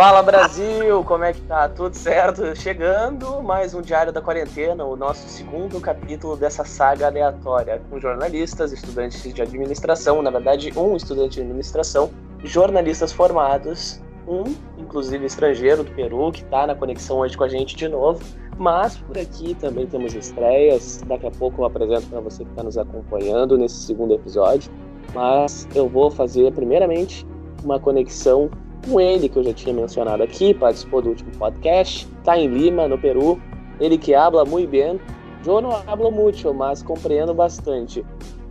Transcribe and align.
Fala 0.00 0.22
Brasil, 0.22 1.04
como 1.04 1.24
é 1.24 1.34
que 1.34 1.42
tá? 1.42 1.68
Tudo 1.68 1.94
certo? 1.94 2.56
Chegando 2.56 3.42
mais 3.42 3.74
um 3.74 3.82
Diário 3.82 4.10
da 4.10 4.22
Quarentena, 4.22 4.82
o 4.82 4.96
nosso 4.96 5.28
segundo 5.28 5.78
capítulo 5.78 6.38
dessa 6.38 6.64
saga 6.64 7.08
aleatória, 7.08 7.82
com 7.90 8.00
jornalistas, 8.00 8.72
estudantes 8.72 9.22
de 9.22 9.42
administração, 9.42 10.22
na 10.22 10.30
verdade, 10.30 10.72
um 10.74 10.96
estudante 10.96 11.34
de 11.34 11.42
administração, 11.42 12.10
jornalistas 12.42 13.12
formados, 13.12 14.00
um, 14.26 14.44
inclusive 14.78 15.26
estrangeiro 15.26 15.84
do 15.84 15.90
Peru, 15.90 16.32
que 16.32 16.44
tá 16.44 16.66
na 16.66 16.74
conexão 16.74 17.18
hoje 17.18 17.36
com 17.36 17.44
a 17.44 17.48
gente 17.50 17.76
de 17.76 17.86
novo. 17.86 18.24
Mas 18.56 18.96
por 18.96 19.18
aqui 19.18 19.54
também 19.54 19.86
temos 19.86 20.14
estreias. 20.14 21.02
Daqui 21.06 21.26
a 21.26 21.30
pouco 21.30 21.60
eu 21.60 21.66
apresento 21.66 22.06
para 22.06 22.20
você 22.20 22.42
que 22.42 22.48
está 22.48 22.62
nos 22.62 22.78
acompanhando 22.78 23.58
nesse 23.58 23.76
segundo 23.82 24.14
episódio. 24.14 24.72
Mas 25.12 25.68
eu 25.74 25.86
vou 25.86 26.10
fazer, 26.10 26.50
primeiramente, 26.54 27.26
uma 27.62 27.78
conexão 27.78 28.50
com 28.88 29.00
ele, 29.00 29.28
que 29.28 29.36
eu 29.36 29.44
já 29.44 29.52
tinha 29.52 29.74
mencionado 29.74 30.22
aqui, 30.22 30.54
participou 30.54 31.02
do 31.02 31.10
último 31.10 31.30
podcast, 31.32 32.08
está 32.18 32.38
em 32.38 32.48
Lima, 32.48 32.88
no 32.88 32.98
Peru. 32.98 33.40
Ele 33.80 33.96
que 33.96 34.14
habla 34.14 34.44
muito 34.44 34.70
bem. 34.70 35.00
Eu 35.46 35.60
não 35.60 35.74
hablo 35.86 36.10
muito, 36.10 36.52
mas 36.52 36.82
compreendo 36.82 37.32
bastante. 37.32 38.04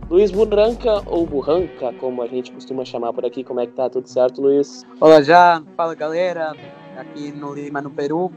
Luiz 0.08 0.32
Burranca, 0.32 1.02
ou 1.06 1.24
Burranca, 1.24 1.92
como 2.00 2.20
a 2.20 2.26
gente 2.26 2.50
costuma 2.50 2.84
chamar 2.84 3.12
por 3.12 3.24
aqui. 3.24 3.44
Como 3.44 3.60
é 3.60 3.66
que 3.66 3.72
tá? 3.74 3.88
Tudo 3.88 4.08
certo, 4.08 4.42
Luiz? 4.42 4.84
Olá, 5.00 5.22
já. 5.22 5.62
Fala, 5.76 5.94
galera. 5.94 6.52
Aqui 6.96 7.30
no 7.30 7.54
Lima, 7.54 7.80
no 7.80 7.90
Peru. 7.90 8.32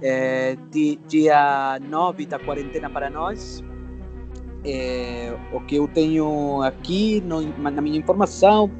É, 0.00 0.56
dia 1.08 1.80
9 1.82 2.26
da 2.26 2.38
quarentena 2.38 2.88
para 2.88 3.10
nós. 3.10 3.60
É, 4.64 5.36
o 5.52 5.60
que 5.60 5.76
eu 5.76 5.88
tenho 5.88 6.62
aqui 6.62 7.20
no, 7.22 7.42
na 7.58 7.82
minha 7.82 7.98
informação 7.98 8.70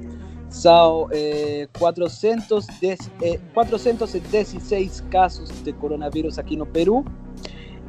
são 0.54 1.08
é, 1.10 1.68
410, 1.78 3.10
é, 3.22 3.38
416 3.52 5.00
casos 5.10 5.50
de 5.62 5.72
coronavírus 5.72 6.38
aqui 6.38 6.56
no 6.56 6.64
Peru 6.64 7.04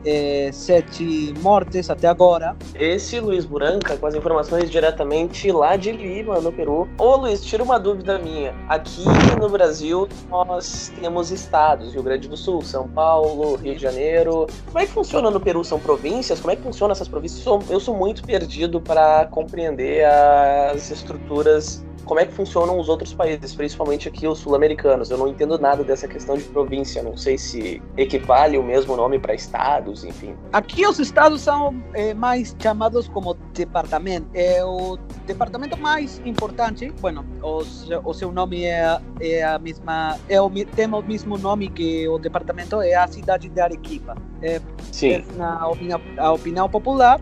é, 0.05 0.51
sete 0.53 1.33
mortes 1.41 1.89
até 1.89 2.07
agora. 2.07 2.55
Esse 2.75 3.19
Luiz 3.19 3.45
Buranca, 3.45 3.97
com 3.97 4.05
as 4.05 4.13
informações 4.13 4.69
diretamente 4.69 5.51
lá 5.51 5.75
de 5.75 5.91
Lima, 5.91 6.39
no 6.39 6.51
Peru. 6.51 6.87
Ô 6.97 7.15
Luiz, 7.17 7.43
tira 7.43 7.63
uma 7.63 7.79
dúvida 7.79 8.19
minha. 8.19 8.53
Aqui 8.69 9.03
no 9.39 9.49
Brasil, 9.49 10.07
nós 10.29 10.93
temos 11.01 11.31
estados: 11.31 11.93
Rio 11.93 12.03
Grande 12.03 12.29
do 12.29 12.37
Sul, 12.37 12.61
São 12.61 12.87
Paulo, 12.87 13.55
Rio 13.55 13.75
de 13.75 13.81
Janeiro. 13.81 14.45
Como 14.67 14.79
é 14.79 14.85
que 14.85 14.91
funciona 14.91 15.31
no 15.31 15.39
Peru? 15.39 15.63
São 15.63 15.79
províncias? 15.79 16.39
Como 16.39 16.51
é 16.51 16.55
que 16.55 16.61
funciona 16.61 16.91
essas 16.91 17.07
províncias? 17.07 17.45
Eu 17.69 17.79
sou 17.79 17.95
muito 17.95 18.23
perdido 18.23 18.79
para 18.79 19.25
compreender 19.25 20.05
as 20.05 20.91
estruturas 20.91 21.83
como 22.05 22.19
é 22.19 22.25
que 22.25 22.33
funcionam 22.33 22.79
os 22.79 22.87
outros 22.87 23.13
países, 23.13 23.53
principalmente 23.53 24.07
aqui 24.07 24.27
os 24.27 24.39
sul-americanos. 24.39 25.09
Eu 25.09 25.17
não 25.17 25.27
entendo 25.27 25.57
nada 25.57 25.83
dessa 25.83 26.07
questão 26.07 26.37
de 26.37 26.43
província, 26.43 27.01
não 27.01 27.17
sei 27.17 27.37
se 27.37 27.81
equivale 27.97 28.57
o 28.57 28.63
mesmo 28.63 28.95
nome 28.95 29.19
para 29.19 29.33
estados, 29.33 30.03
enfim. 30.03 30.35
Aqui 30.53 30.85
os 30.85 30.99
estados 30.99 31.41
são 31.41 31.83
é, 31.93 32.13
mais 32.13 32.55
chamados 32.59 33.07
como 33.07 33.33
departamento. 33.53 34.27
É 34.33 34.63
o 34.63 34.97
departamento 35.25 35.77
mais 35.77 36.21
importante, 36.25 36.91
bueno, 37.01 37.25
os, 37.41 37.89
o 38.03 38.13
seu 38.13 38.31
nome 38.31 38.65
é, 38.65 38.99
é 39.19 39.43
a 39.43 39.57
mesma, 39.57 40.17
é 40.29 40.39
o, 40.39 40.49
tem 40.49 40.87
o 40.87 41.01
mesmo 41.01 41.37
nome 41.37 41.69
que 41.69 42.07
o 42.07 42.19
departamento, 42.19 42.81
é 42.81 42.93
a 42.93 43.07
cidade 43.07 43.49
de 43.49 43.59
Arequipa. 43.59 44.15
É, 44.41 44.61
Sim. 44.91 45.13
É, 45.13 45.23
na 45.37 45.67
opinião, 45.67 45.99
a 46.17 46.31
opinião 46.31 46.69
popular, 46.69 47.19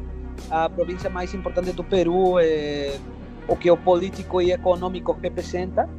a 0.50 0.70
província 0.70 1.10
mais 1.10 1.34
importante 1.34 1.72
do 1.72 1.84
Peru 1.84 2.38
é 2.40 2.98
o 3.48 3.56
que 3.56 3.70
o 3.70 3.78
político 3.78 4.42
e 4.42 4.52
econômico 4.52 5.18
representa, 5.22 5.90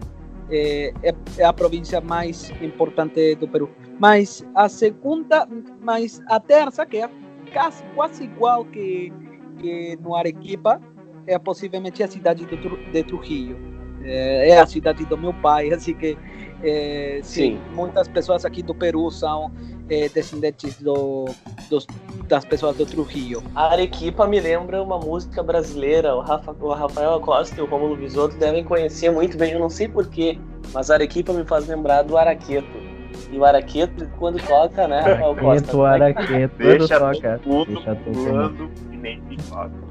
é, 0.50 0.92
é, 1.02 1.44
a 1.44 1.52
província 1.52 2.00
mais 2.00 2.50
importante 2.60 3.34
do 3.36 3.48
Peru. 3.48 3.70
Mas 3.98 4.44
a 4.54 4.68
segunda, 4.68 5.48
mas 5.80 6.20
a 6.28 6.38
terça, 6.38 6.84
que 6.84 6.98
é 6.98 7.10
quase, 7.52 7.82
quase 7.94 8.24
igual 8.24 8.64
que, 8.64 9.12
que 9.58 9.96
no 10.02 10.14
Arequipa, 10.14 10.80
é 11.26 11.38
possivelmente 11.38 12.02
a 12.02 12.08
cidade 12.08 12.44
de, 12.44 12.56
de 12.92 13.02
Trujillo. 13.04 13.74
É, 14.02 14.50
é 14.50 14.60
a 14.60 14.66
cidade 14.66 15.04
do 15.06 15.16
meu 15.16 15.32
pai, 15.34 15.72
assim 15.72 15.94
que 15.94 16.16
é, 16.62 17.20
sim, 17.22 17.56
sim, 17.56 17.60
muitas 17.74 18.08
pessoas 18.08 18.44
aqui 18.44 18.62
do 18.62 18.74
Peru 18.74 19.10
são 19.10 19.52
é, 19.88 20.08
descendentes 20.08 20.76
do, 20.80 21.26
dos, 21.68 21.86
das 22.28 22.44
pessoas 22.44 22.76
do 22.76 22.86
Trujillo. 22.86 23.42
A 23.54 23.72
Arequipa 23.72 24.26
me 24.26 24.40
lembra 24.40 24.82
uma 24.82 24.98
música 24.98 25.42
brasileira. 25.42 26.14
O, 26.14 26.20
Rafa, 26.20 26.52
o 26.58 26.72
Rafael 26.72 27.14
Acosta 27.14 27.58
e 27.58 27.62
o 27.62 27.66
Romulo 27.66 27.96
Bisotto 27.96 28.36
devem 28.36 28.64
conhecer 28.64 29.10
muito 29.10 29.36
bem, 29.36 29.52
eu 29.52 29.60
não 29.60 29.70
sei 29.70 29.88
porquê, 29.88 30.38
mas 30.72 30.90
a 30.90 30.94
Arequipa 30.94 31.32
me 31.32 31.44
faz 31.44 31.66
lembrar 31.66 32.02
do 32.02 32.16
Araqueto. 32.16 32.94
E 33.30 33.38
o 33.38 33.44
Araqueto, 33.44 34.08
quando 34.18 34.42
toca, 34.44 34.88
né, 34.88 35.00
Rafael 35.00 35.36
Costa? 35.40 35.76
O 35.76 35.84
Araqueto, 35.84 36.56
deixa 36.56 36.98
toca. 36.98 37.40
Deixa 37.66 37.94
todo 37.96 38.70
e 38.92 38.96
nem 38.96 39.20
toca. 39.48 39.84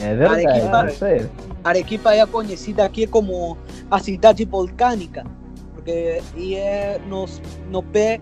É 0.00 0.14
verdade, 0.14 0.46
Arequipa, 0.46 0.84
é 0.84 0.90
isso 0.90 1.04
aí. 1.04 1.30
Arequipa 1.62 2.14
é 2.14 2.26
conhecida 2.26 2.84
aqui 2.84 3.06
como 3.06 3.56
a 3.90 3.98
cidade 3.98 4.44
volcânica, 4.44 5.24
porque 5.72 6.20
e 6.36 6.56
é 6.56 7.00
nos, 7.06 7.40
no 7.70 7.82
pé 7.82 8.20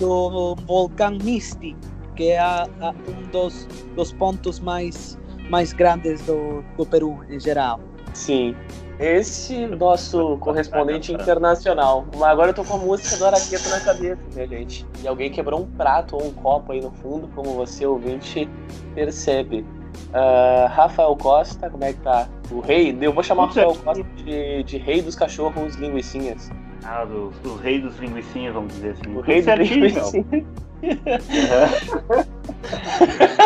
do 0.00 0.56
vulcão 0.66 1.18
Misti, 1.22 1.76
que 2.16 2.30
é 2.30 2.38
a, 2.38 2.66
a, 2.80 2.90
um 2.90 3.22
dos, 3.30 3.68
dos 3.94 4.12
pontos 4.12 4.58
mais, 4.58 5.18
mais 5.48 5.72
grandes 5.72 6.20
do, 6.22 6.64
do 6.76 6.84
Peru 6.86 7.20
em 7.28 7.38
geral. 7.38 7.78
Sim. 8.14 8.56
Esse 8.98 9.66
nosso 9.66 10.36
correspondente 10.38 11.12
internacional. 11.12 12.04
Agora 12.22 12.50
eu 12.50 12.54
tô 12.54 12.64
com 12.64 12.74
a 12.74 12.78
música 12.78 13.16
do 13.16 13.24
Araqueto 13.24 13.68
na 13.70 13.80
cabeça, 13.80 14.20
né, 14.34 14.46
gente? 14.46 14.86
E 15.02 15.08
alguém 15.08 15.30
quebrou 15.30 15.60
um 15.60 15.66
prato 15.66 16.16
ou 16.16 16.26
um 16.26 16.32
copo 16.32 16.72
aí 16.72 16.82
no 16.82 16.90
fundo, 16.90 17.28
como 17.34 17.54
você 17.54 17.86
ouvinte 17.86 18.48
percebe. 18.94 19.64
Uh, 20.10 20.68
Rafael 20.68 21.16
Costa, 21.16 21.70
como 21.70 21.82
é 21.84 21.92
que 21.92 22.00
tá? 22.00 22.28
O 22.50 22.60
rei, 22.60 22.96
eu 23.00 23.12
vou 23.12 23.22
chamar 23.22 23.44
o 23.44 23.46
Rafael 23.46 23.74
Costa 23.74 24.04
de, 24.16 24.62
de 24.64 24.76
rei 24.76 25.00
dos 25.00 25.14
cachorros 25.14 25.76
linguicinhas. 25.76 26.50
Ah, 26.84 27.04
dos, 27.04 27.34
dos 27.40 27.60
reis 27.60 27.82
dos 27.82 27.98
linguicinhas, 27.98 28.54
vamos 28.54 28.72
dizer 28.74 28.90
assim. 28.90 29.16
O 29.16 29.20
rei 29.20 29.42
dos 29.42 29.68
linguicinhas. 29.68 30.44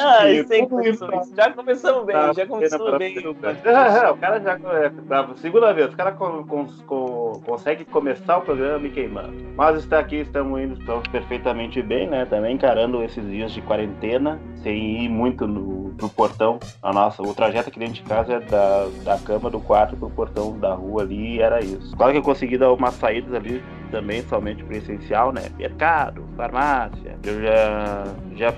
ah, 0.00 0.44
sem 0.46 0.68
condições. 0.68 1.32
Já 1.36 1.52
começamos 1.52 2.04
bem, 2.04 2.16
tá, 2.16 2.32
já 2.32 2.46
começou 2.46 2.98
bem. 2.98 3.18
o 3.18 3.34
cara 3.34 4.40
já. 4.40 4.52
É, 4.52 5.34
segunda 5.36 5.72
vez, 5.72 5.92
o 5.92 5.96
cara 5.96 6.12
com, 6.12 6.44
com, 6.44 6.66
com, 6.86 7.42
consegue 7.44 7.84
começar 7.84 8.38
o 8.38 8.42
programa 8.42 8.78
me 8.78 8.90
queimando. 8.90 9.32
Mas 9.56 9.78
está 9.78 9.98
aqui, 9.98 10.16
estamos 10.16 10.60
indo, 10.60 10.78
estamos 10.78 11.06
perfeitamente 11.08 11.82
bem, 11.82 12.08
né? 12.08 12.24
Também 12.26 12.54
encarando 12.54 13.02
esses 13.02 13.24
dias 13.28 13.52
de 13.52 13.60
quarentena, 13.62 14.40
sem 14.62 15.04
ir 15.04 15.08
muito 15.08 15.46
no, 15.46 15.94
no 16.00 16.08
portão. 16.08 16.58
A 16.82 16.92
nossa, 16.92 17.22
o 17.22 17.34
trajeto 17.34 17.68
aqui 17.68 17.78
dentro 17.78 17.94
de 17.94 18.02
casa 18.02 18.34
é 18.34 18.40
da, 18.40 18.88
da 19.04 19.18
cama 19.18 19.50
do 19.50 19.60
quarto 19.60 19.96
pro 19.96 20.10
portão 20.10 20.58
da 20.58 20.74
rua 20.74 21.02
ali, 21.02 21.36
e 21.36 21.40
era 21.40 21.62
isso. 21.62 21.96
Claro 21.96 22.12
que 22.12 22.18
eu 22.18 22.22
consegui 22.22 22.56
dar 22.58 22.72
umas 22.72 22.94
saídas 22.94 23.32
ali 23.34 23.62
também, 23.90 24.22
somente 24.22 24.64
para 24.64 24.76
essencial, 24.76 25.32
né? 25.32 25.42
Mercado, 25.56 26.24
farmácia. 26.36 27.16
Eu 27.22 27.42
já, 27.42 28.04
já, 28.34 28.54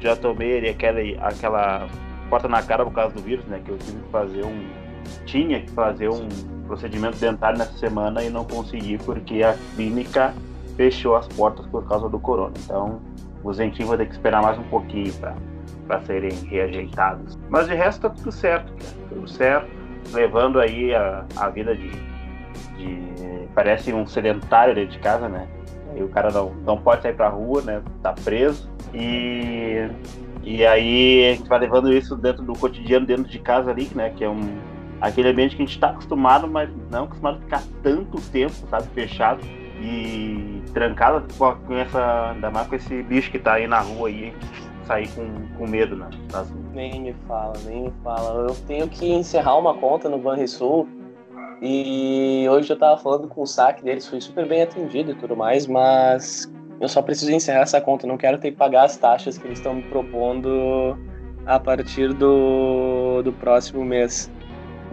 já 0.00 0.16
tomei 0.16 0.68
aquela, 0.68 1.00
aquela 1.26 1.88
porta 2.28 2.48
na 2.48 2.62
cara 2.62 2.84
por 2.84 2.92
causa 2.92 3.14
do 3.14 3.22
vírus, 3.22 3.44
né? 3.46 3.60
Que 3.64 3.70
eu 3.70 3.78
tive 3.78 4.00
que 4.00 4.08
fazer 4.10 4.44
um. 4.44 4.66
Tinha 5.24 5.60
que 5.60 5.70
fazer 5.70 6.08
um 6.08 6.28
procedimento 6.66 7.16
dentário 7.18 7.58
nessa 7.58 7.76
semana 7.78 8.22
e 8.22 8.30
não 8.30 8.44
consegui 8.44 8.98
porque 8.98 9.42
a 9.42 9.56
clínica 9.74 10.34
fechou 10.76 11.16
as 11.16 11.26
portas 11.28 11.64
por 11.66 11.86
causa 11.88 12.08
do 12.08 12.18
corona. 12.18 12.52
Então, 12.64 13.00
os 13.42 13.56
dentinhos 13.56 13.88
vão 13.88 13.98
ter 13.98 14.06
que 14.06 14.12
esperar 14.12 14.42
mais 14.42 14.58
um 14.58 14.64
pouquinho 14.64 15.12
para 15.86 16.00
serem 16.02 16.32
reajeitados. 16.46 17.38
Mas 17.48 17.66
de 17.68 17.74
resto 17.74 18.02
tá 18.02 18.10
tudo 18.10 18.32
certo, 18.32 18.72
cara. 18.72 19.08
Tudo 19.08 19.28
certo. 19.28 19.70
Levando 20.12 20.60
aí 20.60 20.94
a, 20.94 21.24
a 21.36 21.48
vida 21.48 21.74
de, 21.74 21.90
de. 22.76 23.48
Parece 23.54 23.92
um 23.92 24.06
sedentário 24.06 24.74
dentro 24.74 24.90
de 24.92 24.98
casa, 24.98 25.28
né? 25.28 25.48
E 25.96 26.02
o 26.02 26.08
cara 26.08 26.30
não, 26.30 26.52
não 26.64 26.76
pode 26.76 27.02
sair 27.02 27.14
pra 27.14 27.28
rua, 27.28 27.62
né? 27.62 27.82
Tá 28.02 28.12
preso. 28.12 28.70
E, 28.96 29.90
e 30.42 30.64
aí 30.64 31.28
a 31.30 31.34
gente 31.34 31.48
vai 31.48 31.58
levando 31.58 31.92
isso 31.92 32.16
dentro 32.16 32.42
do 32.42 32.54
cotidiano, 32.54 33.06
dentro 33.06 33.24
de 33.24 33.38
casa 33.38 33.70
ali, 33.70 33.90
né? 33.94 34.10
Que 34.16 34.24
é 34.24 34.30
um, 34.30 34.58
aquele 35.00 35.28
ambiente 35.28 35.54
que 35.54 35.62
a 35.62 35.66
gente 35.66 35.78
tá 35.78 35.90
acostumado, 35.90 36.48
mas 36.48 36.70
não 36.90 37.04
acostumado 37.04 37.36
a 37.36 37.40
ficar 37.40 37.62
tanto 37.82 38.20
tempo, 38.30 38.54
sabe? 38.70 38.86
Fechado 38.94 39.40
e 39.82 40.62
trancado 40.72 41.26
com 41.36 41.74
essa. 41.74 42.30
Ainda 42.30 42.50
mais 42.50 42.66
com 42.66 42.74
esse 42.74 43.02
bicho 43.02 43.30
que 43.30 43.38
tá 43.38 43.54
aí 43.54 43.66
na 43.66 43.80
rua 43.80 44.08
aí 44.08 44.32
sair 44.86 45.08
com, 45.08 45.26
com 45.58 45.66
medo 45.66 45.96
né, 45.96 46.08
nas 46.32 46.50
Nem 46.72 47.00
me 47.00 47.12
fala, 47.26 47.54
nem 47.66 47.84
me 47.84 47.92
fala. 48.02 48.48
Eu 48.48 48.54
tenho 48.66 48.88
que 48.88 49.10
encerrar 49.10 49.56
uma 49.58 49.74
conta 49.74 50.08
no 50.08 50.18
Banrisul 50.18 50.88
e 51.60 52.46
hoje 52.48 52.72
eu 52.72 52.78
tava 52.78 52.96
falando 52.98 53.28
com 53.28 53.42
o 53.42 53.46
saque 53.46 53.82
deles, 53.82 54.06
fui 54.06 54.20
super 54.20 54.46
bem 54.46 54.62
atendido 54.62 55.10
e 55.10 55.14
tudo 55.14 55.36
mais, 55.36 55.66
mas 55.66 56.50
eu 56.80 56.88
só 56.88 57.02
preciso 57.02 57.32
encerrar 57.32 57.60
essa 57.60 57.80
conta, 57.80 58.06
não 58.06 58.16
quero 58.16 58.38
ter 58.38 58.50
que 58.50 58.56
pagar 58.56 58.84
as 58.84 58.96
taxas 58.96 59.38
que 59.38 59.46
eles 59.46 59.58
estão 59.58 59.74
me 59.74 59.82
propondo 59.82 60.96
a 61.46 61.58
partir 61.58 62.12
do, 62.12 63.22
do 63.22 63.32
próximo 63.32 63.84
mês. 63.84 64.30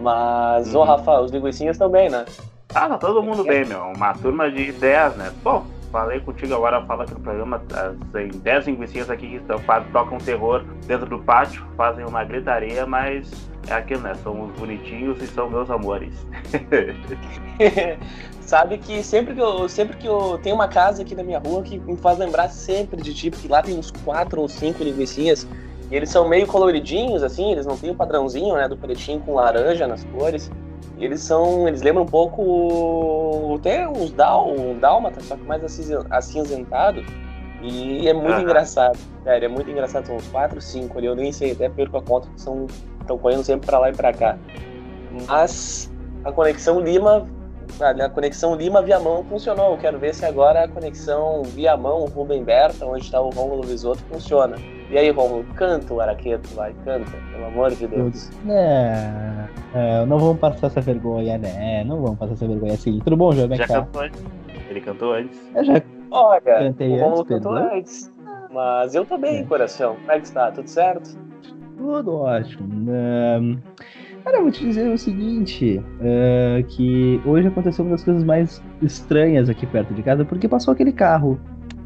Mas, 0.00 0.74
uhum. 0.74 0.80
ô 0.80 0.84
Rafa, 0.84 1.20
os 1.20 1.30
linguicinhas 1.30 1.76
estão 1.76 1.88
bem, 1.88 2.08
né? 2.08 2.24
Ah, 2.74 2.88
tá 2.88 2.98
todo 2.98 3.22
mundo 3.22 3.44
bem, 3.44 3.64
meu. 3.64 3.80
Uma 3.94 4.14
turma 4.14 4.50
de 4.50 4.72
10, 4.72 5.16
né? 5.16 5.32
Bom, 5.42 5.64
falei 5.94 6.18
contigo 6.18 6.52
agora, 6.54 6.84
fala 6.86 7.04
aqui 7.04 7.14
no 7.14 7.20
programa, 7.20 7.62
tem 8.12 8.28
10 8.28 8.66
linguicinhas 8.66 9.08
aqui 9.08 9.28
que 9.28 9.36
estão, 9.36 9.60
tocam 9.92 10.18
terror 10.18 10.64
dentro 10.88 11.06
do 11.06 11.20
pátio, 11.20 11.64
fazem 11.76 12.04
uma 12.04 12.24
gritaria, 12.24 12.84
mas 12.84 13.30
é 13.68 13.74
aquilo, 13.74 14.00
né? 14.00 14.12
São 14.14 14.42
os 14.42 14.58
bonitinhos 14.58 15.22
e 15.22 15.26
são 15.28 15.48
meus 15.48 15.70
amores. 15.70 16.26
Sabe 18.42 18.78
que 18.78 19.04
sempre 19.04 19.36
que 19.36 19.40
eu 19.40 19.68
sempre 19.68 19.96
que 19.96 20.06
eu 20.08 20.36
tenho 20.42 20.56
uma 20.56 20.66
casa 20.66 21.02
aqui 21.02 21.14
na 21.14 21.22
minha 21.22 21.38
rua 21.38 21.62
que 21.62 21.78
me 21.78 21.96
faz 21.96 22.18
lembrar 22.18 22.48
sempre 22.48 23.00
de 23.00 23.14
tipo 23.14 23.36
que 23.36 23.46
lá 23.46 23.62
tem 23.62 23.78
uns 23.78 23.92
quatro 23.92 24.40
ou 24.40 24.48
cinco 24.48 24.82
linguicinhas 24.82 25.46
e 25.92 25.94
eles 25.94 26.10
são 26.10 26.28
meio 26.28 26.46
coloridinhos 26.48 27.22
assim, 27.22 27.52
eles 27.52 27.66
não 27.66 27.76
têm 27.76 27.90
o 27.90 27.94
padrãozinho, 27.94 28.56
né, 28.56 28.66
do 28.68 28.76
pretinho 28.76 29.20
com 29.20 29.34
laranja 29.34 29.86
nas 29.86 30.02
cores. 30.04 30.50
E 30.96 31.04
eles 31.04 31.20
são, 31.20 31.66
eles 31.66 31.82
lembram 31.82 32.04
um 32.04 32.08
pouco 32.08 33.56
até 33.58 33.88
uns 33.88 34.12
dál, 34.12 34.48
um 34.48 34.78
dálmata, 34.78 35.20
só 35.20 35.36
que 35.36 35.42
mais 35.42 35.62
acinzentado. 36.10 37.04
E 37.62 38.06
é 38.06 38.12
muito 38.12 38.42
engraçado, 38.42 38.98
sério, 39.22 39.46
é 39.46 39.48
muito 39.48 39.70
engraçado. 39.70 40.06
São 40.06 40.16
uns 40.16 40.28
quatro, 40.28 40.60
cinco 40.60 40.98
ali, 40.98 41.06
eu 41.06 41.16
nem 41.16 41.32
sei, 41.32 41.52
até 41.52 41.68
perco 41.68 41.96
a 41.96 42.02
conta 42.02 42.28
que 42.28 42.40
são 42.40 42.66
estão 43.00 43.18
correndo 43.18 43.44
sempre 43.44 43.66
para 43.66 43.78
lá 43.78 43.90
e 43.90 43.92
para 43.94 44.12
cá. 44.12 44.38
Mas 45.26 45.90
a 46.24 46.32
conexão 46.32 46.80
Lima 46.80 47.26
a 47.80 48.08
conexão 48.08 48.54
Lima-Viamão 48.54 49.24
funcionou. 49.24 49.72
Eu 49.72 49.78
quero 49.78 49.98
ver 49.98 50.14
se 50.14 50.24
agora 50.24 50.64
a 50.64 50.68
conexão 50.68 51.42
Viamão-Rubem 51.42 52.44
Berta, 52.44 52.86
onde 52.86 53.04
está 53.04 53.20
o 53.20 53.30
Rômulo 53.30 53.62
Visoto, 53.62 54.00
funciona. 54.10 54.56
E 54.94 54.98
aí, 54.98 55.10
Rômulo, 55.10 55.44
canta 55.56 55.92
o 55.92 56.00
Araqueto, 56.00 56.48
vai, 56.54 56.72
canta, 56.84 57.10
pelo 57.32 57.46
amor 57.46 57.72
de 57.72 57.84
Deus. 57.88 58.30
É, 58.48 59.48
é, 59.74 60.06
não 60.06 60.20
vamos 60.20 60.38
passar 60.38 60.68
essa 60.68 60.80
vergonha, 60.80 61.36
né? 61.36 61.82
Não 61.82 62.00
vamos 62.00 62.16
passar 62.16 62.34
essa 62.34 62.46
vergonha 62.46 62.74
assim. 62.74 63.00
Tudo 63.00 63.16
bom, 63.16 63.32
João? 63.32 63.52
Já 63.56 63.66
cantou 63.66 64.02
antes. 64.02 64.24
Ele 64.70 64.80
cantou 64.80 65.12
antes. 65.12 65.50
Eu 65.52 65.64
já 65.64 65.82
Olha, 66.12 66.40
cantei 66.40 66.92
o 66.92 67.00
Rômulo 67.00 67.20
antes, 67.22 67.28
cantou 67.28 67.54
Pedro. 67.54 67.74
antes. 67.76 68.12
Mas 68.52 68.94
eu 68.94 69.04
tô 69.04 69.18
bem, 69.18 69.40
É. 69.40 69.42
coração. 69.42 69.96
Como 69.96 70.12
é 70.12 70.20
que 70.20 70.26
está? 70.26 70.52
Tudo 70.52 70.68
certo? 70.68 71.18
Tudo 71.76 72.14
ótimo. 72.18 72.88
Ahn, 72.88 73.56
Cara, 74.22 74.38
eu 74.38 74.42
vou 74.44 74.50
te 74.50 74.64
dizer 74.64 74.88
o 74.88 74.96
seguinte, 74.96 75.82
ah, 76.00 76.62
que 76.68 77.20
hoje 77.26 77.48
aconteceu 77.48 77.84
uma 77.84 77.90
das 77.90 78.02
coisas 78.04 78.24
mais 78.24 78.62
estranhas 78.80 79.50
aqui 79.50 79.66
perto 79.66 79.92
de 79.92 80.02
casa, 80.02 80.24
porque 80.24 80.48
passou 80.48 80.72
aquele 80.72 80.92
carro, 80.92 81.38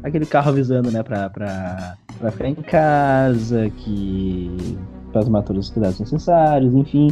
aquele 0.03 0.25
carro 0.25 0.49
avisando, 0.49 0.91
né, 0.91 1.03
pra, 1.03 1.29
pra, 1.29 1.95
pra 2.19 2.31
ficar 2.31 2.47
em 2.47 2.55
casa, 2.55 3.69
que 3.69 4.77
pra 5.11 5.23
tomar 5.23 5.41
todos 5.41 5.67
os 5.67 5.71
cuidados 5.73 5.99
necessários, 5.99 6.73
enfim. 6.73 7.11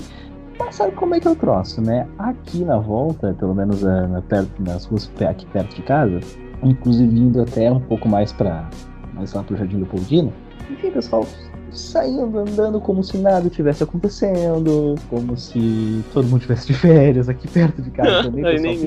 Mas 0.60 0.76
sabe 0.76 0.92
como 0.94 1.14
é 1.16 1.20
que 1.20 1.28
é 1.28 1.32
o 1.32 1.36
troço, 1.36 1.82
né? 1.82 2.08
Aqui 2.18 2.64
na 2.64 2.78
volta, 2.78 3.34
pelo 3.38 3.54
menos 3.54 3.86
ah, 3.86 4.08
na- 4.08 4.22
perto, 4.22 4.52
nas 4.62 4.86
ruas 4.86 5.12
aqui 5.22 5.46
perto 5.48 5.76
de 5.76 5.82
casa, 5.84 6.20
inclusive 6.64 7.16
indo 7.20 7.42
até 7.42 7.72
um 7.72 7.80
pouco 7.80 8.08
mais 8.10 8.32
pra 8.32 8.68
mais 9.14 9.34
lá 9.34 9.42
pro 9.44 9.56
Jardim 9.58 9.80
do 9.80 9.86
Poldino, 9.88 10.32
enfim, 10.70 10.92
pessoal, 10.92 11.26
saindo, 11.72 12.38
andando 12.38 12.80
como 12.80 13.04
se 13.04 13.18
nada 13.18 13.50
tivesse 13.50 13.82
acontecendo, 13.84 14.94
como 15.10 15.36
se 15.36 16.04
todo 16.14 16.28
mundo 16.28 16.42
tivesse 16.42 16.68
de 16.68 16.74
férias 16.74 17.28
aqui 17.28 17.48
perto 17.48 17.82
de 17.82 17.90
casa 17.92 18.24
também. 18.30 18.46
Aí 18.46 18.56
pessoal 18.56 18.74
nem 18.76 18.78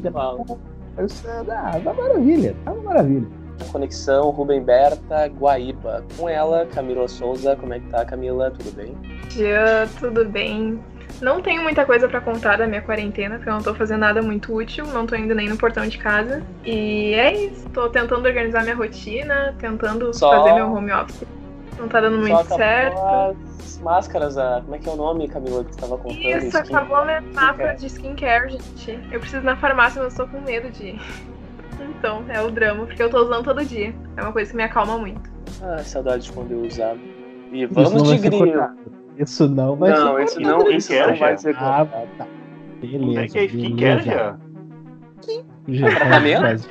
ah, 1.50 1.80
tá 1.82 1.94
maravilha, 1.94 2.54
tá 2.64 2.72
uma 2.72 2.82
maravilha. 2.82 3.26
Conexão 3.66 4.30
Rubem 4.30 4.62
Berta, 4.62 5.26
Guaíba. 5.28 6.04
Com 6.16 6.28
ela, 6.28 6.66
Camila 6.66 7.06
Souza. 7.08 7.56
Como 7.56 7.72
é 7.74 7.80
que 7.80 7.86
tá, 7.88 8.04
Camila? 8.04 8.50
Tudo 8.50 8.72
bem? 8.74 8.94
dia, 9.28 9.88
tudo 9.98 10.24
bem? 10.24 10.82
Não 11.20 11.40
tenho 11.42 11.62
muita 11.62 11.84
coisa 11.84 12.08
pra 12.08 12.20
contar 12.20 12.56
da 12.58 12.66
minha 12.66 12.80
quarentena, 12.82 13.36
porque 13.36 13.48
eu 13.48 13.54
não 13.54 13.62
tô 13.62 13.74
fazendo 13.74 14.00
nada 14.00 14.22
muito 14.22 14.54
útil, 14.54 14.86
não 14.86 15.06
tô 15.06 15.14
indo 15.16 15.34
nem 15.34 15.48
no 15.48 15.56
portão 15.56 15.86
de 15.86 15.98
casa. 15.98 16.42
E 16.64 17.12
é 17.14 17.34
isso, 17.46 17.68
tô 17.70 17.88
tentando 17.90 18.26
organizar 18.26 18.62
minha 18.62 18.74
rotina, 18.76 19.54
tentando 19.58 20.12
Só- 20.14 20.30
fazer 20.30 20.54
meu 20.54 20.72
home 20.72 20.90
office. 20.92 21.24
Não 21.78 21.88
tá 21.88 22.00
dando 22.00 22.18
muito 22.18 22.36
Só 22.48 22.56
certo. 22.56 22.98
as 22.98 23.78
máscaras, 23.78 24.36
a... 24.38 24.60
como 24.62 24.74
é 24.74 24.78
que 24.78 24.88
é 24.88 24.92
o 24.92 24.96
nome, 24.96 25.28
Camila, 25.28 25.64
que 25.64 25.74
você 25.74 25.80
tava 25.80 25.96
contando? 25.98 26.20
Isso, 26.20 26.46
Skin- 26.58 26.74
acabou 26.74 27.04
minha 27.04 27.20
skincare. 27.22 27.76
de 27.76 27.86
skincare, 27.86 28.50
gente. 28.50 29.00
Eu 29.12 29.20
preciso 29.20 29.42
ir 29.42 29.44
na 29.44 29.56
farmácia, 29.56 30.02
mas 30.02 30.18
eu 30.18 30.26
tô 30.26 30.32
com 30.32 30.40
medo 30.42 30.70
de. 30.70 30.98
Então, 31.88 32.24
é 32.28 32.40
o 32.42 32.50
drama, 32.50 32.86
porque 32.86 33.02
eu 33.02 33.10
tô 33.10 33.22
usando 33.22 33.44
todo 33.44 33.64
dia. 33.64 33.94
É 34.16 34.22
uma 34.22 34.32
coisa 34.32 34.50
que 34.50 34.56
me 34.56 34.62
acalma 34.62 34.98
muito. 34.98 35.30
Ah, 35.62 35.78
saudade 35.78 36.24
de 36.24 36.32
quando 36.32 36.52
eu 36.52 36.62
usava. 36.62 36.98
E 37.52 37.66
vamos 37.66 38.02
de 38.04 38.18
grilo. 38.18 38.68
Isso 39.18 39.48
não 39.48 39.76
vai 39.76 39.90
Não, 39.90 40.16
ser 40.16 40.24
isso 40.24 40.40
não, 40.40 40.70
isso 40.70 40.92
não 40.92 41.06
vai 41.16 41.16
já? 41.32 41.36
ser 41.36 41.56
Ah, 41.58 41.86
tá. 42.16 42.26
Como 42.80 43.12
Beleza. 43.12 43.20
é 43.20 43.26
que 43.28 43.38
é? 43.38 43.46
Quem 43.48 43.76
beleza. 43.76 43.76
quer 43.76 44.02
já? 44.02 44.38
Já 45.68 45.90
Tratamento? 45.90 46.40
faz. 46.40 46.66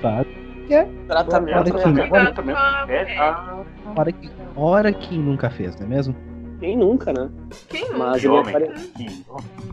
Tratamento 1.08 1.58
é- 1.68 1.72
Tratamento 1.72 2.58
ah, 3.20 3.64
Hora 3.96 4.12
que, 4.12 4.32
hora 4.56 4.94
que 4.94 5.18
nunca 5.18 5.50
fez, 5.50 5.76
não 5.80 5.86
é 5.86 5.90
mesmo? 5.90 6.16
Quem 6.60 6.78
nunca, 6.78 7.14
né? 7.14 7.30
Quem 7.70 7.86
nunca? 7.86 7.98
Mas 7.98 8.24
minha, 8.24 8.44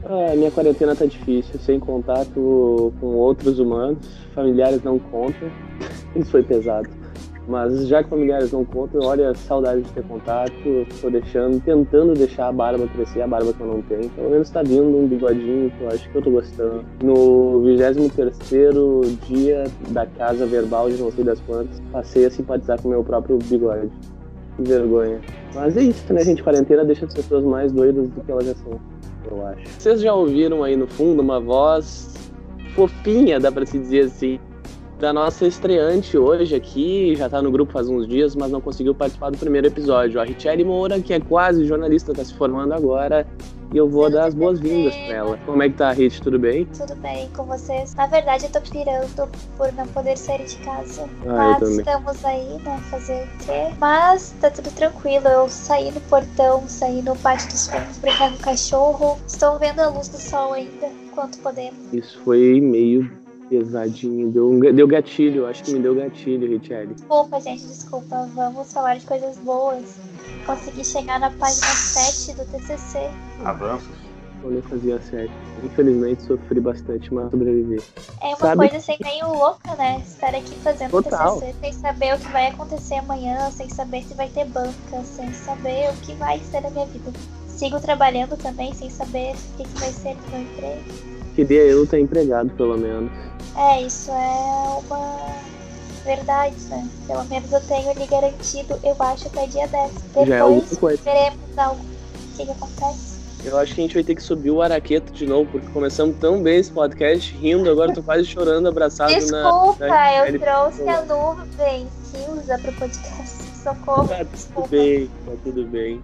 ah, 0.05 0.37
minha 0.37 0.51
quarentena 0.51 0.95
tá 0.95 1.05
difícil, 1.05 1.59
sem 1.59 1.81
contato 1.81 2.93
com 3.01 3.07
outros 3.07 3.59
humanos, 3.59 3.99
familiares 4.35 4.83
não 4.83 4.99
contam. 4.99 5.49
Isso 6.15 6.31
foi 6.31 6.43
pesado. 6.43 6.89
Mas 7.49 7.87
já 7.87 8.03
que 8.03 8.11
familiares 8.11 8.51
não 8.51 8.65
contam, 8.65 9.01
olha, 9.05 9.33
saudade 9.35 9.83
de 9.83 9.93
ter 9.93 10.03
contato, 10.05 10.53
tô 11.01 11.09
deixando, 11.09 11.61
tentando 11.63 12.13
deixar 12.13 12.49
a 12.49 12.53
barba 12.53 12.89
crescer, 12.89 13.23
a 13.23 13.27
barba 13.27 13.53
que 13.53 13.61
eu 13.61 13.67
não 13.67 13.83
tenho. 13.83 14.09
Pelo 14.11 14.31
menos 14.31 14.51
tá 14.51 14.63
vindo 14.63 14.83
um 14.83 15.07
bigodinho 15.07 15.71
que 15.71 15.85
eu 15.85 15.89
acho 15.89 16.11
que 16.11 16.17
eu 16.17 16.23
tô 16.23 16.31
gostando. 16.31 16.85
No 17.03 17.63
23 17.63 18.37
dia 19.29 19.65
da 19.91 20.07
casa 20.07 20.45
verbal 20.45 20.91
de 20.91 20.97
não 21.01 21.13
sei 21.13 21.23
das 21.23 21.41
quantas, 21.41 21.81
passei 21.93 22.27
a 22.27 22.31
simpatizar 22.31 22.83
com 22.83 22.89
o 22.89 22.91
meu 22.91 23.05
próprio 23.05 23.39
bigode. 23.39 23.91
Que 24.57 24.63
vergonha. 24.63 25.21
Mas 25.55 25.77
é 25.77 25.83
isso, 25.83 26.13
né, 26.13 26.25
gente? 26.25 26.43
Quarentena 26.43 26.85
deixa 26.85 27.05
as 27.07 27.15
pessoas 27.15 27.45
mais 27.45 27.73
doidas 27.73 28.09
do 28.09 28.21
que 28.23 28.31
elas 28.31 28.47
já 28.47 28.55
são, 28.55 28.81
eu 29.31 29.47
acho. 29.47 29.63
Vocês 29.79 30.01
já 30.01 30.15
ouviram 30.15 30.63
aí 30.63 30.77
no 30.77 30.87
fundo 30.87 31.21
uma 31.21 31.39
voz 31.41 32.15
fofinha, 32.75 33.41
dá 33.41 33.51
pra 33.51 33.65
se 33.65 33.79
dizer 33.79 34.05
assim, 34.05 34.39
da 34.99 35.13
nossa 35.13 35.47
estreante 35.47 36.17
hoje 36.17 36.55
aqui, 36.55 37.15
já 37.17 37.29
tá 37.29 37.43
no 37.43 37.51
grupo 37.51 37.73
faz 37.73 37.89
uns 37.89 38.07
dias, 38.07 38.35
mas 38.35 38.51
não 38.51 38.61
conseguiu 38.61 38.95
participar 38.95 39.31
do 39.31 39.37
primeiro 39.39 39.67
episódio. 39.67 40.21
A 40.21 40.25
Richelle 40.25 40.65
Moura, 40.65 40.99
que 41.01 41.13
é 41.13 41.21
quase 41.21 41.67
jornalista, 41.67 42.15
tá 42.15 42.25
se 42.25 42.33
formando 42.35 42.73
agora, 42.73 43.27
e 43.73 43.77
eu 43.77 43.89
vou 43.91 44.05
Tudo 44.05 44.15
dar 44.15 44.27
as 44.27 44.35
boas-vindas 44.35 44.95
pra 44.95 45.03
bem. 45.03 45.13
ela. 45.13 45.39
Como 45.45 45.63
é 45.63 45.69
que 45.69 45.75
tá, 45.75 45.93
Rich? 45.93 46.23
Tudo 46.23 46.39
bem? 46.39 46.65
Tudo 46.67 46.95
bem 46.97 47.29
com 47.37 47.45
vocês? 47.45 47.95
Na 47.95 48.07
verdade, 48.07 48.45
eu 48.45 48.51
tô 48.51 48.61
pirando 48.63 49.29
por 49.59 49.73
não 49.75 49.87
poder 49.89 50.17
sair 50.17 50.47
de 50.47 50.57
casa. 50.59 51.03
Ah, 51.27 51.59
Mas 51.61 51.69
estamos 51.71 52.25
aí, 52.25 52.59
né? 52.65 52.81
Fazer 52.91 53.25
o 53.25 53.45
quê? 53.45 53.75
Mas 53.79 54.35
tá 54.41 54.51
tudo 54.51 54.71
tranquilo. 54.71 55.27
Eu 55.29 55.49
saí 55.49 55.91
no 55.91 56.01
portão, 56.03 56.63
saí 56.69 57.03
no 57.03 57.17
pátio 57.17 57.49
dos 57.49 57.67
fundos, 57.69 57.99
brincar 57.99 58.31
com 58.31 58.37
o 58.37 58.41
cachorro. 58.41 59.19
Estou 59.27 59.59
vendo 59.59 59.81
a 59.81 59.89
luz 59.89 60.09
do 60.09 60.17
sol 60.19 60.53
ainda, 60.55 60.87
enquanto 61.05 61.39
podemos. 61.41 61.93
Isso 61.93 62.19
foi 62.25 62.61
meio 62.61 63.11
pesadinho, 63.49 64.31
deu, 64.31 64.51
um, 64.51 64.61
deu 64.61 64.87
gatilho, 64.87 65.47
acho 65.47 65.65
que 65.65 65.73
me 65.73 65.81
deu 65.81 65.95
gatilho, 65.95 66.49
Richelle. 66.49 66.95
Desculpa, 66.95 67.41
gente, 67.41 67.67
desculpa. 67.67 68.29
Vamos 68.35 68.73
falar 68.73 68.97
de 68.97 69.07
coisas 69.07 69.37
boas. 69.39 69.99
Consegui 70.45 70.85
chegar 70.85 71.21
na 71.21 71.31
página 71.31 71.67
7 71.67 72.37
do 72.37 72.45
TCC. 72.47 73.11
Avanços. 73.45 74.07
Quando 74.43 74.57
eu 74.57 74.63
fazia 74.63 75.01
sete. 75.01 75.33
Infelizmente 75.65 76.23
sofri 76.23 76.61
bastante, 76.61 77.13
mas 77.13 77.31
sobrevivi. 77.31 77.83
É 78.23 78.29
uma 78.29 78.37
Sabe 78.37 78.57
coisa 78.69 78.77
assim 78.77 78.97
meio 79.03 79.29
louca, 79.29 79.75
né? 79.77 80.01
Estar 80.07 80.35
aqui 80.35 80.55
fazendo 80.63 80.91
Total. 80.91 81.41
TCC 81.41 81.55
sem 81.61 81.73
saber 81.73 82.15
o 82.15 82.19
que 82.19 82.29
vai 82.29 82.47
acontecer 82.49 82.95
amanhã, 82.97 83.51
sem 83.51 83.69
saber 83.69 84.05
se 84.05 84.15
vai 84.15 84.29
ter 84.29 84.45
banca, 84.45 85.03
sem 85.03 85.33
saber 85.33 85.91
o 85.91 85.97
que 86.03 86.15
vai 86.15 86.39
ser 86.39 86.59
a 86.59 86.71
minha 86.71 86.87
vida. 86.87 87.11
Sigo 87.49 87.81
trabalhando 87.81 88.37
também 88.37 88.73
sem 88.75 88.91
saber 88.91 89.33
o 89.33 89.57
que, 89.57 89.65
que 89.65 89.81
vai 89.81 89.91
ser 89.91 90.15
do 90.15 90.31
meu 90.31 90.43
emprego. 90.43 91.16
Queria 91.37 91.63
eu 91.63 91.85
estar 91.85 92.01
empregado, 92.01 92.51
pelo 92.51 92.77
menos. 92.77 93.13
É, 93.57 93.83
isso 93.83 94.11
é 94.11 94.81
uma 94.87 95.17
verdade, 96.05 96.57
né? 96.69 96.89
Pelo 97.07 97.25
menos 97.27 97.53
eu 97.53 97.61
tenho 97.61 97.91
ali 97.91 98.07
garantido, 98.07 98.79
eu 98.83 98.97
acho, 98.99 99.29
até 99.29 99.47
dia 99.47 99.67
10. 99.69 99.93
Já 100.27 100.35
é 100.37 100.41
alguma 100.41 100.61
Depois 100.63 100.79
coisa. 100.79 101.03
veremos 101.05 101.59
algo. 101.59 101.81
O 101.81 102.37
que, 102.37 102.45
que 102.47 102.51
acontece? 102.51 103.17
Eu 103.45 103.59
acho 103.59 103.75
que 103.75 103.81
a 103.81 103.85
gente 103.85 103.95
vai 103.95 104.03
ter 104.03 104.15
que 104.17 104.23
subir 104.23 104.51
o 104.51 104.61
Araqueto 104.61 105.13
de 105.13 105.25
novo, 105.27 105.49
porque 105.53 105.69
começamos 105.69 106.17
tão 106.19 106.43
bem 106.43 106.59
esse 106.59 106.73
podcast, 106.73 107.33
rindo, 107.37 107.71
agora 107.71 107.93
tô 107.95 108.03
quase 108.03 108.25
chorando, 108.25 108.67
abraçado 108.69 109.15
Desculpa, 109.15 109.87
na 109.87 110.15
eu 110.17 110.27
Ele- 110.27 110.39
trouxe 110.39 110.89
a 110.89 111.03
nuvem 111.03 111.87
que 112.11 112.31
usa 112.33 112.59
pro 112.59 112.73
podcast. 112.73 113.37
Socorro. 113.63 114.03
na. 114.09 114.25
Tá 114.25 114.27
tudo 114.55 114.69
bem, 114.69 115.11
tá 115.27 115.33
tudo 115.45 115.65
bem. 115.67 116.03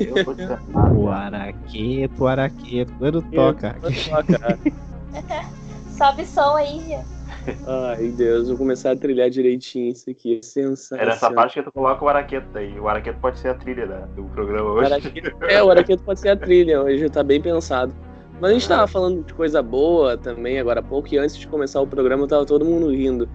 Eu 0.00 0.24
vou 0.24 0.34
dizer. 0.34 0.58
O 0.96 1.08
araqueto, 1.08 2.24
o 2.24 2.26
araqueto, 2.26 2.92
quando 2.98 3.22
toca. 3.22 3.76
Toca. 4.08 4.58
Sobe 5.96 6.24
som 6.26 6.56
aí, 6.56 6.80
Gia. 6.80 7.04
Ai, 7.66 8.08
Deus, 8.08 8.48
vou 8.48 8.56
começar 8.56 8.92
a 8.92 8.96
trilhar 8.96 9.28
direitinho 9.30 9.92
isso 9.92 10.08
aqui. 10.10 10.40
Sensacional. 10.42 11.06
É 11.06 11.08
nessa 11.10 11.30
parte 11.30 11.54
que 11.54 11.62
tu 11.62 11.72
coloca 11.72 12.04
o 12.04 12.08
Araqueto 12.08 12.56
aí. 12.56 12.78
O 12.80 12.88
Araqueto 12.88 13.18
pode 13.20 13.38
ser 13.38 13.48
a 13.48 13.54
trilha 13.54 13.86
né, 13.86 14.08
do 14.16 14.24
programa 14.24 14.70
O 14.70 14.74
hoje. 14.74 14.92
Araqueto- 14.92 15.44
É, 15.44 15.62
o 15.62 15.70
Araqueto 15.70 16.02
pode 16.02 16.20
ser 16.20 16.30
a 16.30 16.36
trilha, 16.36 16.82
hoje 16.82 17.08
tá 17.10 17.22
bem 17.22 17.40
pensado. 17.40 17.94
Mas 18.40 18.50
a 18.50 18.54
gente 18.54 18.68
tava 18.68 18.86
falando 18.88 19.22
de 19.24 19.32
coisa 19.34 19.62
boa 19.62 20.16
também 20.16 20.58
agora 20.58 20.80
há 20.80 20.82
pouco, 20.82 21.08
e 21.14 21.18
antes 21.18 21.36
de 21.36 21.46
começar 21.46 21.80
o 21.80 21.86
programa 21.86 22.26
tava 22.26 22.44
todo 22.44 22.64
mundo 22.64 22.90
rindo. 22.90 23.28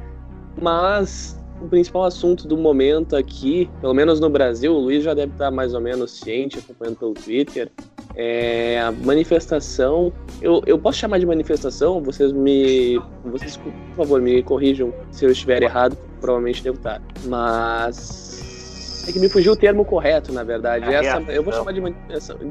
Mas 0.61 1.38
o 1.61 1.67
principal 1.67 2.05
assunto 2.05 2.47
do 2.47 2.57
momento 2.57 3.15
aqui, 3.15 3.69
pelo 3.81 3.93
menos 3.93 4.19
no 4.19 4.29
Brasil, 4.29 4.73
o 4.73 4.79
Luiz 4.79 5.03
já 5.03 5.13
deve 5.13 5.33
estar 5.33 5.51
mais 5.51 5.73
ou 5.73 5.81
menos 5.81 6.11
ciente, 6.11 6.59
acompanhando 6.59 6.97
pelo 6.97 7.13
Twitter, 7.13 7.69
é 8.15 8.79
a 8.79 8.91
manifestação. 8.91 10.11
Eu, 10.41 10.61
eu 10.65 10.77
posso 10.77 10.97
chamar 10.97 11.19
de 11.19 11.25
manifestação? 11.25 12.01
Vocês 12.01 12.31
me. 12.31 12.99
Vocês, 13.25 13.57
por 13.57 13.73
favor, 13.95 14.21
me 14.21 14.41
corrijam 14.43 14.93
se 15.11 15.25
eu 15.25 15.31
estiver 15.31 15.61
errado, 15.61 15.97
provavelmente 16.19 16.63
devo 16.63 16.77
estar. 16.77 17.01
Mas. 17.25 19.05
É 19.07 19.11
que 19.11 19.19
me 19.19 19.29
fugiu 19.29 19.53
o 19.53 19.55
termo 19.55 19.83
correto, 19.85 20.31
na 20.31 20.43
verdade. 20.43 20.85
Essa, 20.93 21.19
eu, 21.31 21.41
vou 21.41 21.51
chamar 21.53 21.71
de, 21.71 21.81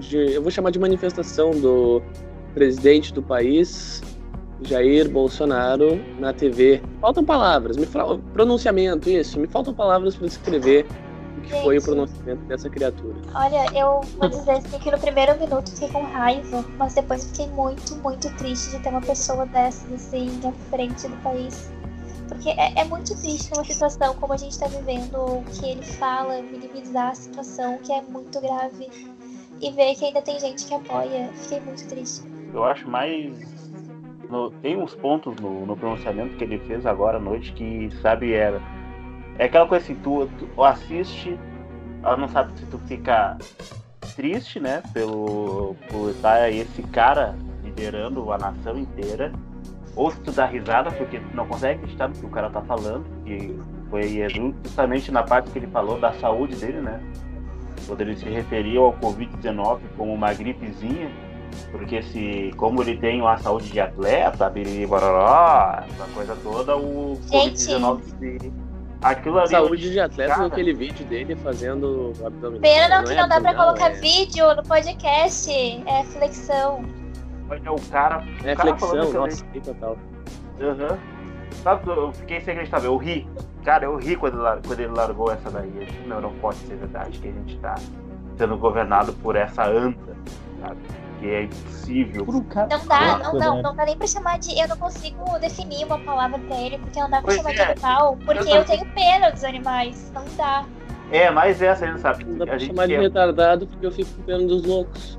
de, 0.01 0.33
eu 0.33 0.43
vou 0.43 0.51
chamar 0.51 0.71
de 0.71 0.79
manifestação 0.79 1.51
do 1.53 2.03
presidente 2.55 3.13
do 3.13 3.23
país, 3.23 4.03
Jair 4.63 5.09
Bolsonaro, 5.09 6.01
na 6.19 6.33
TV. 6.33 6.83
Faltam 7.01 7.25
palavras, 7.25 7.77
me 7.77 7.87
fala, 7.87 8.19
pronunciamento, 8.33 9.09
isso. 9.09 9.39
Me 9.39 9.47
faltam 9.47 9.73
palavras 9.73 10.17
para 10.17 10.27
descrever 10.27 10.87
o 11.37 11.41
que 11.43 11.51
Gente, 11.51 11.63
foi 11.63 11.79
o 11.79 11.83
pronunciamento 11.83 12.43
dessa 12.45 12.69
criatura. 12.69 13.17
Olha, 13.35 13.67
eu 13.79 14.01
vou 14.19 14.29
dizer 14.29 14.53
assim 14.53 14.79
que 14.79 14.91
no 14.91 14.99
primeiro 14.99 15.39
minuto 15.39 15.71
fiquei 15.71 15.89
com 15.89 16.03
raiva, 16.03 16.65
mas 16.77 16.95
depois 16.95 17.25
fiquei 17.27 17.47
muito, 17.49 17.97
muito 17.97 18.29
triste 18.37 18.71
de 18.71 18.83
ter 18.83 18.89
uma 18.89 19.01
pessoa 19.01 19.47
dessas 19.47 19.93
assim 19.93 20.29
à 20.45 20.53
frente 20.71 21.07
do 21.07 21.17
país. 21.23 21.71
Porque 22.29 22.51
é, 22.51 22.81
é 22.81 22.85
muito 22.85 23.17
triste 23.17 23.51
uma 23.55 23.65
situação 23.65 24.15
como 24.15 24.35
a 24.35 24.37
gente 24.37 24.53
está 24.53 24.67
vivendo, 24.67 25.17
o 25.17 25.45
que 25.45 25.71
ele 25.71 25.83
fala, 25.83 26.43
minimizar 26.43 27.11
a 27.11 27.15
situação, 27.15 27.79
que 27.79 27.93
é 27.93 28.03
muito 28.03 28.39
grave, 28.41 28.89
e 29.61 29.71
ver 29.71 29.95
que 29.95 30.05
ainda 30.05 30.21
tem 30.21 30.39
gente 30.39 30.67
que 30.67 30.75
apoia. 30.75 31.31
Fiquei 31.35 31.61
muito 31.61 31.87
triste. 31.89 32.23
Eu 32.53 32.65
acho 32.65 32.89
mais. 32.89 33.33
No, 34.29 34.51
tem 34.51 34.77
uns 34.77 34.95
pontos 34.95 35.35
no, 35.37 35.65
no, 35.65 35.77
pronunciamento 35.77 36.37
que 36.37 36.45
ele 36.45 36.59
fez 36.61 36.85
agora 36.85 37.17
à 37.17 37.21
noite 37.21 37.53
que, 37.53 37.91
sabe, 38.03 38.33
era. 38.33 38.61
É 39.39 39.45
aquela 39.45 39.67
coisa 39.67 39.85
assim, 39.85 39.95
tu, 39.97 40.29
tu 40.39 40.63
assiste, 40.63 41.39
ela 42.03 42.17
não 42.17 42.29
sabe 42.29 42.59
se 42.59 42.67
tu 42.67 42.79
fica 42.81 43.39
triste, 44.15 44.59
né, 44.59 44.83
pelo, 44.93 45.77
por 45.89 46.11
estar 46.11 46.51
esse 46.51 46.83
cara 46.83 47.37
liderando 47.63 48.33
a 48.33 48.39
nação 48.39 48.77
inteira, 48.77 49.33
ou 49.95 50.11
se 50.11 50.21
tu 50.21 50.33
dá 50.33 50.45
risada 50.45 50.91
porque 50.91 51.21
tu 51.21 51.37
não 51.37 51.47
consegue 51.47 51.77
acreditar 51.77 52.09
no 52.09 52.15
que 52.15 52.27
o 52.27 52.31
cara 52.31 52.51
tá 52.51 52.61
falando, 52.63 53.07
que 53.25 53.57
foi 53.89 54.29
justamente 54.29 55.13
na 55.13 55.23
parte 55.23 55.51
que 55.51 55.59
ele 55.59 55.69
falou 55.69 56.01
da 56.01 56.13
saúde 56.15 56.57
dele, 56.57 56.81
né, 56.81 57.01
quando 57.87 58.01
ele 58.01 58.17
se 58.17 58.29
referia 58.29 58.81
ao 58.81 58.93
Covid-19 58.95 59.79
como 59.97 60.13
uma 60.13 60.35
gripezinha, 60.35 61.11
porque 61.71 62.03
se, 62.03 62.53
como 62.57 62.83
ele 62.83 62.97
tem 62.97 63.21
uma 63.21 63.39
saúde 63.39 63.71
de 63.71 63.81
atleta, 63.81 64.53
barará, 64.89 65.85
essa 65.89 66.05
coisa 66.15 66.37
toda, 66.43 66.77
o 66.77 67.19
Covid-19 67.31 68.53
aquilo 69.03 69.39
ali. 69.39 69.49
Saúde 69.49 69.91
de 69.91 70.01
atleta 70.01 70.35
cara, 70.35 70.49
naquele 70.49 70.75
vídeo 70.75 71.05
dele 71.07 71.37
fazendo 71.37 72.13
abdominal. 72.25 72.61
Pena 72.61 72.97
não, 72.97 73.05
que 73.05 73.15
não, 73.15 73.25
é 73.25 73.29
dá 73.29 73.41
pra 73.41 73.55
colocar 73.55 73.91
é... 73.91 73.95
vídeo 73.95 74.55
no 74.55 74.63
podcast. 74.63 75.51
É 75.87 76.05
flexão. 76.05 76.85
Olha, 77.51 77.73
o 77.73 77.81
cara. 77.91 78.25
É 78.45 78.55
cara 78.55 78.77
flexão, 78.77 79.13
nossa, 79.13 79.45
que 79.47 79.61
total. 79.61 79.97
Aham. 80.61 80.93
Uhum. 80.93 81.19
Sabe, 81.63 81.91
eu 81.91 82.13
fiquei 82.13 82.41
sem 82.41 82.53
acreditar, 82.53 82.85
eu 82.85 82.97
ri. 82.97 83.27
Cara, 83.65 83.85
eu 83.85 83.97
ri 83.97 84.15
quando, 84.17 84.39
quando 84.67 84.81
ele 84.81 84.93
largou 84.93 85.33
essa 85.33 85.51
daí. 85.51 85.73
Eu 85.77 85.85
disse, 85.85 85.99
não, 86.07 86.21
não 86.21 86.33
pode 86.35 86.57
ser 86.59 86.77
verdade 86.77 87.19
que 87.19 87.29
a 87.29 87.33
gente 87.33 87.59
tá 87.59 87.75
sendo 88.37 88.57
governado 88.57 89.13
por 89.15 89.35
essa 89.35 89.67
anta, 89.67 90.17
sabe? 90.61 90.79
Que 91.19 91.29
é 91.29 91.43
impossível. 91.45 92.27
Não 92.27 92.87
dá, 92.87 93.19
não, 93.19 93.33
não, 93.35 93.63
não 93.63 93.75
dá 93.75 93.85
nem 93.85 93.97
pra 93.97 94.07
chamar 94.07 94.39
de. 94.39 94.59
Eu 94.59 94.69
não 94.69 94.77
consigo 94.77 95.39
definir 95.39 95.85
uma 95.85 95.99
palavra 95.99 96.39
pra 96.39 96.57
ele, 96.57 96.79
porque 96.79 97.01
não 97.01 97.11
dá 97.11 97.19
pra 97.21 97.27
pois 97.27 97.37
chamar 97.37 97.51
é. 97.51 97.55
de 97.55 97.63
animal, 97.63 98.19
porque 98.25 98.49
eu, 98.51 98.57
eu 98.57 98.65
tenho 98.65 98.87
pena 98.93 99.31
dos 99.31 99.45
animais. 99.45 100.11
Não 100.15 100.25
dá. 100.37 100.65
É, 101.11 101.31
mas 101.31 101.61
essa 101.63 101.87
ele 101.87 101.99
sabe. 101.99 102.25
Não 102.25 102.39
dá 102.39 102.47
pra 102.47 102.59
chamar 102.59 102.87
de 102.87 102.97
retardado 102.97 103.67
porque 103.67 103.87
eu 103.87 103.93
fico 103.93 104.11
com 104.15 104.23
pena 104.23 104.47
dos 104.47 104.65
loucos. 104.65 105.19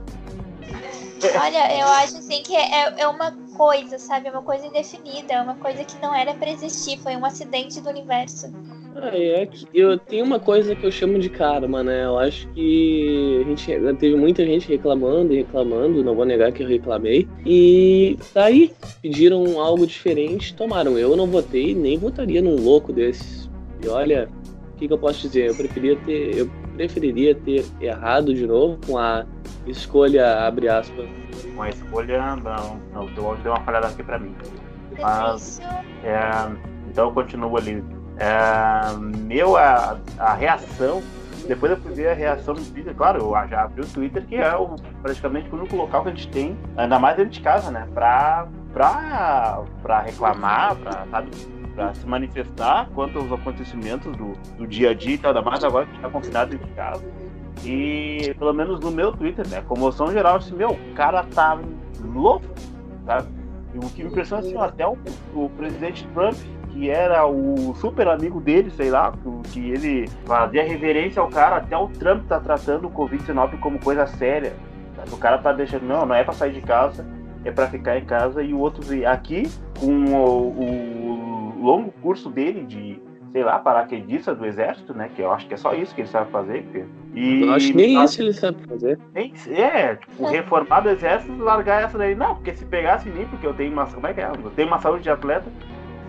Olha, 1.21 1.77
eu 1.77 1.87
acho 1.87 2.17
assim 2.17 2.41
que 2.41 2.55
é, 2.55 3.01
é 3.01 3.07
uma 3.07 3.31
coisa, 3.57 3.97
sabe? 3.97 4.29
É 4.29 4.31
uma 4.31 4.41
coisa 4.41 4.65
indefinida, 4.65 5.33
é 5.33 5.41
uma 5.41 5.55
coisa 5.55 5.83
que 5.83 5.99
não 6.01 6.15
era 6.15 6.33
pra 6.33 6.49
existir, 6.49 6.97
foi 6.99 7.17
um 7.17 7.25
acidente 7.25 7.81
do 7.81 7.89
universo. 7.89 8.53
Ah, 9.01 9.17
é 9.17 9.45
que 9.45 9.67
eu 9.73 9.97
tenho 9.97 10.25
uma 10.25 10.39
coisa 10.39 10.75
que 10.75 10.85
eu 10.85 10.91
chamo 10.91 11.19
de 11.19 11.29
karma, 11.29 11.81
né? 11.83 12.05
Eu 12.05 12.19
acho 12.19 12.47
que 12.49 13.41
a 13.41 13.47
gente 13.47 13.97
teve 13.97 14.15
muita 14.15 14.45
gente 14.45 14.67
reclamando 14.67 15.33
e 15.33 15.37
reclamando, 15.37 16.03
não 16.03 16.15
vou 16.15 16.25
negar 16.25 16.51
que 16.51 16.63
eu 16.63 16.67
reclamei. 16.67 17.27
E 17.45 18.17
tá 18.33 18.45
aí, 18.45 18.73
pediram 19.01 19.59
algo 19.59 19.87
diferente, 19.87 20.53
tomaram. 20.53 20.97
Eu 20.97 21.15
não 21.15 21.27
votei, 21.27 21.73
nem 21.73 21.97
votaria 21.97 22.41
num 22.41 22.55
louco 22.55 22.91
desses. 22.91 23.49
E 23.83 23.87
olha, 23.87 24.29
o 24.73 24.77
que, 24.77 24.87
que 24.87 24.93
eu 24.93 24.97
posso 24.97 25.21
dizer? 25.21 25.47
Eu 25.49 25.55
preferia 25.55 25.95
ter, 25.97 26.37
eu 26.37 26.49
preferiria 26.75 27.35
ter 27.35 27.65
errado 27.79 28.33
de 28.33 28.45
novo 28.45 28.77
com 28.85 28.97
a 28.97 29.25
escolha, 29.65 30.45
abre 30.45 30.67
aspas. 30.67 31.07
Com 31.55 31.61
a 31.61 31.69
escolha, 31.69 32.35
não, 32.35 32.79
não, 32.93 33.05
deu 33.15 33.51
uma 33.51 33.61
falhada 33.61 33.87
aqui 33.87 34.03
pra 34.03 34.19
mim. 34.19 34.35
Mas, 34.99 35.61
é, 36.03 36.19
então 36.89 37.07
eu 37.07 37.13
continuo 37.13 37.55
ali 37.57 37.81
é, 38.19 38.97
meu, 38.97 39.55
a, 39.55 39.97
a 40.17 40.33
reação, 40.33 41.01
depois 41.47 41.71
eu 41.71 41.77
fui 41.77 41.93
ver 41.93 42.09
a 42.09 42.13
reação 42.13 42.53
no 42.53 42.61
Twitter, 42.61 42.93
claro, 42.93 43.19
eu 43.19 43.47
já 43.47 43.63
abri 43.63 43.81
o 43.81 43.87
Twitter, 43.87 44.25
que 44.25 44.35
é 44.35 44.55
o, 44.55 44.75
praticamente 45.01 45.49
o 45.49 45.57
único 45.57 45.75
local 45.75 46.03
que 46.03 46.09
a 46.09 46.11
gente 46.11 46.27
tem, 46.29 46.57
ainda 46.75 46.99
mais 46.99 47.15
dentro 47.15 47.31
de 47.31 47.39
casa, 47.39 47.71
né? 47.71 47.87
Pra, 47.93 48.47
pra, 48.73 49.63
pra 49.81 50.01
reclamar, 50.01 50.75
pra, 50.75 51.05
sabe, 51.09 51.31
pra 51.73 51.93
se 51.93 52.05
manifestar 52.05 52.89
quanto 52.93 53.17
aos 53.17 53.31
acontecimentos 53.31 54.15
do, 54.17 54.33
do 54.57 54.67
dia 54.67 54.91
a 54.91 54.93
dia 54.93 55.15
e 55.15 55.17
tal, 55.17 55.31
ainda 55.31 55.41
mais 55.41 55.63
agora 55.63 55.85
que 55.85 55.91
a 55.91 55.93
gente 55.95 56.03
tá 56.03 56.09
confinado 56.09 56.51
dentro 56.51 56.67
de 56.67 56.73
casa. 56.73 57.03
E 57.63 58.35
pelo 58.37 58.53
menos 58.53 58.79
no 58.79 58.91
meu 58.91 59.11
Twitter, 59.11 59.47
né? 59.47 59.61
Comoção 59.61 60.11
geral, 60.11 60.37
assim, 60.37 60.55
meu, 60.55 60.71
o 60.71 60.93
cara 60.93 61.23
tá 61.23 61.57
louco, 62.01 62.45
sabe? 63.05 63.27
E 63.73 63.77
o 63.77 63.89
que 63.89 64.03
me 64.03 64.09
impressiona 64.09 64.41
assim, 64.41 64.57
até 64.57 64.85
o, 64.85 64.97
o 65.33 65.49
presidente 65.51 66.05
Trump 66.13 66.35
que 66.79 66.89
era 66.89 67.27
o 67.27 67.75
super 67.75 68.07
amigo 68.07 68.39
dele, 68.39 68.71
sei 68.71 68.89
lá, 68.89 69.13
que 69.51 69.71
ele 69.71 70.07
fazia 70.25 70.63
reverência 70.63 71.21
ao 71.21 71.27
cara, 71.27 71.57
até 71.57 71.77
o 71.77 71.89
Trump 71.89 72.25
tá 72.25 72.39
tratando 72.39 72.87
o 72.87 72.91
Covid-19 72.91 73.59
como 73.59 73.77
coisa 73.79 74.07
séria. 74.07 74.53
O 75.11 75.17
cara 75.17 75.37
tá 75.39 75.51
deixando, 75.51 75.83
não, 75.83 76.05
não 76.05 76.15
é 76.15 76.23
pra 76.23 76.33
sair 76.33 76.53
de 76.53 76.61
casa, 76.61 77.05
é 77.43 77.51
para 77.51 77.67
ficar 77.67 77.97
em 77.97 78.05
casa, 78.05 78.41
e 78.41 78.53
o 78.53 78.59
outro 78.59 78.81
aqui, 79.05 79.49
com 79.77 79.91
o, 80.05 81.57
o 81.57 81.61
longo 81.61 81.91
curso 82.01 82.29
dele 82.29 82.63
de, 82.65 82.97
sei 83.33 83.43
lá, 83.43 83.59
paraquedista 83.59 84.33
do 84.33 84.45
exército, 84.45 84.93
né? 84.93 85.09
Que 85.13 85.21
eu 85.21 85.31
acho 85.33 85.47
que 85.47 85.55
é 85.55 85.57
só 85.57 85.73
isso 85.73 85.93
que 85.93 86.01
ele 86.01 86.07
sabe 86.07 86.31
fazer. 86.31 86.65
E, 87.13 87.41
eu 87.41 87.53
acho 87.53 87.67
que 87.67 87.75
nem 87.75 88.01
isso 88.01 88.21
ele 88.21 88.33
sabe 88.33 88.57
fazer. 88.65 88.97
É, 89.15 89.95
tipo, 89.95 90.25
reformar 90.27 90.79
do 90.79 90.89
exército 90.89 91.35
largar 91.43 91.83
essa 91.83 91.97
daí. 91.97 92.15
Não, 92.15 92.35
porque 92.35 92.53
se 92.53 92.63
pegasse 92.63 93.09
em 93.09 93.11
mim, 93.11 93.25
porque 93.29 93.45
eu 93.45 93.53
tenho 93.53 93.73
uma. 93.73 93.85
Como 93.85 94.07
é 94.07 94.13
que 94.13 94.21
é? 94.21 94.29
Eu 94.29 94.51
tenho 94.51 94.69
uma 94.69 94.79
saúde 94.79 95.03
de 95.03 95.09
atleta, 95.09 95.49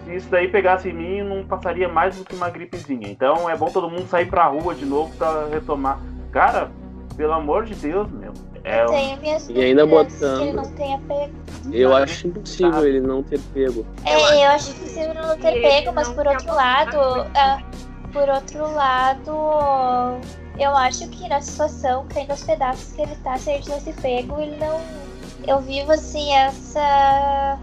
se 0.04 0.16
isso 0.16 0.28
daí 0.30 0.48
pegasse 0.48 0.88
em 0.88 0.92
mim, 0.92 1.22
não 1.22 1.44
passaria 1.44 1.88
mais 1.88 2.16
do 2.16 2.24
que 2.24 2.34
uma 2.34 2.50
gripezinha. 2.50 3.08
Então 3.08 3.48
é 3.48 3.56
bom 3.56 3.70
todo 3.70 3.90
mundo 3.90 4.06
sair 4.08 4.26
pra 4.26 4.46
rua 4.46 4.74
de 4.74 4.84
novo 4.84 5.14
pra 5.16 5.46
retomar. 5.46 6.00
Cara, 6.32 6.70
pelo 7.16 7.32
amor 7.32 7.64
de 7.64 7.74
Deus, 7.74 8.10
meu. 8.10 8.32
É 8.62 8.86
um... 8.86 9.54
E 9.54 9.64
ainda 9.64 9.86
botando. 9.86 10.42
ele 10.42 10.52
não 10.52 10.70
tenha 10.72 10.98
pego. 10.98 11.32
Eu 11.72 11.96
acho 11.96 12.26
impossível 12.26 12.86
ele 12.86 13.00
não 13.00 13.22
ter 13.22 13.40
pego. 13.54 13.86
É, 14.04 14.44
eu 14.44 14.50
acho 14.50 14.70
impossível 14.70 15.10
ele 15.10 15.20
não 15.20 15.38
ter 15.38 15.62
pego, 15.62 15.92
mas 15.92 16.08
por 16.08 16.26
outro 16.26 16.54
lado. 16.54 16.96
Uh, 16.98 18.10
por 18.12 18.28
outro 18.28 18.72
lado. 18.74 20.20
Eu 20.58 20.76
acho 20.76 21.08
que 21.08 21.26
na 21.28 21.40
situação, 21.40 22.06
caindo 22.12 22.32
aos 22.32 22.42
pedaços 22.42 22.92
que 22.92 23.00
ele 23.00 23.14
tá, 23.24 23.38
se 23.38 23.50
ele 23.50 23.62
tivesse 23.62 23.92
pego, 23.94 24.38
ele 24.38 24.56
não. 24.56 24.80
Eu 25.46 25.60
vivo 25.60 25.92
assim 25.92 26.34
essa. 26.34 27.58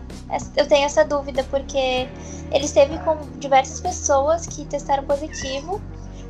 Eu 0.55 0.67
tenho 0.67 0.85
essa 0.85 1.05
dúvida, 1.05 1.43
porque 1.45 2.07
ele 2.51 2.65
esteve 2.65 2.97
com 2.99 3.17
diversas 3.39 3.79
pessoas 3.79 4.45
que 4.45 4.65
testaram 4.65 5.03
positivo. 5.03 5.81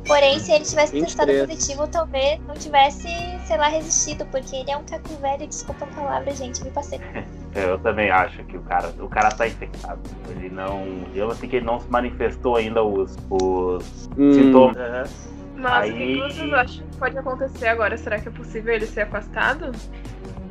Porém, 0.06 0.38
se 0.38 0.52
ele 0.52 0.64
tivesse 0.64 0.92
23. 0.92 1.04
testado 1.04 1.46
positivo, 1.46 1.86
talvez 1.88 2.40
não 2.46 2.54
tivesse, 2.54 3.08
sei 3.46 3.58
lá, 3.58 3.68
resistido, 3.68 4.24
porque 4.26 4.56
ele 4.56 4.70
é 4.70 4.76
um 4.76 4.84
caco 4.84 5.08
velho, 5.20 5.46
desculpa 5.46 5.84
a 5.84 5.88
palavra, 5.88 6.34
gente, 6.34 6.64
me 6.64 6.70
passei. 6.70 6.98
Eu 7.54 7.78
também 7.78 8.10
acho 8.10 8.42
que 8.44 8.56
o 8.56 8.62
cara, 8.62 8.94
o 9.00 9.08
cara 9.08 9.30
tá 9.30 9.46
infectado. 9.46 10.00
Ele 10.28 10.48
não. 10.48 10.86
Eu 11.14 11.34
sei 11.34 11.48
que 11.48 11.56
ele 11.56 11.66
não 11.66 11.80
se 11.80 11.90
manifestou 11.90 12.56
ainda 12.56 12.82
os, 12.82 13.16
os 13.30 14.08
hum. 14.16 14.32
sintomas. 14.32 15.10
Mas 15.56 15.90
Aí... 15.90 16.20
o 16.20 16.28
que 16.28 16.34
vocês 16.34 16.52
acham 16.52 16.86
que 16.86 16.96
pode 16.96 17.18
acontecer 17.18 17.66
agora? 17.66 17.96
Será 17.96 18.20
que 18.20 18.28
é 18.28 18.30
possível 18.30 18.74
ele 18.74 18.86
ser 18.86 19.02
afastado? 19.02 19.72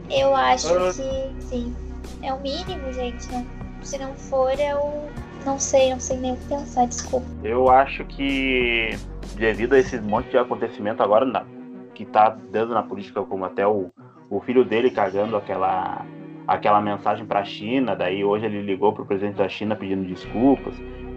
Eu 0.10 0.36
acho 0.36 0.74
uh... 0.74 0.94
que 0.94 1.44
sim. 1.46 1.75
É 2.22 2.34
o 2.34 2.40
mínimo, 2.40 2.92
gente. 2.94 3.32
Né? 3.32 3.46
Se 3.82 3.98
não 3.98 4.14
for, 4.14 4.52
o 4.54 5.08
não 5.46 5.58
sei, 5.58 5.92
não 5.92 6.00
sei 6.00 6.18
nem 6.18 6.34
o 6.34 6.38
que 6.38 6.48
pensar, 6.48 6.88
desculpa. 6.88 7.26
Eu 7.44 7.70
acho 7.70 8.04
que 8.06 8.98
devido 9.36 9.74
a 9.74 9.80
esse 9.80 10.00
monte 10.02 10.30
de 10.30 10.38
acontecimento 10.38 11.02
agora 11.02 11.26
na, 11.26 11.46
que 11.94 12.06
tá 12.06 12.38
dando 12.52 12.74
na 12.74 12.84
política, 12.84 13.24
como 13.24 13.46
até 13.46 13.66
o, 13.66 13.90
o 14.30 14.42
filho 14.42 14.66
dele 14.66 14.92
cagando 14.92 15.38
aquela 15.38 16.06
aquela 16.46 16.80
mensagem 16.80 17.26
para 17.26 17.42
a 17.42 17.44
China, 17.44 17.94
daí 17.94 18.24
hoje 18.24 18.46
ele 18.46 18.62
ligou 18.62 18.94
para 18.94 19.04
o 19.04 19.06
presidente 19.06 19.36
da 19.36 19.50
China 19.50 19.76
pedindo 19.76 20.08
desculpas, 20.08 20.74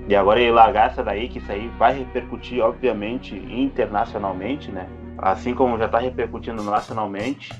e 0.08 0.16
agora 0.16 0.40
ele 0.40 0.50
largar 0.50 0.90
essa 0.90 1.04
daí, 1.04 1.28
que 1.28 1.38
isso 1.38 1.52
aí 1.52 1.68
vai 1.78 1.96
repercutir, 1.96 2.60
obviamente, 2.60 3.36
internacionalmente, 3.36 4.72
né? 4.72 4.88
Assim 5.16 5.54
como 5.54 5.78
já 5.78 5.86
está 5.86 6.00
repercutindo 6.00 6.62
nacionalmente. 6.64 7.52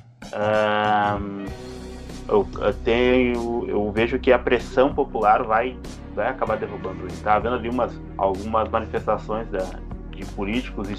Eu, 2.30 2.48
eu, 2.60 2.74
tenho, 2.84 3.66
eu 3.68 3.90
vejo 3.92 4.18
que 4.18 4.32
a 4.32 4.38
pressão 4.38 4.94
popular 4.94 5.42
vai, 5.42 5.76
vai 6.14 6.28
acabar 6.28 6.56
derrubando 6.56 7.04
ele. 7.04 7.16
Tá 7.22 7.38
vendo 7.38 7.56
ali 7.56 7.68
umas, 7.68 8.00
algumas 8.16 8.68
manifestações 8.68 9.48
da, 9.48 9.66
de 10.10 10.24
políticos 10.26 10.88
e 10.88 10.96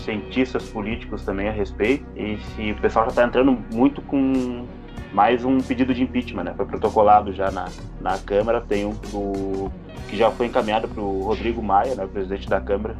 cientistas 0.00 0.68
políticos 0.70 1.22
também 1.24 1.48
a 1.48 1.52
respeito. 1.52 2.04
E 2.16 2.38
se 2.38 2.72
o 2.72 2.76
pessoal 2.76 3.04
já 3.06 3.10
está 3.10 3.24
entrando 3.24 3.56
muito 3.72 4.00
com 4.02 4.64
mais 5.12 5.44
um 5.44 5.58
pedido 5.58 5.92
de 5.92 6.02
impeachment, 6.02 6.44
né? 6.44 6.54
Foi 6.56 6.64
protocolado 6.64 7.32
já 7.32 7.50
na, 7.50 7.68
na 8.00 8.16
Câmara, 8.18 8.60
tem 8.60 8.86
um 8.86 8.94
que 10.08 10.16
já 10.16 10.30
foi 10.30 10.46
encaminhado 10.46 10.88
para 10.88 11.02
o 11.02 11.22
Rodrigo 11.22 11.62
Maia, 11.62 11.94
né, 11.94 12.06
presidente 12.06 12.48
da 12.48 12.60
Câmara 12.60 12.96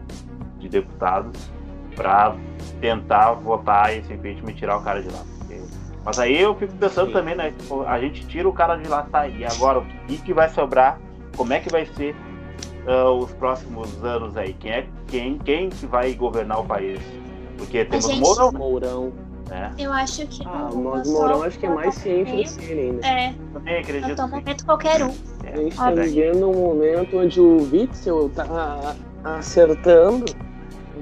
de 0.59 0.69
Deputados, 0.69 1.51
para 1.97 2.37
tentar 2.81 3.33
votar 3.33 3.97
esse 3.97 4.13
impeachment 4.13 4.51
e 4.51 4.55
tirar 4.55 4.77
o 4.77 4.83
cara 4.83 5.03
de 5.03 5.09
lá. 5.09 5.40
Mas 6.04 6.19
aí 6.19 6.40
eu 6.40 6.54
fico 6.54 6.73
pensando 6.75 7.09
Sim. 7.09 7.12
também, 7.12 7.35
né? 7.35 7.52
Tipo, 7.59 7.83
a 7.83 7.99
gente 8.00 8.26
tira 8.26 8.49
o 8.49 8.52
cara 8.52 8.76
de 8.76 8.88
lá, 8.88 9.02
tá? 9.02 9.28
E 9.28 9.45
agora 9.45 9.80
o 9.80 9.87
que, 10.07 10.19
que 10.19 10.33
vai 10.33 10.49
sobrar? 10.49 10.99
Como 11.37 11.52
é 11.52 11.61
que 11.61 11.71
vai 11.71 11.87
ser 11.87 12.14
uh, 12.87 13.11
os 13.12 13.33
próximos 13.33 14.02
anos 14.02 14.37
aí? 14.37 14.54
Quem 14.54 14.71
é 14.71 14.87
quem, 15.07 15.38
quem 15.38 15.69
que 15.69 15.87
vai 15.87 16.14
governar 16.14 16.61
o 16.61 16.64
país? 16.64 17.00
Porque 17.59 17.85
temos 17.85 18.07
gente... 18.07 18.21
Mourão. 18.21 18.52
Mourão. 18.52 19.12
É. 19.50 19.71
Eu 19.78 19.92
acho 19.92 20.26
que. 20.28 20.42
Ah, 20.47 20.71
o 20.73 20.78
Mourão 20.78 21.42
acho 21.42 21.59
que 21.59 21.66
é 21.66 21.69
mais 21.69 21.95
ciente 21.97 22.30
do 22.30 22.59
que 22.61 22.73
ele 22.73 22.80
ainda. 22.80 23.07
É. 23.07 23.35
Também 23.52 23.80
acredito. 23.80 24.23
No 24.23 24.28
momento 24.28 24.64
qualquer 24.64 25.02
um. 25.02 25.12
É. 25.45 25.52
A 25.52 25.57
gente 25.57 25.76
tá 25.76 25.90
vivendo 25.90 26.49
um 26.49 26.54
momento 26.54 27.19
onde 27.19 27.40
o 27.40 27.69
Witzel 27.71 28.30
tá 28.30 28.95
acertando. 29.25 30.25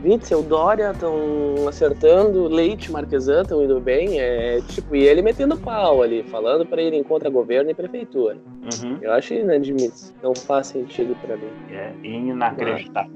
Witzel, 0.04 0.42
Dória 0.42 0.90
estão 0.90 1.68
acertando, 1.68 2.48
Leite, 2.48 2.90
Marquesan 2.90 3.42
estão 3.42 3.62
indo 3.62 3.80
bem, 3.80 4.20
é 4.20 4.60
tipo, 4.68 4.94
e 4.94 5.02
ele 5.02 5.22
metendo 5.22 5.56
pau 5.56 6.02
ali, 6.02 6.22
falando 6.24 6.64
para 6.66 6.80
ir 6.82 6.92
em 6.92 7.02
contra 7.02 7.28
governo 7.28 7.70
e 7.70 7.74
prefeitura. 7.74 8.36
Uhum. 8.36 8.98
Eu 9.00 9.12
acho 9.12 9.34
inadmissível, 9.34 10.14
não 10.22 10.34
faz 10.34 10.68
sentido 10.68 11.16
para 11.20 11.36
mim. 11.36 11.50
É 11.70 11.92
inacreditável. 12.02 13.12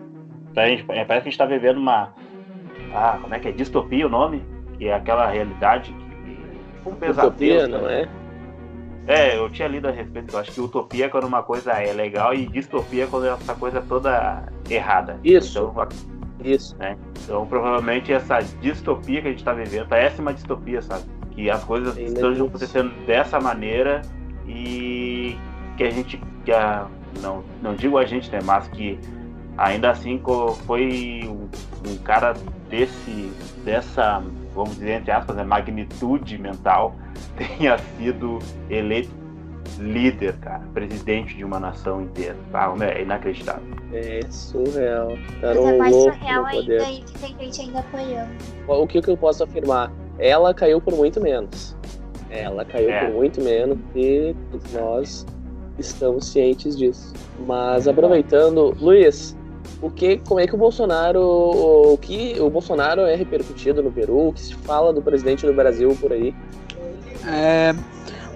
Então, 0.50 0.64
gente, 0.66 0.84
parece 0.84 1.06
que 1.06 1.12
a 1.12 1.20
gente 1.20 1.38
tá 1.38 1.46
vivendo 1.46 1.78
uma. 1.78 2.12
Ah, 2.94 3.18
como 3.22 3.34
é 3.34 3.38
que 3.38 3.48
é? 3.48 3.52
Distopia 3.52 4.06
o 4.06 4.10
nome? 4.10 4.42
que 4.82 4.88
é 4.88 4.94
aquela 4.94 5.30
realidade 5.30 5.92
que 5.92 6.34
tipo 6.74 6.90
um 6.90 6.94
pesadelo. 6.96 7.28
Utopia, 7.28 7.68
não 7.68 7.88
é? 7.88 8.08
É, 9.06 9.38
eu 9.38 9.48
tinha 9.48 9.68
lido 9.68 9.86
a 9.86 9.92
respeito. 9.92 10.34
Eu 10.34 10.40
acho 10.40 10.50
que 10.50 10.60
utopia 10.60 11.06
é 11.06 11.08
quando 11.08 11.24
uma 11.24 11.42
coisa 11.42 11.70
é 11.72 11.92
legal 11.92 12.34
e 12.34 12.46
distopia 12.46 13.04
é 13.04 13.06
quando 13.06 13.26
essa 13.26 13.54
coisa 13.54 13.78
é 13.78 13.82
toda 13.82 14.44
errada. 14.68 15.20
Isso. 15.22 15.58
Então, 15.58 15.88
isso. 16.44 16.76
Né? 16.78 16.96
Então, 17.22 17.46
provavelmente, 17.46 18.12
essa 18.12 18.40
distopia 18.60 19.20
que 19.20 19.28
a 19.28 19.30
gente 19.30 19.40
está 19.40 19.52
vivendo, 19.52 19.88
parece 19.88 20.20
uma 20.20 20.32
distopia, 20.32 20.82
sabe? 20.82 21.04
Que 21.32 21.50
as 21.50 21.62
coisas 21.64 21.94
Sim, 21.94 22.04
estão 22.04 22.32
acontecendo 22.32 22.92
dessa 23.06 23.40
maneira 23.40 24.02
e 24.46 25.36
que 25.76 25.84
a 25.84 25.90
gente, 25.90 26.20
que 26.44 26.52
a, 26.52 26.86
não, 27.20 27.42
não 27.62 27.74
digo 27.74 27.98
a 27.98 28.04
gente, 28.04 28.30
né? 28.30 28.40
Mas 28.44 28.68
que 28.68 28.98
ainda 29.56 29.90
assim 29.90 30.20
foi 30.66 31.22
um, 31.24 31.48
um 31.90 31.96
cara 31.98 32.34
desse, 32.68 33.32
dessa 33.64 34.22
vamos 34.54 34.74
dizer, 34.74 35.00
entre 35.00 35.10
aspas, 35.10 35.36
né, 35.36 35.44
magnitude 35.44 36.38
mental, 36.38 36.94
tenha 37.36 37.78
sido 37.78 38.38
eleito 38.68 39.21
líder, 39.78 40.34
cara, 40.38 40.62
presidente 40.72 41.36
de 41.36 41.44
uma 41.44 41.58
nação 41.58 42.02
inteira. 42.02 42.36
Ah, 42.52 42.74
é 42.80 43.02
inacreditável. 43.02 43.62
É 43.92 44.20
surreal. 44.30 45.08
Cara, 45.40 45.60
Mas 45.60 45.72
é 45.72 45.76
mais 45.78 45.94
surreal 45.94 46.46
ainda 46.46 46.90
e 46.90 47.00
que 47.02 47.18
tem 47.18 47.36
gente 47.38 47.60
ainda 47.60 47.80
apoiando. 47.80 48.30
O 48.68 48.86
que, 48.86 49.00
que 49.00 49.10
eu 49.10 49.16
posso 49.16 49.44
afirmar? 49.44 49.92
Ela 50.18 50.54
caiu 50.54 50.80
por 50.80 50.94
muito 50.94 51.20
menos. 51.20 51.76
Ela 52.30 52.64
caiu 52.64 52.90
é. 52.90 53.06
por 53.06 53.14
muito 53.14 53.40
menos 53.42 53.78
e 53.94 54.34
nós 54.72 55.26
estamos 55.78 56.26
cientes 56.26 56.76
disso. 56.76 57.12
Mas 57.46 57.86
aproveitando, 57.86 58.74
Luiz, 58.80 59.36
o 59.80 59.90
que, 59.90 60.18
como 60.18 60.40
é 60.40 60.46
que 60.46 60.54
o 60.54 60.58
Bolsonaro, 60.58 61.20
o, 61.20 61.98
que 61.98 62.36
o 62.40 62.48
Bolsonaro 62.48 63.02
é 63.02 63.14
repercutido 63.14 63.82
no 63.82 63.90
Peru, 63.90 64.28
o 64.28 64.32
que 64.32 64.40
se 64.40 64.54
fala 64.54 64.92
do 64.92 65.02
presidente 65.02 65.44
do 65.44 65.52
Brasil 65.52 65.96
por 66.00 66.12
aí? 66.12 66.34
É, 67.26 67.74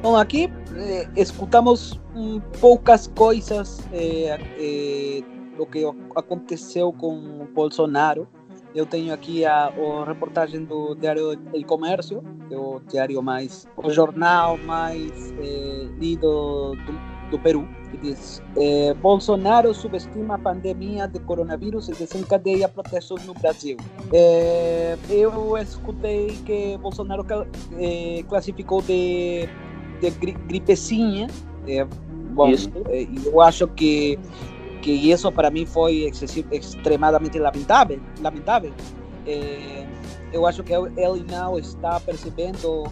bom, 0.02 0.16
aqui 0.16 0.50
eh, 0.78 1.08
escutamos 1.16 2.00
um, 2.14 2.40
poucas 2.60 3.06
coisas 3.06 3.86
eh, 3.92 4.38
eh, 4.58 5.22
do 5.56 5.66
que 5.66 5.84
aconteceu 6.14 6.92
com 6.92 7.46
Bolsonaro. 7.54 8.28
Eu 8.74 8.84
tenho 8.84 9.12
aqui 9.12 9.44
a, 9.44 9.68
a 9.68 10.04
reportagem 10.04 10.64
do 10.64 10.94
Diário 10.94 11.32
El 11.54 11.64
Comércio, 11.64 12.22
é 12.50 12.56
o 12.56 12.80
diário 12.88 13.22
mais, 13.22 13.66
o 13.76 13.90
jornal 13.90 14.58
mais 14.58 15.32
eh, 15.40 15.88
lido 15.98 16.74
do, 16.86 17.30
do 17.30 17.38
Peru, 17.38 17.66
que 17.90 17.96
diz: 17.96 18.42
eh, 18.56 18.94
Bolsonaro 18.94 19.72
subestima 19.74 20.34
a 20.34 20.38
pandemia 20.38 21.08
de 21.08 21.18
coronavírus 21.20 21.88
e 21.88 21.92
desencadeia 21.92 22.68
protestos 22.68 23.24
no 23.24 23.34
Brasil. 23.34 23.76
Eh, 24.12 24.96
eu 25.08 25.56
escutei 25.56 26.28
que 26.44 26.76
Bolsonaro 26.78 27.24
eh, 27.78 28.22
classificou 28.28 28.82
de, 28.82 29.48
de 29.96 30.10
gri 30.10 30.32
gripecinha. 30.32 31.28
bom, 32.34 32.48
isso. 32.48 32.70
eu 33.24 33.40
acho 33.40 33.66
que 33.68 34.18
que 34.82 34.92
isso 34.92 35.32
para 35.32 35.50
mim 35.50 35.66
foi 35.66 36.12
extremadamente 36.52 37.38
lamentável. 37.38 37.98
lamentável. 38.20 38.72
eu 40.32 40.46
acho 40.46 40.62
que 40.62 40.72
ele 40.72 41.24
não 41.28 41.58
está 41.58 41.98
percebendo 41.98 42.84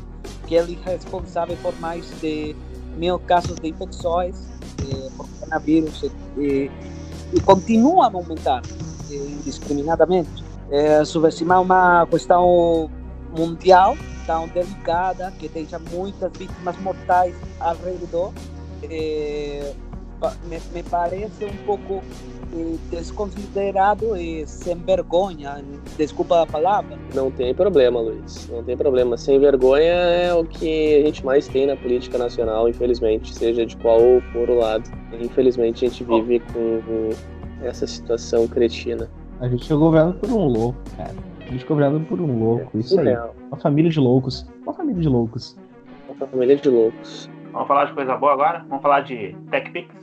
que 0.46 0.54
ele 0.54 0.78
é 0.86 0.90
responsável 0.90 1.56
por 1.62 1.78
mais 1.80 2.04
de 2.20 2.54
mil 2.96 3.18
casos 3.20 3.56
de 3.60 3.68
infecções 3.68 4.36
eh, 4.82 5.08
por 5.16 5.28
coronavírus 5.28 6.04
e, 6.36 6.70
e 7.32 7.40
continuam 7.40 8.02
a 8.02 8.06
aumentar 8.06 8.62
eh, 9.10 9.14
indiscriminadamente. 9.14 10.44
É, 10.70 11.04
subestimar 11.04 11.60
uma 11.60 12.06
questão 12.06 12.90
mundial 13.36 13.96
tão 14.26 14.48
delicada 14.48 15.32
que 15.38 15.48
deixa 15.48 15.78
muitas 15.78 16.32
vítimas 16.36 16.78
mortais 16.80 17.34
ao 17.60 17.76
redor 17.76 18.32
é, 18.90 19.72
me, 20.46 20.60
me, 20.72 20.82
parece 20.82 21.44
um 21.44 21.56
pouco 21.66 22.02
eh, 22.52 22.76
desconsiderado 22.90 24.16
e 24.16 24.46
sem 24.46 24.76
vergonha. 24.76 25.62
Desculpa 25.96 26.42
a 26.42 26.46
palavra. 26.46 26.98
Não 27.14 27.30
tem 27.30 27.54
problema, 27.54 28.00
Luiz. 28.00 28.48
Não 28.50 28.62
tem 28.62 28.76
problema. 28.76 29.16
Sem 29.16 29.38
vergonha 29.38 29.92
é 29.92 30.34
o 30.34 30.44
que 30.44 30.96
a 30.96 31.06
gente 31.06 31.24
mais 31.24 31.46
tem 31.48 31.66
na 31.66 31.76
política 31.76 32.18
nacional, 32.18 32.68
infelizmente, 32.68 33.34
seja 33.34 33.66
de 33.66 33.76
qual 33.76 34.00
for 34.32 34.48
o 34.48 34.58
lado. 34.58 34.90
Infelizmente, 35.20 35.84
a 35.84 35.88
gente 35.88 36.04
vive 36.04 36.40
com, 36.52 36.80
com 36.82 37.10
essa 37.66 37.86
situação 37.86 38.46
cretina. 38.48 39.08
A 39.40 39.48
gente 39.48 39.70
é 39.70 39.76
governado 39.76 40.18
por 40.18 40.30
um 40.30 40.46
louco, 40.46 40.78
cara. 40.96 41.33
Governado 41.62 42.04
por 42.06 42.20
um 42.20 42.38
louco. 42.38 42.76
É, 42.76 42.80
isso 42.80 42.98
aí. 42.98 43.16
Uma 43.48 43.56
família 43.58 43.90
de 43.90 44.00
loucos. 44.00 44.46
Uma 44.62 44.72
família 44.72 45.00
de 45.00 45.08
loucos. 45.08 45.56
Uma 46.08 46.26
família 46.26 46.56
de 46.56 46.68
loucos. 46.68 47.30
Vamos 47.52 47.68
falar 47.68 47.84
de 47.84 47.92
coisa 47.92 48.16
boa 48.16 48.32
agora? 48.32 48.64
Vamos 48.68 48.82
falar 48.82 49.02
de 49.02 49.36
TechPix? 49.50 49.94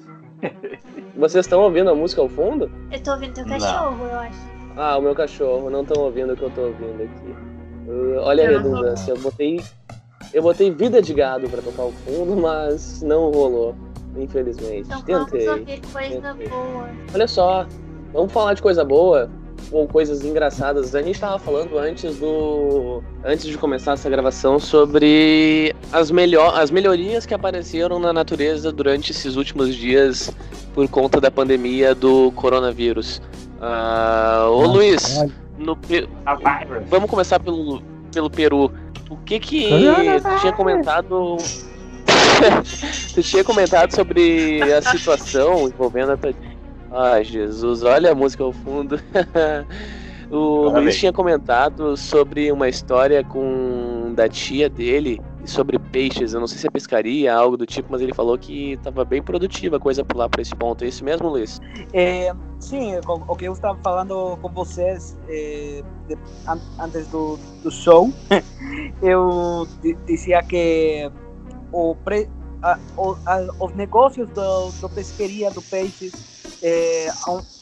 Vocês 1.17 1.45
estão 1.45 1.61
ouvindo 1.61 1.89
a 1.89 1.95
música 1.95 2.21
ao 2.21 2.29
fundo? 2.29 2.71
Eu 2.91 3.03
tô 3.03 3.11
ouvindo 3.11 3.33
teu 3.33 3.45
cachorro, 3.45 3.97
não. 3.97 4.07
eu 4.07 4.19
acho. 4.19 4.39
Ah, 4.77 4.97
o 4.97 5.01
meu 5.01 5.13
cachorro, 5.13 5.69
não 5.69 5.81
estão 5.81 6.01
ouvindo 6.03 6.33
o 6.33 6.37
que 6.37 6.43
eu 6.43 6.49
tô 6.51 6.61
ouvindo 6.61 7.03
aqui. 7.03 7.35
Uh, 7.87 8.19
olha 8.21 8.43
eu 8.43 8.57
a 8.57 8.61
redundância, 8.61 9.11
eu 9.11 9.19
botei. 9.19 9.61
Eu 10.33 10.41
botei 10.41 10.71
vida 10.71 11.01
de 11.01 11.13
gado 11.13 11.49
pra 11.49 11.61
tocar 11.61 11.83
o 11.83 11.91
fundo, 11.91 12.37
mas 12.37 13.01
não 13.01 13.29
rolou. 13.31 13.75
Infelizmente. 14.15 14.87
Então 14.87 15.25
Tentei. 15.25 15.45
vamos 15.45 15.59
ouvir 15.59 15.81
coisa 15.91 16.21
Tentei. 16.21 16.47
boa. 16.47 16.89
Olha 17.13 17.27
só, 17.27 17.67
vamos 18.13 18.31
falar 18.31 18.53
de 18.53 18.61
coisa 18.61 18.85
boa 18.85 19.29
ou 19.71 19.87
coisas 19.87 20.23
engraçadas. 20.23 20.93
A 20.93 21.01
gente 21.01 21.15
estava 21.15 21.39
falando 21.39 21.77
antes 21.77 22.17
do 22.17 23.01
antes 23.23 23.45
de 23.45 23.57
começar 23.57 23.93
essa 23.93 24.09
gravação 24.09 24.59
sobre 24.59 25.73
as 25.91 26.11
melhor 26.11 26.59
as 26.59 26.69
melhorias 26.69 27.25
que 27.25 27.33
apareceram 27.33 27.99
na 27.99 28.11
natureza 28.11 28.71
durante 28.71 29.11
esses 29.11 29.35
últimos 29.35 29.73
dias 29.75 30.29
por 30.73 30.87
conta 30.89 31.21
da 31.21 31.31
pandemia 31.31 31.95
do 31.95 32.31
coronavírus. 32.33 33.21
Uh, 33.59 34.49
ô 34.49 34.65
Luiz, 34.65 35.23
no 35.57 35.77
vamos 36.87 37.09
começar 37.09 37.39
pelo 37.39 37.81
pelo 38.11 38.29
Peru. 38.29 38.71
O 39.09 39.17
que 39.17 39.39
que 39.39 39.69
tu 39.69 40.39
tinha 40.39 40.53
comentado 40.53 41.37
tu 43.13 43.21
tinha 43.21 43.43
comentado 43.43 43.93
sobre 43.93 44.61
a 44.73 44.81
situação 44.81 45.67
envolvendo 45.67 46.11
a 46.11 46.17
Ai, 46.93 47.23
Jesus, 47.23 47.83
olha 47.83 48.11
a 48.11 48.15
música 48.15 48.43
ao 48.43 48.51
fundo. 48.51 48.99
o 50.29 50.69
Luiz 50.69 50.99
tinha 50.99 51.13
comentado 51.13 51.95
sobre 51.95 52.51
uma 52.51 52.67
história 52.67 53.23
com 53.23 54.13
da 54.13 54.27
tia 54.27 54.69
dele 54.69 55.21
sobre 55.45 55.79
peixes. 55.79 56.33
Eu 56.33 56.41
não 56.41 56.47
sei 56.47 56.57
se 56.57 56.67
é 56.67 56.69
pescaria, 56.69 57.33
algo 57.33 57.55
do 57.55 57.65
tipo, 57.65 57.87
mas 57.89 58.01
ele 58.01 58.13
falou 58.13 58.37
que 58.37 58.73
estava 58.73 59.05
bem 59.05 59.23
produtiva 59.23 59.77
a 59.77 59.79
coisa 59.79 60.03
por 60.03 60.17
lá 60.17 60.27
para 60.27 60.41
esse 60.41 60.53
ponto. 60.53 60.83
É 60.83 60.87
isso 60.89 61.01
mesmo, 61.05 61.29
Luiz? 61.29 61.61
É, 61.93 62.33
sim, 62.59 62.91
o 63.07 63.35
que 63.37 63.45
eu 63.45 63.53
estava 63.53 63.79
falando 63.81 64.37
com 64.41 64.49
vocês 64.49 65.17
é, 65.29 65.81
de, 66.09 66.17
antes 66.77 67.07
do, 67.07 67.39
do 67.63 67.71
show, 67.71 68.11
eu 69.01 69.65
dizia 70.05 70.43
que 70.43 71.09
o 71.71 71.95
pre, 71.95 72.29
a, 72.61 72.77
o, 72.97 73.15
a, 73.25 73.47
os 73.61 73.73
negócios 73.75 74.29
do, 74.31 74.71
do 74.81 74.89
pesqueria 74.89 75.49
do 75.51 75.61
peixes 75.61 76.30
é, 76.61 77.11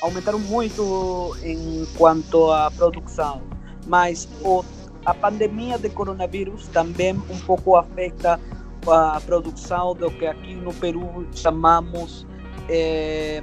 aumentaram 0.01 0.39
muito 0.39 1.35
em 1.43 1.87
quanto 1.97 2.51
à 2.51 2.69
produção, 2.71 3.41
mas 3.87 4.27
o 4.41 4.63
a 5.05 5.13
pandemia 5.13 5.77
de 5.77 5.89
coronavírus 5.89 6.67
também 6.67 7.13
um 7.13 7.39
pouco 7.45 7.75
afeta 7.75 8.39
a 8.87 9.21
produção 9.25 9.93
do 9.93 10.11
que 10.11 10.25
aqui 10.25 10.53
no 10.55 10.73
Peru 10.73 11.27
chamamos 11.33 12.27
é, 12.67 13.41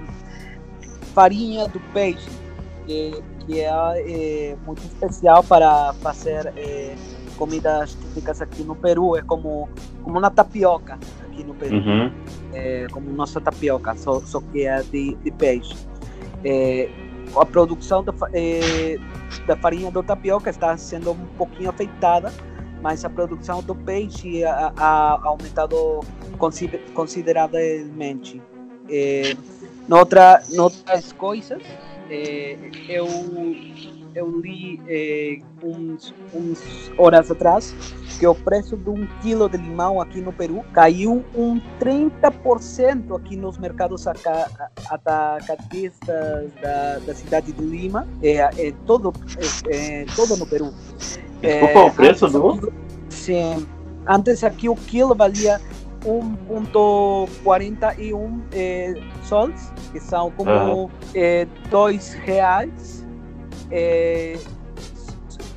farinha 1.14 1.66
do 1.68 1.80
peixe, 1.92 2.28
que, 2.86 3.22
que 3.40 3.60
é, 3.60 3.68
é, 3.68 4.56
muito 4.66 4.84
especial 4.84 5.42
para 5.42 5.92
fazer 5.94 6.52
comidas 7.36 7.94
típicas 7.94 8.40
aqui 8.40 8.62
no 8.62 8.74
Peru. 8.74 9.16
É 9.16 9.22
como, 9.22 9.68
como 10.02 10.18
uma 10.18 10.30
tapioca 10.30 10.98
aqui 11.36 11.44
no 11.44 11.54
Peru, 11.54 11.76
uhum. 11.76 12.10
é, 12.54 12.86
como 12.90 13.12
nossa 13.12 13.40
tapioca, 13.40 13.94
só, 13.96 14.20
só 14.20 14.40
que 14.40 14.66
é 14.66 14.82
de, 14.82 15.14
de 15.16 15.30
peixe. 15.30 15.76
É, 16.42 16.88
a 17.36 17.44
produção 17.44 18.02
da, 18.02 18.12
é, 18.32 18.98
da 19.46 19.56
farinha 19.56 19.90
do 19.90 20.02
tapioca 20.02 20.48
está 20.48 20.76
sendo 20.76 21.12
um 21.12 21.26
pouquinho 21.36 21.68
afetada, 21.68 22.32
mas 22.82 23.04
a 23.04 23.10
produção 23.10 23.62
do 23.62 23.74
peixe 23.74 24.44
ha 24.44 25.20
aumentado 25.22 26.00
consideravelmente. 26.94 28.40
É, 28.88 29.36
noutra, 29.88 30.42
noutras 30.50 31.12
coisas, 31.12 31.60
é, 32.10 32.56
eu 32.88 33.06
eu 34.16 34.40
li 34.40 34.80
é, 34.88 35.38
uns, 35.62 36.14
uns 36.32 36.90
horas 36.96 37.30
atrás 37.30 37.74
que 38.18 38.26
o 38.26 38.34
preço 38.34 38.74
de 38.74 38.88
um 38.88 39.06
quilo 39.20 39.46
de 39.46 39.58
limão 39.58 40.00
aqui 40.00 40.22
no 40.22 40.32
Peru 40.32 40.64
caiu 40.72 41.22
um 41.34 41.60
30% 41.78 43.14
aqui 43.14 43.36
nos 43.36 43.58
mercados 43.58 44.06
atacadistas 44.88 46.50
da, 46.62 46.98
da 47.00 47.14
cidade 47.14 47.52
de 47.52 47.62
Lima, 47.62 48.08
é, 48.22 48.36
é 48.36 48.72
todo, 48.86 49.12
é, 49.68 50.02
é 50.02 50.06
todo 50.16 50.34
no 50.38 50.46
Peru. 50.46 50.72
Desculpa, 51.42 51.84
o 51.84 51.92
preço 51.92 52.26
do? 52.28 52.72
Sim, 53.10 53.66
antes 54.06 54.42
aqui 54.42 54.70
o 54.70 54.74
quilo 54.74 55.14
valia 55.14 55.60
1,41 56.06 58.40
é, 58.52 58.94
sols, 59.24 59.72
que 59.92 60.00
são 60.00 60.30
como 60.30 60.84
uhum. 60.84 60.90
é, 61.14 61.46
dois 61.68 62.14
reais 62.14 63.04
é, 63.70 64.38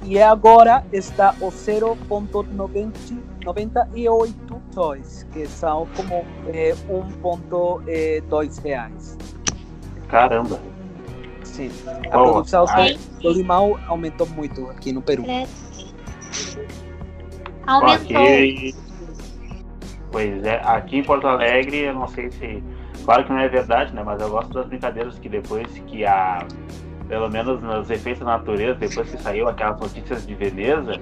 e 0.03 0.21
agora 0.21 0.85
está 0.91 1.33
o 1.39 1.49
0,98 1.51 4.33
sóis, 4.71 5.25
que 5.31 5.47
são 5.47 5.87
como 5.95 6.25
é, 6.47 6.75
1,2 6.89 7.87
é, 7.87 8.21
reais. 8.67 9.17
Caramba! 10.07 10.59
Sim, 11.43 11.69
a 12.11 12.21
oh, 12.21 12.31
produção 12.31 12.65
ai. 12.69 12.97
do 13.21 13.31
limão 13.31 13.79
aumentou 13.87 14.27
muito 14.27 14.69
aqui 14.69 14.93
no 14.93 15.01
Peru. 15.01 15.23
Aumentou. 17.67 18.17
Aqui, 18.17 18.75
pois 20.11 20.43
é, 20.43 20.61
aqui 20.63 20.97
em 20.97 21.03
Porto 21.03 21.27
Alegre, 21.27 21.79
eu 21.79 21.93
não 21.93 22.07
sei 22.07 22.31
se. 22.31 22.63
Claro 23.05 23.23
que 23.23 23.31
não 23.31 23.39
é 23.39 23.47
verdade, 23.47 23.93
né? 23.93 24.03
Mas 24.03 24.21
eu 24.21 24.29
gosto 24.29 24.53
das 24.53 24.67
brincadeiras 24.67 25.17
que 25.17 25.29
depois 25.29 25.67
que 25.87 26.05
a 26.05 26.45
pelo 27.07 27.27
menos 27.27 27.61
nos 27.61 27.89
efeitos 27.89 28.23
da 28.23 28.37
natureza, 28.37 28.75
depois 28.75 29.09
que 29.09 29.17
saiu 29.21 29.49
aquelas 29.49 29.79
notícias 29.79 30.27
de 30.27 30.35
Veneza, 30.35 30.93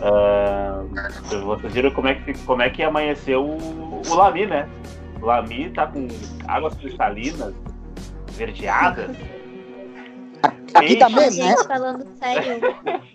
uh, 0.00 1.44
vocês 1.46 1.72
viram 1.72 1.90
como 1.92 2.08
é 2.08 2.14
que, 2.14 2.38
como 2.44 2.60
é 2.60 2.68
que 2.68 2.82
amanheceu 2.82 3.42
o, 3.42 4.02
o 4.06 4.14
Lami, 4.14 4.44
né? 4.46 4.68
O 5.20 5.24
Lami 5.24 5.70
tá 5.70 5.86
com 5.86 6.06
águas 6.46 6.74
cristalinas, 6.74 7.54
verdeadas. 8.32 9.16
Aqui 10.74 10.96
também, 10.96 11.30
né? 11.30 11.54
Falando 11.66 12.06
sério. 12.18 12.60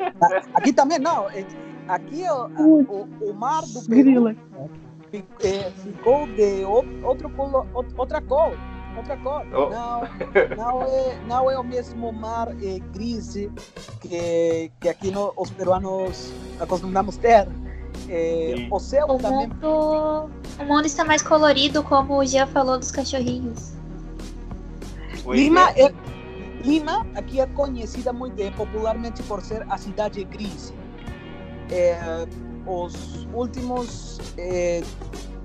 Aqui 0.55 0.73
também, 0.73 0.97
não. 0.97 1.29
É, 1.29 1.45
aqui 1.87 2.23
o, 2.29 2.47
o, 2.63 3.09
o 3.29 3.33
mar 3.33 3.61
do 3.61 3.85
Peru 3.87 4.29
é, 4.29 4.35
ficou 5.11 6.27
de 6.27 6.63
outro, 6.65 7.07
outra 7.97 8.21
cor 8.21 8.57
outra 8.99 9.17
cor. 9.17 9.45
Oh. 9.53 9.69
Não, 9.69 10.01
não, 10.55 10.81
é, 10.83 11.19
não 11.27 11.51
é 11.51 11.59
o 11.59 11.63
mesmo 11.63 12.11
mar 12.11 12.49
é, 12.61 12.79
gris 12.93 13.33
que, 14.01 14.71
que 14.79 14.89
aqui 14.89 15.11
no, 15.11 15.33
os 15.35 15.49
peruanos 15.51 16.33
acostumamos 16.59 17.17
ter. 17.17 17.47
É, 18.07 18.67
o 18.71 18.79
céu 18.79 19.05
o 19.07 19.17
também. 19.17 19.47
Mundo, 19.47 20.29
o 20.59 20.65
mundo 20.65 20.85
está 20.85 21.03
mais 21.03 21.21
colorido, 21.21 21.83
como 21.83 22.17
o 22.17 22.25
Gia 22.25 22.47
falou 22.47 22.77
dos 22.77 22.91
cachorrinhos. 22.91 23.73
Lima 25.27 25.71
é, 25.71 25.93
Lima 26.63 27.05
aqui 27.15 27.39
é 27.39 27.45
conhecida 27.47 28.11
muito 28.11 28.41
é, 28.41 28.49
popularmente 28.51 29.21
por 29.23 29.41
ser 29.41 29.65
a 29.69 29.77
cidade 29.77 30.23
gris. 30.23 30.73
É, 31.71 32.25
os 32.65 33.27
últimos, 33.33 34.19
é, 34.37 34.81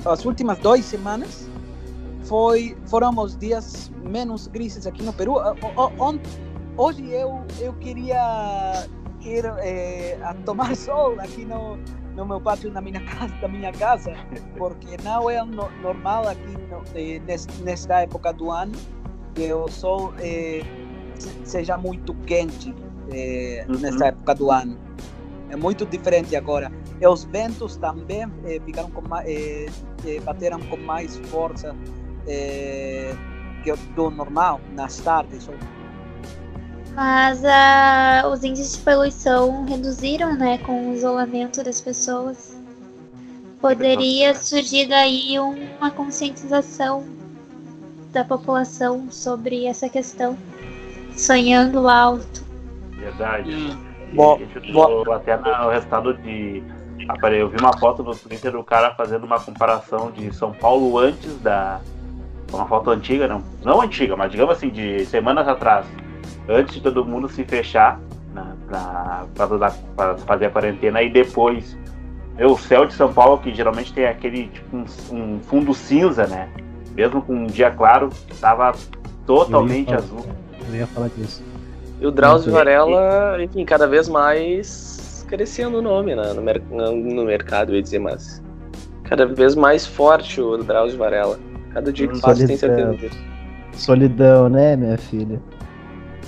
as 0.05 0.25
últimas 0.25 0.59
duas 0.59 0.85
semanas 0.85 1.49
foi 2.25 2.77
foram 2.87 3.17
os 3.19 3.37
dias 3.37 3.91
menos 4.03 4.47
grises 4.47 4.87
aqui 4.87 5.03
no 5.03 5.13
Peru. 5.13 5.37
Hoje 6.77 7.09
eu 7.11 7.45
eu 7.61 7.73
queria 7.75 8.87
ir 9.21 9.45
é, 9.59 10.19
a 10.23 10.35
tomar 10.35 10.75
sol 10.77 11.19
aqui 11.21 11.45
no 11.45 11.79
no 12.17 12.25
meu 12.25 12.41
pátio 12.41 12.71
na 12.71 12.81
minha 12.81 13.01
casa 13.05 13.35
da 13.41 13.49
minha 13.49 13.73
casa 13.73 14.13
porque 14.57 14.97
não 15.03 15.29
é 15.29 15.45
no, 15.45 15.69
normal 15.83 16.29
aqui 16.29 16.57
no, 16.71 16.83
eh, 16.95 17.21
nesta 17.63 18.03
época 18.03 18.33
do 18.33 18.51
ano 18.51 18.73
que 19.35 19.53
o 19.53 19.69
sol 19.69 20.15
eh, 20.21 20.63
seja 21.45 21.77
muito 21.77 22.15
quente 22.27 22.71
uhum. 22.71 23.79
nesta 23.81 24.07
época 24.07 24.35
do 24.37 24.51
ano 24.51 24.79
é 25.51 25.57
muito 25.57 25.85
diferente 25.87 26.37
agora 26.37 26.71
e 27.01 27.07
os 27.07 27.25
ventos 27.25 27.77
também 27.77 28.27
ficaram 28.65 28.91
com 28.91 29.03
bateram 30.25 30.61
com 30.61 30.77
mais 30.77 31.17
força 31.29 31.75
é, 32.27 33.15
que 33.63 33.73
do 33.95 34.11
normal 34.11 34.61
nas 34.75 34.99
tardes. 34.99 35.49
Mas 36.95 37.43
uh, 37.43 38.29
os 38.29 38.45
índices 38.45 38.77
de 38.77 38.83
poluição 38.83 39.65
reduziram, 39.65 40.37
né, 40.37 40.59
com 40.59 40.91
o 40.91 40.95
isolamento 40.95 41.65
das 41.65 41.81
pessoas. 41.81 42.63
Poderia 43.61 44.35
surgir 44.35 44.87
daí 44.87 45.39
uma 45.39 45.91
conscientização 45.91 47.05
da 48.13 48.23
população 48.23 49.11
sobre 49.11 49.67
essa 49.67 49.89
questão, 49.89 50.37
sonhando 51.17 51.89
alto. 51.89 52.45
Verdade. 52.91 53.51
Hum. 53.51 53.95
Bom, 54.13 54.39
bom. 54.73 55.13
até 55.13 55.37
no 55.37 55.71
resultado 55.71 56.15
de 56.19 56.63
eu 57.33 57.49
vi 57.49 57.57
uma 57.59 57.77
foto 57.77 58.03
no 58.03 58.15
Twitter 58.15 58.53
do 58.53 58.63
cara 58.63 58.95
fazendo 58.95 59.25
uma 59.25 59.41
comparação 59.41 60.11
de 60.11 60.35
São 60.35 60.53
Paulo 60.53 60.99
antes 60.99 61.39
da, 61.41 61.81
uma 62.53 62.67
foto 62.67 62.91
antiga, 62.91 63.27
não, 63.27 63.43
não 63.63 63.81
antiga, 63.81 64.17
mas 64.17 64.31
digamos 64.31 64.57
assim, 64.57 64.71
de 64.71 65.05
semanas 65.07 65.47
atrás, 65.49 65.87
antes 66.49 66.75
de 66.75 66.81
todo 66.81 67.05
mundo 67.05 67.29
se 67.29 67.45
fechar 67.45 68.01
para 68.67 69.71
fazer 70.27 70.47
a 70.47 70.51
quarentena 70.51 71.03
e 71.03 71.11
depois 71.11 71.77
o 72.39 72.57
céu 72.57 72.85
de 72.85 72.95
São 72.95 73.13
Paulo, 73.13 73.39
que 73.39 73.55
geralmente 73.55 73.93
tem 73.93 74.07
aquele 74.07 74.49
tipo, 74.49 74.77
um, 74.77 74.85
um 75.13 75.41
fundo 75.41 75.73
cinza, 75.73 76.27
né? 76.27 76.49
Mesmo 76.95 77.23
com 77.23 77.35
um 77.35 77.47
dia 77.47 77.71
claro, 77.71 78.11
estava 78.31 78.73
totalmente 79.27 79.93
eu 79.93 79.99
azul. 79.99 80.27
Eu 80.69 80.75
ia 80.75 80.87
falar 80.87 81.09
disso. 81.17 81.43
E 82.01 82.07
o 82.07 82.11
Drauzio 82.11 82.53
Varela, 82.53 83.43
enfim, 83.43 83.65
cada 83.65 83.87
vez 83.87 84.09
mais 84.09 84.94
crescendo 85.25 85.79
o 85.79 85.83
nome 85.83 86.15
né, 86.15 86.33
no, 86.33 86.43
mer 86.43 86.61
no 86.71 87.25
mercado, 87.25 87.73
eu 87.73 87.77
ia 87.77 87.83
dizer, 87.83 87.99
mas 87.99 88.43
cada 89.05 89.27
vez 89.27 89.55
mais 89.55 89.87
forte 89.87 90.41
o 90.41 90.59
Drauzio 90.59 90.99
Varela. 90.99 91.39
Cada 91.73 91.93
dia 91.93 92.07
que 92.07 92.21
passa 92.21 92.47
tem 92.47 92.57
certeza 92.57 92.95
disso. 92.95 93.19
Solidão, 93.73 94.49
né, 94.49 94.77
minha 94.77 94.97
filha? 94.97 95.41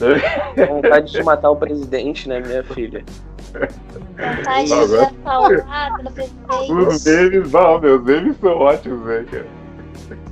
Vontade 0.69 1.13
de 1.13 1.23
matar 1.23 1.51
o 1.51 1.57
presidente, 1.57 2.29
né, 2.29 2.41
minha 2.41 2.65
filha? 2.65 3.05
Vontade 3.53 4.69
de 4.69 4.97
dar 4.97 5.13
paulada 5.23 6.03
no 6.03 6.11
presidente. 6.11 6.73
Os 6.73 7.05
memes, 7.05 7.53
não, 7.53 7.81
meus 7.81 8.05
memes 8.05 8.37
são 8.39 8.59
ótimos, 8.59 9.07
velho, 9.07 9.27
cara. 9.27 9.47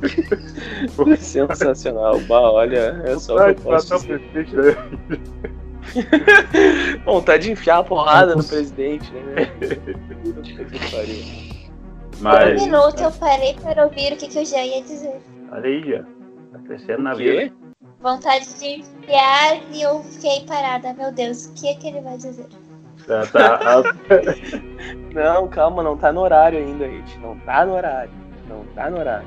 Sensacional. 1.17 2.21
Bah, 2.21 2.51
olha, 2.53 3.03
é 3.05 3.19
só 3.19 3.37
o 3.37 3.55
que 3.55 3.61
eu 3.61 3.65
posso 3.65 3.99
dizer. 4.07 4.47
Né? 4.53 5.51
Vontade 7.05 7.45
de 7.45 7.53
enfiar 7.53 7.79
a 7.79 7.85
porrada 7.85 8.35
no 8.35 8.45
presidente, 8.45 9.11
né? 9.13 9.47
que 9.57 10.91
pariu. 10.91 11.25
Mas, 12.21 12.61
Um 12.63 12.65
minuto 12.67 13.01
eu 13.03 13.11
parei 13.13 13.55
para 13.55 13.85
ouvir 13.85 14.13
o 14.13 14.17
que, 14.17 14.29
que 14.29 14.39
eu 14.39 14.45
já 14.45 14.63
ia 14.65 14.83
dizer. 14.83 15.21
olha 15.53 15.65
aí, 15.67 15.91
já. 15.91 16.03
Tá 16.53 16.59
crescendo 16.67 17.03
na 17.03 17.15
vida. 17.15 17.53
Vontade 18.01 18.55
de 18.59 18.67
enfiar 18.81 19.61
e 19.73 19.83
eu 19.83 20.03
fiquei 20.05 20.45
parada. 20.47 20.93
Meu 20.95 21.11
Deus, 21.11 21.47
o 21.47 21.53
que 21.55 21.69
é 21.69 21.75
que 21.75 21.89
ele 21.89 22.01
vai 22.01 22.17
dizer? 22.17 22.47
Tá, 23.07 23.27
tá, 23.27 23.59
Não, 25.13 25.49
calma, 25.49 25.83
não 25.83 25.97
tá 25.97 26.13
no 26.13 26.21
horário 26.21 26.59
ainda, 26.59 26.87
gente. 26.89 27.19
Não 27.19 27.39
tá 27.41 27.65
no 27.67 27.75
horário. 27.75 28.11
Não 28.49 28.65
tá 28.75 28.89
no 28.91 28.99
horário. 28.99 29.27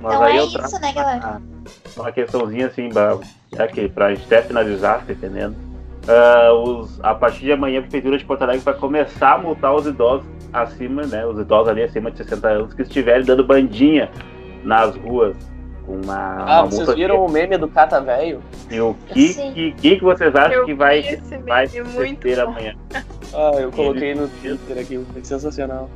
mas 0.00 0.14
Então 0.14 0.22
aí 0.24 0.36
é 0.36 0.40
eu 0.40 0.44
isso, 0.46 0.80
né, 0.80 0.92
galera? 0.92 1.42
uma 1.96 2.12
questãozinha 2.12 2.66
assim, 2.68 2.88
ba- 2.90 3.18
já 3.54 3.66
que 3.66 3.88
pra 3.88 4.14
gente 4.14 4.24
até 4.26 4.42
finalizar, 4.42 5.04
tá 5.04 5.12
entendendo? 5.12 5.56
Ah, 6.08 6.52
os, 6.52 6.98
a 7.02 7.14
partir 7.14 7.44
de 7.44 7.52
amanhã, 7.52 7.78
a 7.78 7.82
Prefeitura 7.82 8.18
de 8.18 8.24
Porto 8.24 8.42
Alegre 8.42 8.62
vai 8.64 8.74
começar 8.74 9.34
a 9.34 9.38
multar 9.38 9.74
os 9.74 9.86
idosos 9.86 10.26
acima, 10.52 11.02
né? 11.02 11.24
Os 11.26 11.38
idosos 11.38 11.68
ali 11.68 11.82
acima 11.82 12.10
de 12.10 12.18
60 12.18 12.48
anos 12.48 12.74
que 12.74 12.82
estiverem 12.82 13.24
dando 13.24 13.44
bandinha 13.44 14.10
nas 14.64 14.94
ruas 14.96 15.36
com 15.86 15.92
uma, 16.00 16.36
Ah, 16.44 16.60
uma 16.62 16.66
vocês 16.66 16.78
multa. 16.80 16.94
viram 16.94 17.24
o 17.24 17.30
meme 17.30 17.56
do 17.56 17.68
Cata 17.68 18.00
Velho? 18.00 18.40
E 18.70 18.80
o 18.80 18.94
que, 19.08 19.34
que, 19.52 19.72
que, 19.72 19.96
que 19.96 20.04
vocês 20.04 20.34
acham 20.34 20.52
Eu 20.60 20.64
que 20.66 20.74
vai, 20.74 21.02
vai 21.46 21.66
ter 22.16 22.36
bom. 22.44 22.50
amanhã? 22.50 22.74
Ah, 23.34 23.52
eu 23.58 23.72
coloquei 23.72 24.14
no 24.14 24.28
Twitter 24.28 24.78
aqui, 24.78 25.02
foi 25.10 25.24
sensacional. 25.24 25.88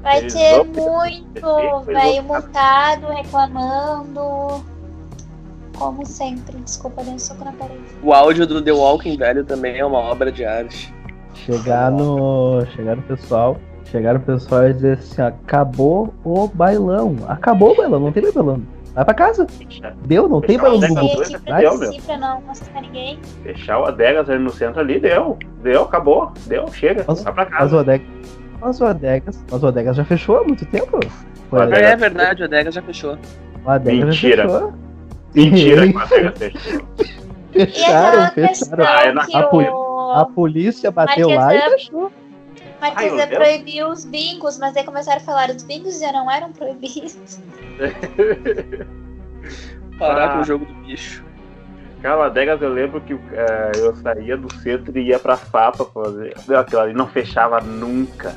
Vai 0.00 0.18
Eles 0.18 0.32
ter 0.32 0.54
vão- 0.58 0.64
muito 0.66 1.48
eles 1.58 1.86
velho 1.86 2.22
multado, 2.22 3.06
reclamando. 3.08 4.64
Como 5.78 6.04
sempre. 6.04 6.56
Desculpa, 6.58 7.02
dei 7.04 7.14
um 7.14 7.18
soco 7.18 7.44
na 7.44 7.52
parede. 7.52 7.80
O 8.02 8.12
áudio 8.12 8.46
do 8.46 8.62
The 8.62 8.72
Walking 8.72 9.16
Velho 9.16 9.44
também 9.44 9.78
é 9.78 9.84
uma 9.84 9.98
obra 9.98 10.30
de 10.32 10.44
arte. 10.44 10.92
Chegar 11.34 11.90
no. 11.90 12.64
Chegar 12.74 12.96
no 12.96 13.02
pessoal. 13.02 13.56
Chegar 13.86 14.14
no 14.14 14.20
pessoal 14.20 14.68
e 14.68 14.74
dizer 14.74 14.98
assim, 14.98 15.22
acabou 15.22 16.12
o 16.24 16.46
bailão. 16.48 17.16
Acabou 17.26 17.72
o 17.72 17.76
bailão, 17.76 18.00
não 18.00 18.12
tem 18.12 18.22
mais 18.22 18.34
bailão. 18.34 18.60
Vai 18.94 19.04
pra 19.04 19.14
casa. 19.14 19.46
Deu, 20.04 20.28
não 20.28 20.40
tem 20.40 20.58
Fechar 20.58 20.62
bailão 20.70 20.80
o 20.80 20.84
é 20.84 20.88
pra 20.92 21.00
fiel, 21.58 21.78
descer 21.78 22.02
pra 22.02 22.18
não 22.18 22.42
ninguém. 22.82 23.18
Fechar 23.44 23.78
o 23.78 23.84
Adegas 23.84 24.28
ali 24.28 24.42
no 24.42 24.50
centro 24.50 24.80
ali, 24.80 24.98
deu. 25.00 25.38
Deu, 25.62 25.82
acabou. 25.84 26.32
Deu, 26.46 26.66
chega. 26.72 27.04
Mas- 27.06 27.22
Vai 27.22 27.32
pra 27.32 27.44
Mas 27.44 27.54
casa. 27.58 27.76
o 27.76 27.78
Adegas. 27.78 28.06
Mas 28.60 28.80
o 28.80 28.84
Adegas. 28.84 29.44
Mas 29.50 29.62
o 29.62 29.66
Adegas 29.68 29.96
já 29.96 30.04
fechou 30.04 30.38
há 30.38 30.44
muito 30.44 30.66
tempo. 30.66 30.98
Foi, 31.48 31.58
O 31.58 31.60
o 31.60 31.62
Adegas- 31.62 31.90
É 31.90 31.96
verdade, 31.96 32.42
o 32.42 32.44
Adega 32.44 32.70
já 32.72 32.82
fechou. 32.82 33.16
Adegas 33.64 34.04
Mentira. 34.08 34.42
já 34.48 34.48
fechou. 34.50 34.72
Mentira 35.44 35.86
que 35.86 35.92
fechou. 36.38 36.82
E 37.54 37.66
Fecharam, 37.66 38.30
fecharam. 38.32 38.84
Ah, 38.84 39.04
é 39.04 39.36
a 39.38 39.42
poli- 39.44 39.68
o 39.68 40.10
A 40.12 40.24
polícia 40.26 40.90
bateu 40.90 41.28
lá 41.30 41.54
e 41.54 41.60
fechou. 41.70 42.10
Ai, 42.80 42.90
Marquesa 42.92 43.26
Deus. 43.26 43.38
proibiu 43.42 43.88
os 43.88 44.04
bingos, 44.04 44.58
mas 44.58 44.76
aí 44.76 44.84
começaram 44.84 45.18
a 45.18 45.24
falar 45.24 45.50
os 45.50 45.62
bingos 45.64 45.98
já 45.98 46.12
não 46.12 46.30
eram 46.30 46.52
proibidos. 46.52 47.40
Parar 49.98 50.26
Ah. 50.26 50.28
com 50.34 50.40
o 50.40 50.44
jogo 50.44 50.64
do 50.64 50.74
bicho. 50.86 51.24
Cara, 52.02 52.18
o 52.18 52.22
Adegas 52.22 52.62
eu 52.62 52.72
lembro 52.72 53.00
que 53.00 53.14
eh, 53.14 53.72
eu 53.76 53.96
saía 53.96 54.36
do 54.36 54.52
centro 54.62 54.96
e 54.96 55.08
ia 55.08 55.18
pra 55.18 55.36
Fapa 55.36 55.84
fazer. 55.86 56.34
Aquilo 56.56 56.80
ali 56.80 56.92
não 56.92 57.08
fechava 57.08 57.60
nunca. 57.60 58.36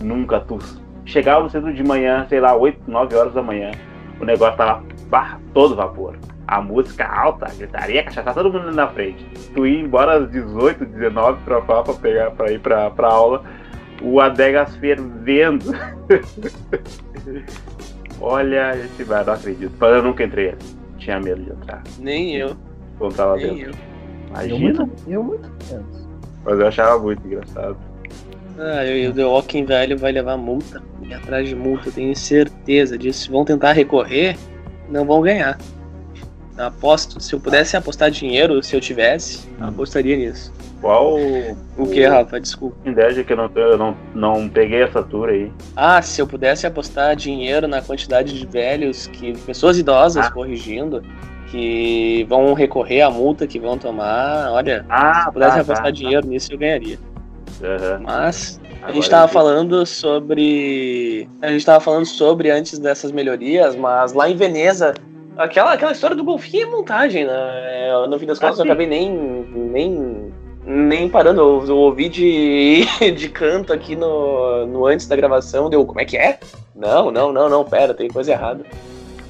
Nunca. 0.00 0.38
Tu 0.40 0.58
chegava 1.04 1.42
no 1.42 1.50
centro 1.50 1.74
de 1.74 1.82
manhã, 1.82 2.24
sei 2.28 2.38
lá, 2.38 2.54
8, 2.54 2.88
9 2.88 3.16
horas 3.16 3.34
da 3.34 3.42
manhã. 3.42 3.72
O 4.20 4.24
negócio 4.24 4.56
tava 4.56 4.84
bah, 5.08 5.40
todo 5.52 5.74
vapor. 5.74 6.16
A 6.50 6.60
música 6.60 7.06
alta, 7.06 7.46
a 7.46 7.54
gritaria, 7.54 8.00
a 8.00 8.04
cachaça, 8.04 8.34
todo 8.34 8.52
mundo 8.52 8.72
na 8.72 8.88
frente. 8.88 9.24
Tu 9.54 9.66
ia 9.68 9.80
embora 9.80 10.18
às 10.18 10.28
18, 10.32 10.84
19 10.84 11.40
pra 11.44 11.62
Fapa 11.62 11.94
pegar, 11.94 12.32
pra 12.32 12.50
ir 12.50 12.58
pra, 12.58 12.90
pra 12.90 13.06
aula. 13.06 13.44
O 14.02 14.20
Adegas 14.20 14.74
fervendo. 14.76 15.66
Olha, 18.20 18.76
esse 18.76 19.04
bar, 19.04 19.24
não 19.24 19.34
acredito. 19.34 19.72
Mas 19.78 19.94
eu 19.94 20.02
nunca 20.02 20.24
entrei. 20.24 20.54
Tinha 20.98 21.20
medo 21.20 21.40
de 21.42 21.50
entrar. 21.52 21.82
Nem 21.98 22.36
eu, 22.36 22.56
Quando 22.98 23.14
tava 23.14 23.36
nem 23.36 23.54
dentro. 23.54 23.70
eu. 23.70 23.70
Eu 23.72 24.46
Imagina. 24.46 24.58
muito, 24.84 24.90
eu 25.08 25.22
muito 25.22 25.50
menos. 25.70 26.08
Mas 26.44 26.58
eu 26.60 26.66
achava 26.66 26.98
muito 27.00 27.26
engraçado. 27.26 27.76
Ah, 28.58 28.84
eu 28.84 28.96
e 28.96 29.08
o 29.08 29.14
The 29.14 29.24
Walking 29.24 29.64
Velho 29.64 29.96
vai 29.96 30.12
levar 30.12 30.36
multa. 30.36 30.82
E 31.02 31.14
atrás 31.14 31.48
de 31.48 31.54
multa, 31.54 31.88
eu 31.88 31.92
tenho 31.92 32.14
certeza 32.14 32.98
disso. 32.98 33.20
Se 33.24 33.30
vão 33.30 33.44
tentar 33.44 33.72
recorrer, 33.72 34.36
não 34.88 35.04
vão 35.06 35.22
ganhar. 35.22 35.56
Aposto, 36.60 37.20
se 37.20 37.32
eu 37.34 37.40
pudesse 37.40 37.76
apostar 37.76 38.10
dinheiro, 38.10 38.62
se 38.62 38.74
eu 38.76 38.80
tivesse, 38.80 39.48
apostaria 39.60 40.16
nisso. 40.16 40.52
Qual 40.80 41.16
O 41.76 41.86
que, 41.86 42.06
Rafa? 42.06 42.40
Desculpa. 42.40 42.76
inveja 42.88 43.22
que 43.22 43.32
eu 43.32 43.36
não, 43.36 43.50
eu 43.54 43.76
não, 43.76 43.96
não 44.14 44.48
peguei 44.48 44.82
essa 44.82 45.02
tour 45.02 45.28
aí? 45.28 45.52
Ah, 45.76 46.00
se 46.00 46.20
eu 46.22 46.26
pudesse 46.26 46.66
apostar 46.66 47.14
dinheiro 47.16 47.68
na 47.68 47.82
quantidade 47.82 48.38
de 48.38 48.46
velhos 48.46 49.06
que. 49.06 49.36
pessoas 49.40 49.76
idosas 49.78 50.26
Ah. 50.26 50.30
corrigindo, 50.30 51.02
que 51.50 52.24
vão 52.28 52.54
recorrer 52.54 53.02
à 53.02 53.10
multa 53.10 53.46
que 53.46 53.58
vão 53.58 53.76
tomar, 53.76 54.50
olha, 54.52 54.86
Ah, 54.88 55.22
se 55.22 55.28
eu 55.28 55.32
pudesse 55.32 55.54
tá, 55.56 55.60
apostar 55.60 55.84
tá, 55.84 55.90
dinheiro 55.90 56.26
nisso, 56.26 56.52
eu 56.52 56.58
ganharia. 56.58 56.98
tá. 57.60 57.66
Aham. 57.66 58.00
Mas 58.04 58.58
a 58.64 58.76
Agora 58.78 58.94
gente 58.94 59.10
tava 59.10 59.24
eu 59.24 59.28
vi. 59.28 59.34
falando 59.34 59.84
sobre. 59.86 61.28
A 61.42 61.48
gente 61.48 61.66
tava 61.66 61.80
falando 61.80 62.06
sobre 62.06 62.50
antes 62.50 62.78
dessas 62.78 63.12
melhorias, 63.12 63.76
mas 63.76 64.12
lá 64.14 64.30
em 64.30 64.36
Veneza. 64.36 64.94
Aquela, 65.42 65.72
aquela 65.72 65.92
história 65.92 66.14
do 66.14 66.22
golfinho 66.22 66.66
é 66.66 66.70
montagem, 66.70 67.24
né? 67.24 67.32
É, 67.32 68.06
No 68.06 68.18
fim 68.18 68.26
das 68.26 68.38
Ah, 68.38 68.42
contas, 68.42 68.58
eu 68.58 68.64
sim. 68.64 68.70
acabei 68.70 68.86
nem, 68.86 69.10
nem, 69.10 70.32
nem 70.66 71.08
parando. 71.08 71.40
Eu, 71.40 71.64
eu 71.66 71.76
ouvi 71.78 72.08
de, 72.10 72.84
de 73.16 73.28
canto 73.30 73.72
aqui 73.72 73.96
no, 73.96 74.66
no 74.66 74.86
antes 74.86 75.06
da 75.06 75.16
gravação. 75.16 75.70
Deu, 75.70 75.84
como 75.86 76.00
é 76.00 76.04
que 76.04 76.16
é? 76.16 76.38
Não, 76.76 77.10
não, 77.10 77.32
não, 77.32 77.48
não, 77.48 77.64
pera, 77.64 77.94
tem 77.94 78.08
coisa 78.08 78.32
errada. 78.32 78.64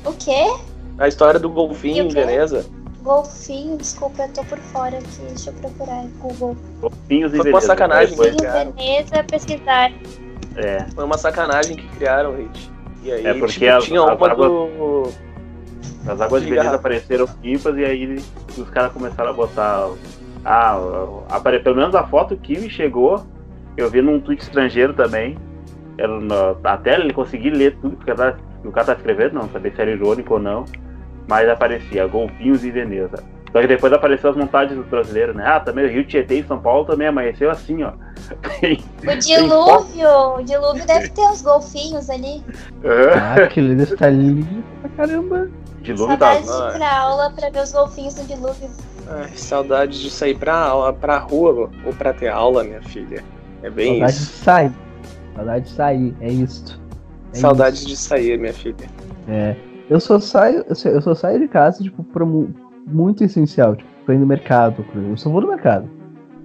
O 0.05 0.13
quê? 0.13 0.53
A 0.99 1.07
história 1.07 1.39
do 1.39 1.49
golfinho 1.49 2.05
em? 2.05 2.09
Veneza. 2.09 2.67
Golfinho, 3.03 3.77
desculpa, 3.79 4.23
eu 4.25 4.29
tô 4.33 4.45
por 4.45 4.59
fora 4.59 4.99
aqui. 4.99 5.23
Deixa 5.29 5.51
eu 5.51 5.55
procurar 5.55 6.03
no 6.03 6.11
Google. 6.19 6.57
Golfinhos 6.81 7.33
e 7.33 7.37
Foi 7.37 7.51
uma 7.51 7.61
Veneza. 7.61 7.67
sacanagem. 7.67 8.17
Veneza, 8.17 9.25
pesquisar. 9.31 9.93
É, 10.57 10.85
Foi 10.95 11.05
uma 11.05 11.17
sacanagem 11.17 11.77
que 11.77 11.87
criaram, 11.97 12.35
Hit. 12.37 12.71
E 13.05 13.13
aí, 13.13 13.27
É 13.27 13.33
porque 13.35 13.53
tipo, 13.53 13.67
as- 13.77 13.85
tinha 13.85 14.01
as 14.01 14.07
uma 14.07 14.13
águas- 14.13 14.37
do. 14.37 15.30
As 16.07 16.21
águas 16.21 16.43
de 16.43 16.51
Veneza 16.51 16.77
apareceram 16.77 17.27
limpas 17.43 17.77
e 17.77 17.85
aí 17.85 18.23
os 18.57 18.71
caras 18.71 18.93
começaram 18.93 19.31
a 19.31 19.33
botar. 19.33 19.89
Ah, 20.45 20.79
apare... 21.29 21.61
pelo 21.61 21.77
menos 21.77 21.95
a 21.95 22.07
foto 22.07 22.37
que 22.37 22.59
me 22.59 22.71
chegou, 22.71 23.25
eu 23.77 23.91
vi 23.91 24.01
num 24.01 24.21
tweet 24.21 24.43
estrangeiro 24.43 24.95
também. 24.95 25.37
Era 25.99 26.19
na... 26.21 26.55
Até 26.65 26.99
ele 26.99 27.13
conseguir 27.13 27.51
ler 27.51 27.77
tudo 27.81 27.97
que 27.97 28.11
o 28.11 28.17
cara 28.17 28.39
o 28.65 28.71
cara 28.71 28.87
tá 28.87 28.93
escrevendo, 28.95 29.35
não 29.35 29.49
sabia 29.49 29.73
se 29.75 29.81
era 29.81 29.91
irônico 29.91 30.35
ou 30.35 30.41
não. 30.41 30.65
Mas 31.29 31.49
aparecia 31.49 32.07
Golfinhos 32.07 32.65
e 32.65 32.71
Veneza. 32.71 33.23
Só 33.53 33.61
que 33.61 33.67
depois 33.67 33.93
apareceu 33.93 34.31
as 34.31 34.37
montagens 34.37 34.79
dos 34.79 34.87
brasileiros, 34.87 35.35
né? 35.35 35.45
Ah, 35.45 35.59
também 35.59 35.85
o 35.85 35.89
Rio 35.89 36.05
Tietê 36.05 36.39
e 36.39 36.45
São 36.45 36.61
Paulo 36.61 36.85
também 36.85 37.09
amanheceu 37.09 37.51
assim, 37.51 37.83
ó. 37.83 37.93
O 39.03 39.19
dilúvio, 39.19 40.09
o 40.37 40.43
dilúvio 40.43 40.87
deve 40.87 41.09
ter 41.09 41.23
uns 41.23 41.43
golfinhos 41.43 42.09
ali. 42.11 42.45
Ah, 42.85 43.43
aquele 43.43 43.73
ali 43.73 43.83
está 43.83 44.09
lindo 44.09 44.63
pra 44.81 44.91
caramba. 44.91 45.49
Dilúvio 45.83 46.17
tá 46.19 46.35
Saudades 46.35 46.51
de 46.51 46.69
ir 46.75 46.79
pra 46.79 46.99
aula 47.01 47.31
pra 47.31 47.51
ver 47.51 47.63
os 47.63 47.73
golfinhos 47.73 48.15
no 48.17 48.25
dilúvio. 48.25 48.69
Ai, 49.09 49.31
saudade 49.35 50.01
de 50.01 50.11
sair 50.11 50.37
pra 50.37 50.55
aula, 50.57 50.93
pra 50.93 51.19
rua 51.19 51.71
ou 51.85 51.93
pra 51.95 52.13
ter 52.13 52.29
aula, 52.29 52.63
minha 52.63 52.83
filha. 52.83 53.25
É 53.63 53.71
bem 53.71 53.99
Saudade 53.99 54.17
de 54.17 54.23
isso. 54.23 54.45
sair. 54.45 54.73
Saudade 55.35 55.65
de 55.65 55.71
sair, 55.73 56.17
é 56.21 56.29
isto. 56.31 56.81
É 57.33 57.37
Saudade 57.39 57.87
de 57.87 57.97
sair, 57.97 58.39
minha 58.39 58.53
filha. 58.55 58.77
isso. 58.85 58.95
É. 59.29 59.57
Eu 59.89 59.99
só 59.99 60.21
saio, 60.21 60.65
eu 60.69 61.01
só, 61.03 61.15
saio 61.15 61.41
de 61.41 61.49
casa, 61.49 61.83
tipo, 61.83 62.05
pra 62.05 62.25
mu- 62.25 62.55
muito 62.87 63.25
essencial, 63.25 63.75
tipo, 63.75 63.89
pra 64.05 64.15
ir 64.15 64.19
no 64.19 64.27
mercado. 64.27 64.85
Eu 64.95 65.17
só 65.17 65.29
vou 65.31 65.41
no 65.41 65.49
mercado. 65.49 65.89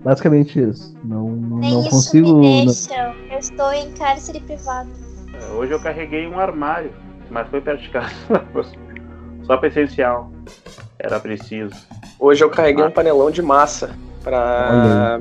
Basicamente 0.04 0.60
isso. 0.60 0.96
Não, 1.04 1.28
não, 1.30 1.58
Nem 1.58 1.74
não 1.74 1.82
isso 1.82 1.90
consigo. 1.92 2.38
me 2.40 2.60
não- 2.60 2.66
deixa. 2.74 3.16
Eu 3.32 3.38
estou 3.40 3.72
em 3.74 3.92
cárcere 3.92 4.40
privado. 4.40 4.90
Hoje 5.58 5.72
eu 5.74 5.80
carreguei 5.80 6.28
um 6.28 6.40
armário, 6.40 6.92
mas 7.30 7.48
foi 7.50 7.62
perto 7.62 7.82
de 7.82 7.90
casa. 7.90 8.10
Só 9.46 9.58
para 9.58 9.68
essencial. 9.68 10.32
Era 11.00 11.20
preciso. 11.20 11.76
Hoje 12.20 12.44
eu 12.44 12.50
carreguei 12.50 12.84
Ah. 12.84 12.88
um 12.88 12.92
panelão 12.92 13.30
de 13.30 13.42
massa 13.42 13.92
pra, 14.24 15.20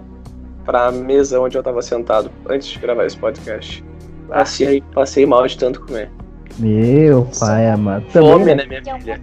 pra 0.65 0.91
mesa 0.93 1.41
onde 1.41 1.59
eu 1.59 1.63
tava 1.63 1.83
sentado 1.83 2.31
antes 2.49 2.69
de 2.69 2.79
gravar 2.79 3.05
esse 3.05 3.17
podcast. 3.17 3.85
Ah, 4.31 4.39
Passei, 4.39 4.83
passei 4.95 5.27
mal 5.27 5.47
de 5.47 5.59
tanto 5.59 5.81
comer. 5.85 6.11
Meu 6.59 7.29
pai 7.39 7.69
amado. 7.69 8.05
Fome, 8.11 8.45
Também, 8.47 8.57
né, 8.57 8.65
minha 8.81 8.95
um 8.97 9.01
filha? 9.01 9.21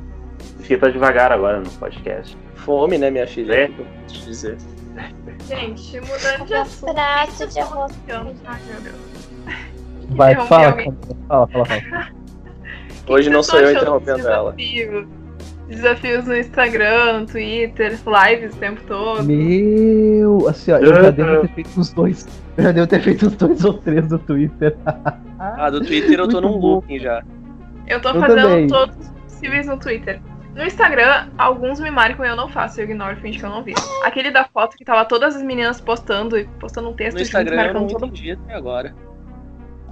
Fiquei 0.59 0.77
tá 0.77 0.89
devagar 0.89 1.31
agora 1.31 1.59
no 1.61 1.69
podcast. 1.71 2.37
Fome, 2.55 2.97
né, 2.97 3.09
minha 3.09 3.25
filha? 3.27 3.53
É? 3.53 3.65
O 3.65 3.73
que 3.73 3.79
eu 3.81 3.85
posso 3.85 4.15
te 4.19 4.25
dizer? 4.25 4.57
Gente, 5.47 5.99
mudando 6.01 6.45
de 6.45 6.53
Um 6.53 6.61
assunto. 6.61 6.93
prato 6.93 7.47
de 7.47 7.59
arroz. 7.59 7.91
Meu 8.07 8.23
Deus. 8.25 8.95
Vai, 10.09 10.35
fala, 10.35 10.73
fala, 10.73 11.47
fala, 11.47 11.47
fala. 11.65 12.20
Hoje 13.07 13.29
não 13.29 13.43
sou 13.43 13.59
eu 13.59 13.71
interrompendo 13.71 14.27
ela. 14.27 14.53
desafio 14.53 15.07
Desafios 15.67 16.25
no 16.25 16.35
Instagram, 16.35 17.21
no 17.21 17.25
Twitter, 17.27 17.97
lives 18.05 18.53
o 18.53 18.57
tempo 18.59 18.81
todo. 18.85 19.23
Meu, 19.23 20.49
assim, 20.49 20.71
ó, 20.73 20.77
eu 20.77 20.93
já 20.93 21.11
devo 21.11 21.41
ter 21.41 21.53
feito 21.53 21.79
uns 21.79 21.93
dois. 21.93 22.27
Eu 22.57 22.63
já 22.65 22.71
devo 22.73 22.87
ter 22.87 23.01
feito 23.01 23.27
uns 23.27 23.35
dois 23.37 23.63
ou 23.63 23.73
três 23.75 24.09
no 24.09 24.19
Twitter. 24.19 24.75
Ah, 25.39 25.69
do 25.69 25.79
Twitter 25.79 26.19
eu 26.19 26.27
tô 26.27 26.41
Muito 26.41 26.53
num 26.55 26.59
bom. 26.59 26.67
looping 26.75 26.99
já. 26.99 27.23
Eu 27.87 28.01
tô 28.01 28.09
Eu 28.09 28.19
fazendo 28.19 28.41
também. 28.41 28.67
todos 28.67 28.95
os 28.97 29.07
possíveis 29.23 29.65
no 29.67 29.77
Twitter. 29.79 30.21
No 30.53 30.63
Instagram, 30.65 31.29
alguns 31.37 31.79
me 31.79 31.89
marcam 31.89 32.25
e 32.25 32.29
eu 32.29 32.35
não 32.35 32.49
faço, 32.49 32.81
eu 32.81 32.83
ignoro, 32.83 33.15
finge 33.17 33.39
que 33.39 33.45
eu 33.45 33.49
não 33.49 33.63
vi. 33.63 33.73
Aquele 34.03 34.29
da 34.29 34.43
foto 34.43 34.75
que 34.75 34.83
tava 34.83 35.05
todas 35.05 35.37
as 35.37 35.41
meninas 35.41 35.79
postando 35.79 36.37
e 36.37 36.43
postando 36.59 36.89
um 36.89 36.93
texto 36.93 37.13
No 37.17 37.19
junto, 37.19 37.27
Instagram 37.29 37.53
eu 37.53 37.57
marcando 37.57 37.81
não 37.81 37.87
todo 37.87 38.05
entendi 38.07 38.31
até 38.31 38.53
agora. 38.53 38.93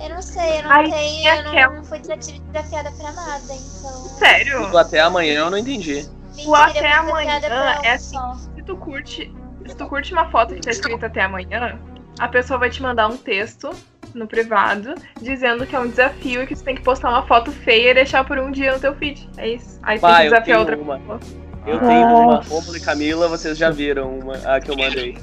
Eu 0.01 0.09
não 0.09 0.21
sei, 0.21 0.59
eu 0.59 0.63
não 0.63 0.71
Ai, 0.71 0.89
tenho, 0.89 1.27
eu 1.29 1.43
não, 1.43 1.51
aquela. 1.51 1.83
fui 1.83 1.99
desafiada 1.99 2.91
pra 2.91 3.11
nada, 3.11 3.43
então. 3.43 3.91
Sério? 4.17 4.67
Do 4.69 4.77
até 4.77 4.99
amanhã 5.01 5.39
eu 5.39 5.49
não 5.51 5.57
entendi. 5.57 6.07
Mentira, 6.35 6.57
até 6.65 6.79
eu 6.79 7.01
fui 7.03 7.09
amanhã 7.11 7.39
é 7.83 7.91
assim. 7.91 8.15
só. 8.15 8.33
Se 8.55 8.61
tu 8.63 8.77
curte, 8.77 9.33
se 9.67 9.75
tu 9.75 9.85
curte 9.87 10.13
uma 10.13 10.29
foto 10.31 10.53
que 10.55 10.61
tá 10.61 10.71
escrita 10.71 11.07
até 11.07 11.23
amanhã, 11.23 11.77
a 12.19 12.27
pessoa 12.29 12.57
vai 12.59 12.69
te 12.69 12.81
mandar 12.81 13.07
um 13.07 13.17
texto 13.17 13.69
no 14.13 14.25
privado 14.25 14.95
dizendo 15.21 15.67
que 15.67 15.75
é 15.75 15.79
um 15.79 15.87
desafio 15.89 16.43
e 16.43 16.47
que 16.47 16.55
tu 16.55 16.63
tem 16.63 16.75
que 16.75 16.81
postar 16.81 17.09
uma 17.09 17.27
foto 17.27 17.51
feia 17.51 17.91
e 17.91 17.93
deixar 17.93 18.23
por 18.23 18.39
um 18.39 18.51
dia 18.51 18.73
no 18.73 18.79
teu 18.79 18.95
feed. 18.95 19.29
É 19.37 19.49
isso. 19.49 19.79
Aí 19.83 19.99
tu 19.99 20.01
Bah, 20.01 20.13
tem 20.17 20.17
que 20.25 20.29
desafiar 20.31 20.59
outra 20.59 20.77
uma. 20.77 20.97
pessoa. 20.97 21.19
Eu 21.67 21.75
Ah. 21.75 21.79
tenho 21.79 22.07
uma 22.07 22.35
Nossa. 22.37 22.49
Rômulo 22.49 22.77
e 22.77 22.79
Camila, 22.79 23.27
vocês 23.27 23.57
já 23.57 23.69
viram 23.69 24.17
uma, 24.17 24.35
a 24.37 24.59
que 24.61 24.71
eu 24.71 24.77
mandei. 24.77 25.17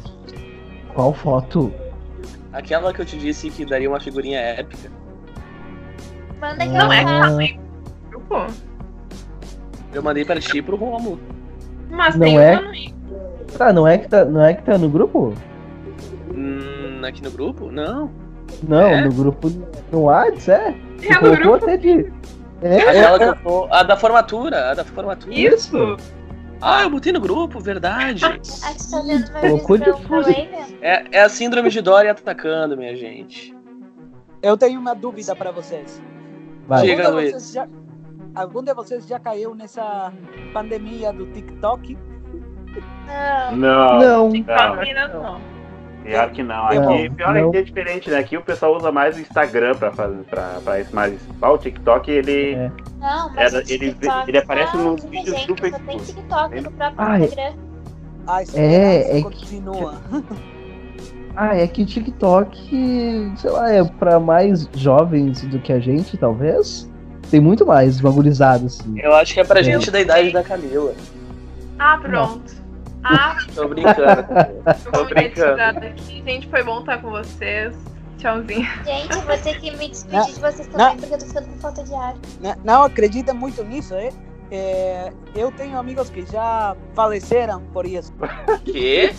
Qual 0.95 1.13
foto? 1.15 1.73
Aquela 2.57 2.91
que 2.91 3.03
eu 3.03 3.05
te 3.05 3.19
disse 3.19 3.51
que 3.51 3.67
daria 3.67 3.87
uma 3.87 4.01
figurinha 4.01 4.39
épica. 4.41 4.91
Manda 6.41 6.65
aqui 6.65 6.73
Não 6.73 6.91
é 6.91 7.05
que 7.05 7.61
no 8.11 8.21
tá. 8.21 8.47
Eu 9.93 10.03
mandei 10.03 10.25
pra 10.25 10.41
ti 10.41 10.59
e 10.59 10.63
pro 10.63 10.75
Romulo. 10.77 11.21
Mas 11.91 12.15
Não 12.15 12.27
tem 12.27 12.39
é? 12.41 12.59
Tá, 13.59 13.73
não 13.75 13.87
é 13.87 13.99
que 13.99 14.09
tá, 14.09 14.25
não 14.25 14.43
é 14.43 14.55
que 14.55 14.63
tá 14.63 14.79
no 14.79 14.89
grupo? 14.89 15.35
Hum, 16.35 17.01
aqui 17.07 17.23
no 17.23 17.31
grupo? 17.31 17.71
Não. 17.71 18.11
Não, 18.67 18.81
É? 18.89 19.01
no 19.05 19.13
grupo 19.13 19.51
no 19.93 20.05
Whats, 20.05 20.49
é? 20.49 20.75
É 21.03 21.13
no 21.13 21.21
colocou 21.21 21.43
grupo. 21.43 21.65
até 21.65 21.77
de. 21.77 22.11
É, 22.63 22.81
Aquela 22.81 23.19
que 23.19 23.25
eu 23.25 23.37
tô. 23.37 23.69
A 23.71 23.83
da 23.83 23.97
formatura, 23.99 24.71
a 24.71 24.75
da 24.75 24.85
formatura. 24.85 25.35
Isso! 25.35 25.97
Ah, 26.61 26.83
eu 26.83 26.91
botei 26.91 27.13
no 27.13 27.21
grupo, 27.21 27.61
verdade. 27.61 28.25
Ah, 28.25 28.39
tu 28.39 28.91
tá 28.91 29.01
vendo 29.03 29.29
uma 29.31 29.41
Colocou 29.41 29.77
de 29.77 29.85
visão 29.85 30.01
da 30.01 30.09
fundo. 30.09 30.27
Raven? 30.27 30.49
É, 30.81 31.05
é 31.13 31.21
a 31.23 31.29
síndrome 31.29 31.69
de 31.71 31.81
Dory 31.83 32.09
atacando, 32.09 32.77
minha 32.77 32.97
gente. 32.97 33.55
Eu 34.43 34.57
tenho 34.57 34.81
uma 34.81 34.95
dúvida 34.95 35.35
para 35.37 35.51
vocês. 35.51 36.03
vai. 36.67 36.87
Diga, 36.87 37.07
algum, 37.07 37.17
de 37.19 37.23
Luiz. 37.25 37.33
vocês 37.33 37.53
já, 37.53 37.69
algum 38.35 38.63
de 38.63 38.75
vocês 38.75 39.07
já 39.07 39.19
caiu 39.19 39.55
nessa 39.55 40.13
pandemia 40.53 41.13
do 41.13 41.27
TikTok? 41.27 41.97
Não. 43.53 43.57
Não, 43.57 43.99
Não. 43.99 44.31
não, 44.31 45.23
não. 45.23 45.56
Pior 46.07 46.31
que 46.31 46.43
não. 46.43 46.69
Não, 46.75 46.95
Aqui, 46.95 47.11
pior 47.11 47.35
não. 47.35 47.49
é 47.49 47.51
que 47.51 47.57
é 47.59 47.63
diferente, 47.63 48.11
né? 48.11 48.19
Aqui 48.19 48.37
o 48.37 48.43
pessoal 48.43 48.77
usa 48.77 48.91
mais 48.93 49.17
o 49.17 49.21
Instagram 49.21 49.75
pra 49.75 49.93
fazer 49.93 50.23
pra, 50.25 50.59
pra 50.65 50.81
isso, 50.81 50.91
mas 50.93 51.19
ah, 51.43 51.51
o 51.53 51.59
TikTok 51.59 52.11
ele. 52.11 52.55
É. 52.55 52.71
Não, 52.99 53.33
mas 53.35 53.53
o 53.55 53.59
ele- 53.59 53.93
TikTok 53.93 54.31
ele 54.31 54.39
aparece 54.39 54.73
tá 54.73 54.79
nos 54.79 55.05
vídeos 55.05 55.37
gente, 55.39 55.47
do 55.55 55.57
Só 55.57 55.63
tem 55.79 55.87
Facebook. 55.87 56.15
TikTok 56.15 56.61
no 56.61 56.71
próprio 56.73 56.95
Ai. 57.07 57.23
Instagram. 57.25 57.53
A 58.27 58.41
É, 58.41 58.43
esperança 58.43 58.67
é 59.11 59.15
que- 59.17 59.23
continua. 59.23 59.95
Ah, 61.39 61.55
é 61.55 61.67
que 61.67 61.85
TikTok, 61.85 63.33
sei 63.37 63.51
lá, 63.51 63.71
é 63.71 63.85
pra 63.85 64.19
mais 64.19 64.67
jovens 64.75 65.43
do 65.45 65.59
que 65.59 65.71
a 65.71 65.79
gente, 65.79 66.17
talvez. 66.17 66.91
Tem 67.31 67.41
muito 67.41 67.67
mais 67.67 68.01
bagulhizado, 68.01 68.65
assim. 68.65 68.99
Eu 68.99 69.15
acho 69.15 69.35
que 69.35 69.41
é 69.41 69.45
pra 69.45 69.61
É. 69.61 69.63
gente 69.63 69.91
da 69.91 70.01
idade 70.01 70.33
da 70.33 70.43
Camila. 70.43 70.95
Ah, 71.79 71.99
pronto. 72.01 72.55
Ah, 73.09 73.37
Tô 73.55 73.69
brincando. 73.69 74.25
Tô 74.93 75.05
brincando. 75.05 75.81
Gente, 76.25 76.49
foi 76.49 76.63
bom 76.65 76.81
estar 76.81 76.99
com 77.01 77.11
vocês. 77.11 77.75
Tchauzinho. 78.19 78.67
Gente, 78.85 79.15
eu 79.15 79.23
vou 79.23 79.39
ter 79.39 79.61
que 79.61 79.71
me 79.77 79.89
despedir 79.89 80.19
Não, 80.19 80.27
de 80.27 80.41
vocês 80.41 80.69
não. 80.69 80.79
também, 80.79 80.97
porque 80.97 81.15
eu 81.15 81.19
tô 81.19 81.27
ficando 81.27 81.47
com 81.49 81.59
falta 81.59 81.85
de 81.85 81.95
ar. 81.95 82.15
Né? 82.41 82.57
Não 82.65 82.83
acredita 82.85 83.33
muito 83.33 83.63
nisso, 83.63 83.95
é? 83.95 84.09
É, 84.51 85.13
eu 85.35 85.51
tenho 85.53 85.77
amigos 85.79 86.09
que 86.09 86.25
já 86.25 86.77
faleceram 86.95 87.61
por 87.73 87.85
isso. 87.85 88.13
Quê? 88.65 89.15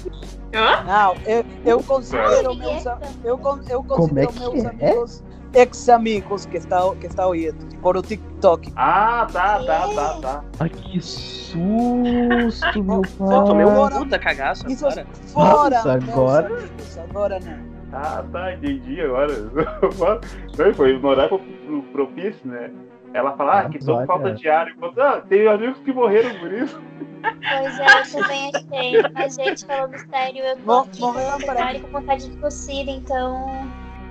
Hã? 0.53 0.83
Não, 0.83 1.15
eu, 1.25 1.45
eu 1.65 1.83
considero 1.83 2.55
meus, 2.55 2.85
eu, 2.85 2.95
eu 3.23 3.37
Como 3.37 3.59
é 3.69 4.25
considero 4.25 4.27
que 4.29 4.39
meus 4.39 4.63
é? 4.65 4.69
amigos 4.69 5.23
ex-amigos 5.57 6.45
que 6.45 6.57
estão 6.57 6.95
que 6.95 7.07
está 7.07 7.25
ouvindo 7.27 7.55
por 7.81 7.97
o 7.97 8.01
TikTok. 8.01 8.71
Ah, 8.75 9.27
tá, 9.31 9.59
tá, 9.63 9.87
tá, 9.95 10.19
tá. 10.21 10.43
Ai, 10.59 10.69
que 10.69 11.01
susto, 11.01 12.83
meu 12.83 13.01
Eu 13.19 13.43
tomei 13.45 13.65
um 13.65 13.89
puta 13.89 14.19
cagaço 14.19 14.67
Isso 14.69 14.85
agora. 14.85 15.05
fora, 15.33 15.75
Nossa, 15.77 15.93
agora- 15.93 16.47
amigos, 16.47 16.97
agora 16.97 17.39
não. 17.39 17.77
Ah, 17.93 18.23
tá, 18.31 18.53
entendi 18.53 18.99
agora. 19.01 19.33
Foi, 20.55 20.73
foi 20.73 20.99
no 20.99 21.07
horário 21.07 21.39
pro- 21.39 21.83
propício, 21.93 22.41
né? 22.49 22.69
Ela 23.13 23.31
fala, 23.37 23.61
ah, 23.61 23.69
que 23.69 23.79
tô 23.79 23.97
com 23.97 24.05
falta 24.05 24.33
de 24.33 24.49
ar. 24.49 24.67
Falo, 24.79 24.93
ah, 24.97 25.21
tem 25.27 25.47
amigos 25.47 25.79
que 25.79 25.93
morreram 25.93 26.37
por 26.39 26.51
isso. 26.51 26.79
Pois 27.21 27.79
é, 27.79 27.85
eu 28.01 28.21
também 28.21 28.51
achei. 28.53 29.01
Mas, 29.13 29.35
gente, 29.35 29.65
falando 29.65 29.97
sério, 30.09 30.43
eu 30.43 30.57
tô 30.57 30.63
Mo- 30.65 30.79
aqui 30.81 31.79
com 31.79 31.87
vontade 31.99 32.29
de 32.29 32.37
tossir, 32.37 32.89
então 32.89 33.45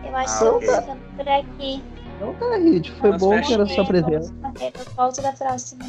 eu 0.08 0.16
acho 0.16 0.34
Ah, 0.34 0.38
que 0.38 0.44
eu 0.44 0.52
vou 0.52 0.60
ficando 0.60 1.00
por 1.16 1.28
aqui. 1.28 1.82
Então 2.16 2.34
tá, 2.34 2.56
Hit, 2.56 2.92
foi 2.92 3.10
Mas 3.10 3.20
bom 3.20 3.34
era 3.34 3.62
É, 3.62 3.66
sua 3.66 3.84
presença. 3.84 4.32
Eu 4.60 4.84
volto 4.96 5.22
da 5.22 5.32
próxima. 5.32 5.84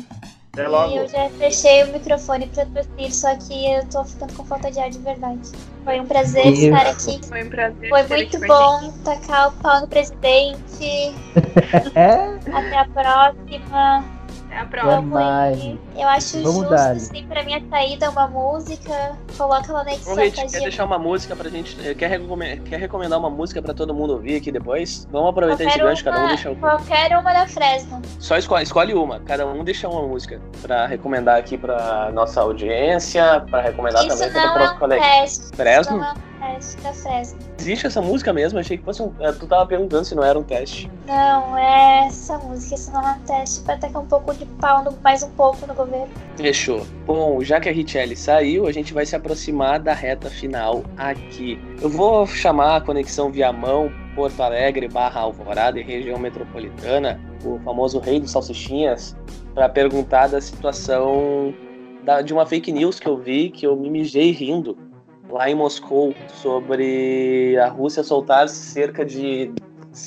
Até 0.53 0.67
logo. 0.67 0.91
E 0.91 0.97
eu 0.97 1.07
já 1.07 1.29
fechei 1.29 1.83
o 1.83 1.93
microfone 1.93 2.47
pra 2.47 2.65
tossir, 2.65 3.13
só 3.13 3.35
que 3.35 3.71
eu 3.73 3.85
tô 3.87 4.03
ficando 4.03 4.33
com 4.33 4.43
falta 4.43 4.71
de 4.71 4.79
ar 4.79 4.89
de 4.89 4.97
verdade. 4.99 5.51
Foi 5.85 5.99
um 5.99 6.05
prazer 6.05 6.47
Isso. 6.47 6.65
estar 6.65 6.87
aqui. 6.87 7.27
Foi 7.27 7.43
um 7.43 7.49
prazer. 7.49 7.89
Foi 7.89 8.03
ter 8.03 8.15
muito 8.15 8.43
a 8.43 8.47
bom 8.47 8.91
tacar 9.03 9.47
o 9.49 9.51
pau 9.61 9.81
no 9.81 9.87
presidente. 9.87 11.15
É, 11.95 12.37
Até 12.51 12.79
a 12.79 12.85
próxima. 12.85 14.16
Até 14.47 14.55
a 14.57 14.61
é 14.61 14.65
próxima. 14.65 15.51
Eu 15.95 16.07
acho 16.07 16.37
Vamos 16.41 16.53
justo, 16.61 16.69
dar-lhe. 16.69 16.99
sim, 16.99 17.25
pra 17.27 17.43
minha 17.43 17.61
saída 17.69 18.09
uma 18.09 18.27
música. 18.27 19.17
Coloca 19.37 19.69
ela 19.71 19.83
na 19.83 19.91
Ô, 19.91 19.93
edição, 19.93 20.15
Reit, 20.15 20.35
quer 20.35 20.41
Tadinha. 20.43 20.61
deixar 20.61 20.85
uma 20.85 20.97
música 20.99 21.35
pra 21.35 21.49
gente. 21.49 21.77
eh, 21.87 21.93
Quer, 21.93 22.07
recome- 22.09 22.57
quer 22.61 22.79
recomendar 22.79 23.19
uma 23.19 23.29
música 23.29 23.61
pra 23.61 23.73
todo 23.73 23.93
mundo 23.93 24.13
ouvir 24.13 24.37
aqui 24.37 24.51
depois? 24.51 25.07
Vamos 25.11 25.29
aproveitar 25.29 25.63
esse 25.63 25.73
Qualquer 25.73 25.89
gancho, 25.89 26.03
cada 26.03 26.17
um 26.17 26.21
uma, 26.21 26.27
deixa 26.29 26.49
um. 26.51 26.55
qualquer 26.55 27.17
uma 27.17 27.33
da 27.33 27.47
Fresno. 27.47 28.01
Só 28.19 28.37
escolhe, 28.37 28.63
escolhe 28.63 28.93
uma, 28.93 29.19
cada 29.19 29.45
um 29.45 29.63
deixa 29.63 29.87
uma 29.89 30.01
música 30.07 30.39
pra 30.61 30.87
recomendar 30.87 31.37
aqui 31.37 31.57
pra 31.57 32.09
nossa 32.13 32.41
audiência, 32.41 33.41
pra 33.49 33.61
recomendar 33.61 34.05
Isso 34.05 34.17
também 34.17 34.31
para 34.31 34.45
não 34.47 34.53
o 34.53 34.57
é 34.57 34.59
nosso 34.61 34.75
um 34.75 34.79
colega. 34.79 35.01
teste. 35.03 35.43
Isso 35.45 35.55
Fresno? 35.55 35.97
não 35.97 36.05
é 36.05 36.11
um 36.11 36.15
teste 36.39 36.81
da 36.81 36.93
Fresno. 36.93 37.39
Existe 37.59 37.87
essa 37.87 38.01
música 38.01 38.31
mesmo? 38.33 38.59
Achei 38.59 38.77
que 38.77 38.83
fosse 38.83 39.01
um. 39.01 39.11
eh, 39.19 39.31
Tu 39.31 39.47
tava 39.47 39.65
perguntando 39.65 40.05
se 40.05 40.15
não 40.15 40.23
era 40.23 40.37
um 40.37 40.43
teste. 40.43 40.89
Não, 41.05 41.57
é 41.57 42.07
essa 42.07 42.37
música. 42.37 42.75
Isso 42.75 42.91
não 42.91 43.07
é 43.07 43.13
um 43.13 43.19
teste 43.21 43.61
pra 43.61 43.77
tacar 43.77 44.01
um 44.01 44.05
pouco 44.05 44.33
de 44.33 44.45
pau, 44.45 44.83
no, 44.83 44.91
mais 45.03 45.23
um 45.23 45.29
pouco 45.31 45.65
no 45.67 45.73
governo. 45.73 46.07
Fechou. 46.35 46.85
Bom, 47.05 47.41
já 47.41 47.59
que 47.59 47.69
a 47.69 47.71
Richelle 47.71 48.15
saiu, 48.15 48.67
a 48.67 48.71
gente 48.71 48.93
vai 48.93 49.05
se 49.05 49.15
aproximar 49.15 49.79
da 49.79 49.93
reta 49.93 50.29
final 50.29 50.83
aqui. 50.97 51.59
Eu 51.81 51.89
vou 51.89 52.25
chamar 52.27 52.77
a 52.77 52.81
conexão 52.81 53.31
via 53.31 53.51
mão 53.51 53.91
Porto 54.15 54.41
Alegre 54.41 54.87
barra 54.87 55.21
Alvorada 55.21 55.79
e 55.79 55.83
região 55.83 56.17
metropolitana, 56.17 57.19
o 57.45 57.59
famoso 57.59 57.99
rei 57.99 58.19
dos 58.19 58.31
salsichinhas, 58.31 59.15
para 59.53 59.69
perguntar 59.69 60.27
da 60.27 60.41
situação 60.41 61.53
da- 62.03 62.21
de 62.21 62.33
uma 62.33 62.45
fake 62.45 62.71
news 62.71 62.99
que 62.99 63.07
eu 63.07 63.17
vi, 63.17 63.49
que 63.49 63.67
eu 63.67 63.75
me 63.75 63.89
mijei 63.89 64.31
rindo 64.31 64.77
lá 65.29 65.49
em 65.49 65.55
Moscou, 65.55 66.13
sobre 66.41 67.57
a 67.57 67.67
Rússia 67.67 68.03
soltar 68.03 68.47
cerca 68.49 69.05
de 69.05 69.51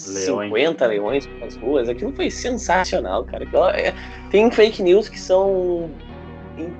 Leões. 0.06 0.48
50 0.48 0.86
leões 0.86 1.26
pelas 1.26 1.56
ruas. 1.56 1.88
Aquilo 1.88 2.12
foi 2.12 2.30
sensacional, 2.30 3.24
cara. 3.24 3.44
É- 3.76 3.92
Tem 4.30 4.48
fake 4.50 4.82
news 4.82 5.08
que 5.08 5.18
são 5.18 5.90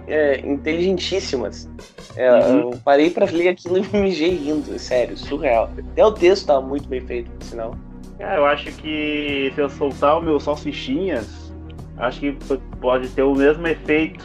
é, 0.07 0.38
inteligentíssimas. 0.41 1.68
É, 2.16 2.30
Uhum. 2.32 2.70
Eu 2.72 2.80
parei 2.84 3.11
pra 3.11 3.26
ler 3.26 3.49
aquilo 3.49 3.78
e 3.78 3.80
me 3.80 4.01
mijei 4.03 4.30
rindo, 4.36 4.78
sério, 4.78 5.16
surreal. 5.16 5.70
Até 5.93 6.05
o 6.05 6.12
texto 6.12 6.47
tava 6.47 6.61
muito 6.61 6.88
bem 6.88 7.01
feito, 7.01 7.30
por 7.30 7.45
sinal. 7.45 7.74
Cara, 8.18 8.36
eu 8.41 8.47
acho 8.47 8.70
que 8.72 9.51
se 9.55 9.61
eu 9.61 9.70
soltar 9.70 10.18
o 10.18 10.22
meu 10.22 10.38
salsichinhas, 10.38 11.53
acho 11.97 12.20
que 12.20 12.36
pode 12.80 13.09
ter 13.09 13.22
o 13.22 13.34
mesmo 13.34 13.66
efeito 13.66 14.24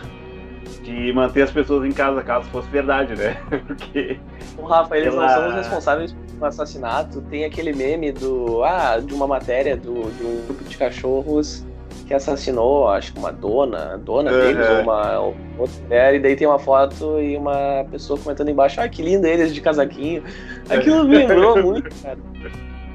de 0.84 1.12
manter 1.14 1.44
as 1.44 1.52
pessoas 1.52 1.86
em 1.86 1.92
casa, 1.92 2.22
caso 2.22 2.48
fosse 2.50 2.68
verdade, 2.70 3.16
né? 3.16 3.38
Porque. 3.68 4.20
O 4.58 4.64
Rafa, 4.66 4.98
eles 4.98 5.14
não 5.14 5.28
são 5.28 5.50
os 5.50 5.56
responsáveis 5.56 6.14
pelo 6.14 6.46
assassinato. 6.46 7.22
Tem 7.24 7.46
aquele 7.46 7.74
meme 7.74 8.12
do. 8.12 8.64
Ah, 8.64 9.00
de 9.00 9.14
uma 9.14 9.28
matéria 9.28 9.76
do, 9.76 10.12
de 10.12 10.24
um 10.24 10.46
grupo 10.46 10.64
de 10.64 10.78
cachorros 10.78 11.66
que 12.08 12.14
assassinou, 12.14 12.88
acho 12.88 13.14
que 13.14 13.20
uma 13.20 13.32
dona, 13.32 13.98
dona 13.98 14.32
Uhum. 14.32 14.40
deles, 14.40 14.70
ou 14.70 14.82
uma 14.82 15.20
ou 15.20 15.36
outra 15.58 15.82
mulher, 15.84 16.14
e 16.14 16.20
daí 16.20 16.36
tem 16.36 16.46
uma 16.46 16.60
foto 16.60 17.20
e 17.20 17.36
uma 17.36 17.84
pessoa 17.90 18.20
comentando 18.20 18.50
embaixo, 18.50 18.80
ah, 18.80 18.88
que 18.88 19.02
lindo 19.02 19.26
eles 19.26 19.54
de 19.54 19.60
casaquinho. 19.60 20.24
Aquilo 20.70 21.04
me 21.06 21.18
lembrou 21.18 21.58
muito, 21.64 21.90
cara. 22.04 22.20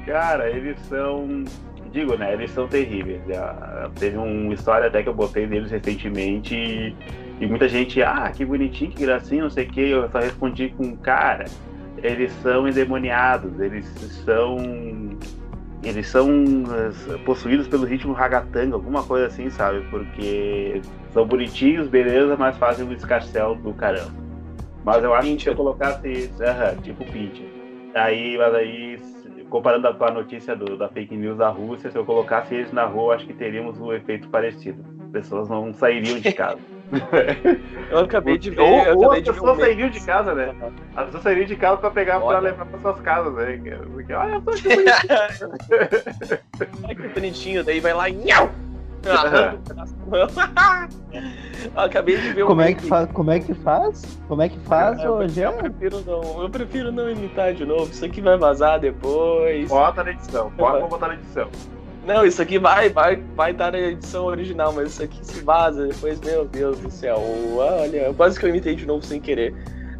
Cara, 0.05 0.49
eles 0.49 0.79
são 0.87 1.43
digo, 1.91 2.15
né? 2.15 2.33
Eles 2.33 2.51
são 2.51 2.67
terríveis. 2.67 3.21
Já, 3.27 3.89
teve 3.99 4.17
uma 4.17 4.53
história 4.53 4.87
até 4.87 5.03
que 5.03 5.09
eu 5.09 5.13
botei 5.13 5.45
deles 5.45 5.69
recentemente 5.69 6.55
e, 6.55 6.95
e 7.41 7.47
muita 7.47 7.67
gente, 7.67 8.03
ah, 8.03 8.31
que 8.31 8.45
bonitinho, 8.45 8.91
que 8.91 9.01
gracinha, 9.01 9.41
não 9.41 9.49
sei 9.49 9.65
o 9.65 9.67
que. 9.67 9.81
Eu 9.81 10.07
só 10.11 10.19
respondi 10.19 10.69
com, 10.77 10.95
cara, 10.95 11.45
eles 11.97 12.31
são 12.43 12.67
endemoniados, 12.67 13.59
eles 13.59 13.85
são. 14.23 14.57
Eles 15.83 16.07
são 16.07 16.29
eh, 16.29 17.17
possuídos 17.25 17.67
pelo 17.67 17.85
ritmo 17.85 18.13
ragatanga, 18.13 18.75
alguma 18.75 19.01
coisa 19.01 19.25
assim, 19.25 19.49
sabe? 19.49 19.81
Porque 19.89 20.79
são 21.11 21.25
bonitinhos, 21.25 21.87
beleza, 21.87 22.37
mas 22.37 22.55
fazem 22.57 22.85
um 22.85 22.93
escarcel 22.93 23.55
do 23.55 23.73
caramba. 23.73 24.13
Mas 24.85 25.03
eu 25.03 25.11
acho 25.11 25.35
que 25.35 25.41
se 25.41 25.49
eu 25.49 25.55
colocasse. 25.55 26.29
Aham, 26.39 26.75
tipo 26.83 27.03
Pincher. 27.05 27.47
Aí, 27.95 28.37
mas 28.37 28.53
aí, 28.53 28.99
comparando 29.49 29.91
com 29.95 30.05
a 30.05 30.11
notícia 30.11 30.55
do, 30.55 30.77
da 30.77 30.87
fake 30.89 31.17
news 31.17 31.39
da 31.39 31.49
Rússia, 31.49 31.89
se 31.89 31.97
eu 31.97 32.05
colocasse 32.05 32.53
eles 32.53 32.71
na 32.71 32.85
rua, 32.85 33.15
acho 33.15 33.25
que 33.25 33.33
teríamos 33.33 33.79
um 33.79 33.91
efeito 33.91 34.29
parecido. 34.29 34.85
As 35.05 35.09
pessoas 35.09 35.49
não 35.49 35.73
sairiam 35.73 36.19
de 36.19 36.31
casa. 36.31 36.61
eu 37.89 37.99
acabei 37.99 38.37
de 38.37 38.49
ver. 38.51 38.61
Ou, 38.61 38.83
eu 38.83 38.97
ou 38.97 39.03
acabei 39.03 39.19
as 39.19 39.25
de 39.25 39.31
pessoas 39.31 39.57
um 39.57 39.61
sairiam 39.61 39.89
de 39.89 39.99
casa, 40.01 40.33
né? 40.33 40.53
As 40.95 41.05
pessoas 41.05 41.23
sairiam 41.23 41.45
de 41.45 41.55
casa 41.55 41.77
pra 41.77 41.91
pegar 41.91 42.19
pra 42.19 42.27
Olha. 42.27 42.39
levar 42.39 42.65
pra 42.65 42.79
suas 42.79 42.99
casas, 43.01 43.33
né? 43.33 43.59
Porque, 43.93 44.13
olha, 44.13 44.33
eu 44.33 44.41
tô 44.41 44.51
aqui 44.51 44.67
Ai, 46.87 46.95
que 46.95 47.07
bonitinho, 47.07 47.63
daí 47.63 47.79
vai 47.79 47.93
lá 47.93 48.09
e. 48.09 48.21
Acabei 51.75 52.17
de 52.17 52.33
ver 52.33 52.43
um 52.43 52.47
Como 52.47 52.61
é, 52.61 52.73
que 52.73 52.83
meme. 52.83 52.89
fa... 52.89 53.07
Como 53.07 53.31
é 53.31 53.39
que 53.39 53.53
faz? 53.55 54.19
Como 54.27 54.41
é 54.43 54.49
que 54.49 54.59
faz, 54.59 55.01
eu, 55.03 55.13
ô 55.13 55.23
eu 55.23 55.53
prefiro 55.57 56.03
não, 56.05 56.43
eu 56.43 56.49
prefiro 56.49 56.91
não 56.91 57.09
imitar 57.09 57.53
de 57.53 57.65
novo. 57.65 57.89
Isso 57.91 58.05
aqui 58.05 58.21
vai 58.21 58.37
vazar 58.37 58.79
depois. 58.79 59.67
Bota 59.69 60.03
na 60.03 60.11
edição, 60.11 60.51
bota 60.51 60.77
pra 60.79 60.87
botar 60.87 61.07
na 61.07 61.15
edição. 61.15 61.49
Não, 62.05 62.25
isso 62.25 62.41
aqui 62.41 62.57
vai, 62.57 62.89
vai, 62.89 63.17
vai 63.35 63.51
estar 63.51 63.71
na 63.71 63.79
edição 63.79 64.25
original, 64.25 64.73
mas 64.73 64.91
isso 64.91 65.03
aqui 65.03 65.19
se 65.21 65.39
vaza 65.41 65.87
depois, 65.87 66.19
meu 66.21 66.45
Deus 66.45 66.79
do 66.79 66.89
céu. 66.89 67.21
Olha, 67.55 68.11
quase 68.15 68.39
que 68.39 68.45
eu 68.45 68.49
imitei 68.49 68.75
de 68.75 68.85
novo 68.85 69.05
sem 69.05 69.19
querer. 69.21 69.53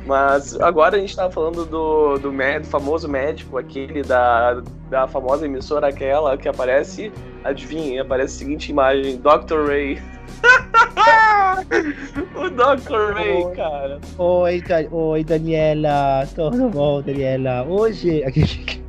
Mas 0.05 0.59
agora 0.59 0.97
a 0.97 0.99
gente 0.99 1.15
tava 1.15 1.31
falando 1.31 1.63
do, 1.63 2.17
do, 2.17 2.31
mé- 2.31 2.59
do 2.59 2.65
famoso 2.65 3.07
médico, 3.07 3.57
aquele 3.59 4.01
da, 4.01 4.61
da 4.89 5.07
famosa 5.07 5.45
emissora 5.45 5.89
aquela 5.89 6.35
que 6.37 6.49
aparece, 6.49 7.11
adivinha, 7.43 8.01
aparece 8.01 8.35
a 8.35 8.39
seguinte 8.39 8.71
imagem, 8.71 9.17
Dr. 9.17 9.67
Ray. 9.67 10.01
o 12.35 12.49
Dr. 12.49 13.13
Ray, 13.13 13.43
Oi. 13.43 13.55
cara. 13.55 13.99
Oi, 14.17 14.63
Oi, 14.91 15.23
Daniela. 15.23 16.27
Tudo 16.33 16.69
bom, 16.69 16.99
Daniela? 17.03 17.63
Hoje. 17.69 18.23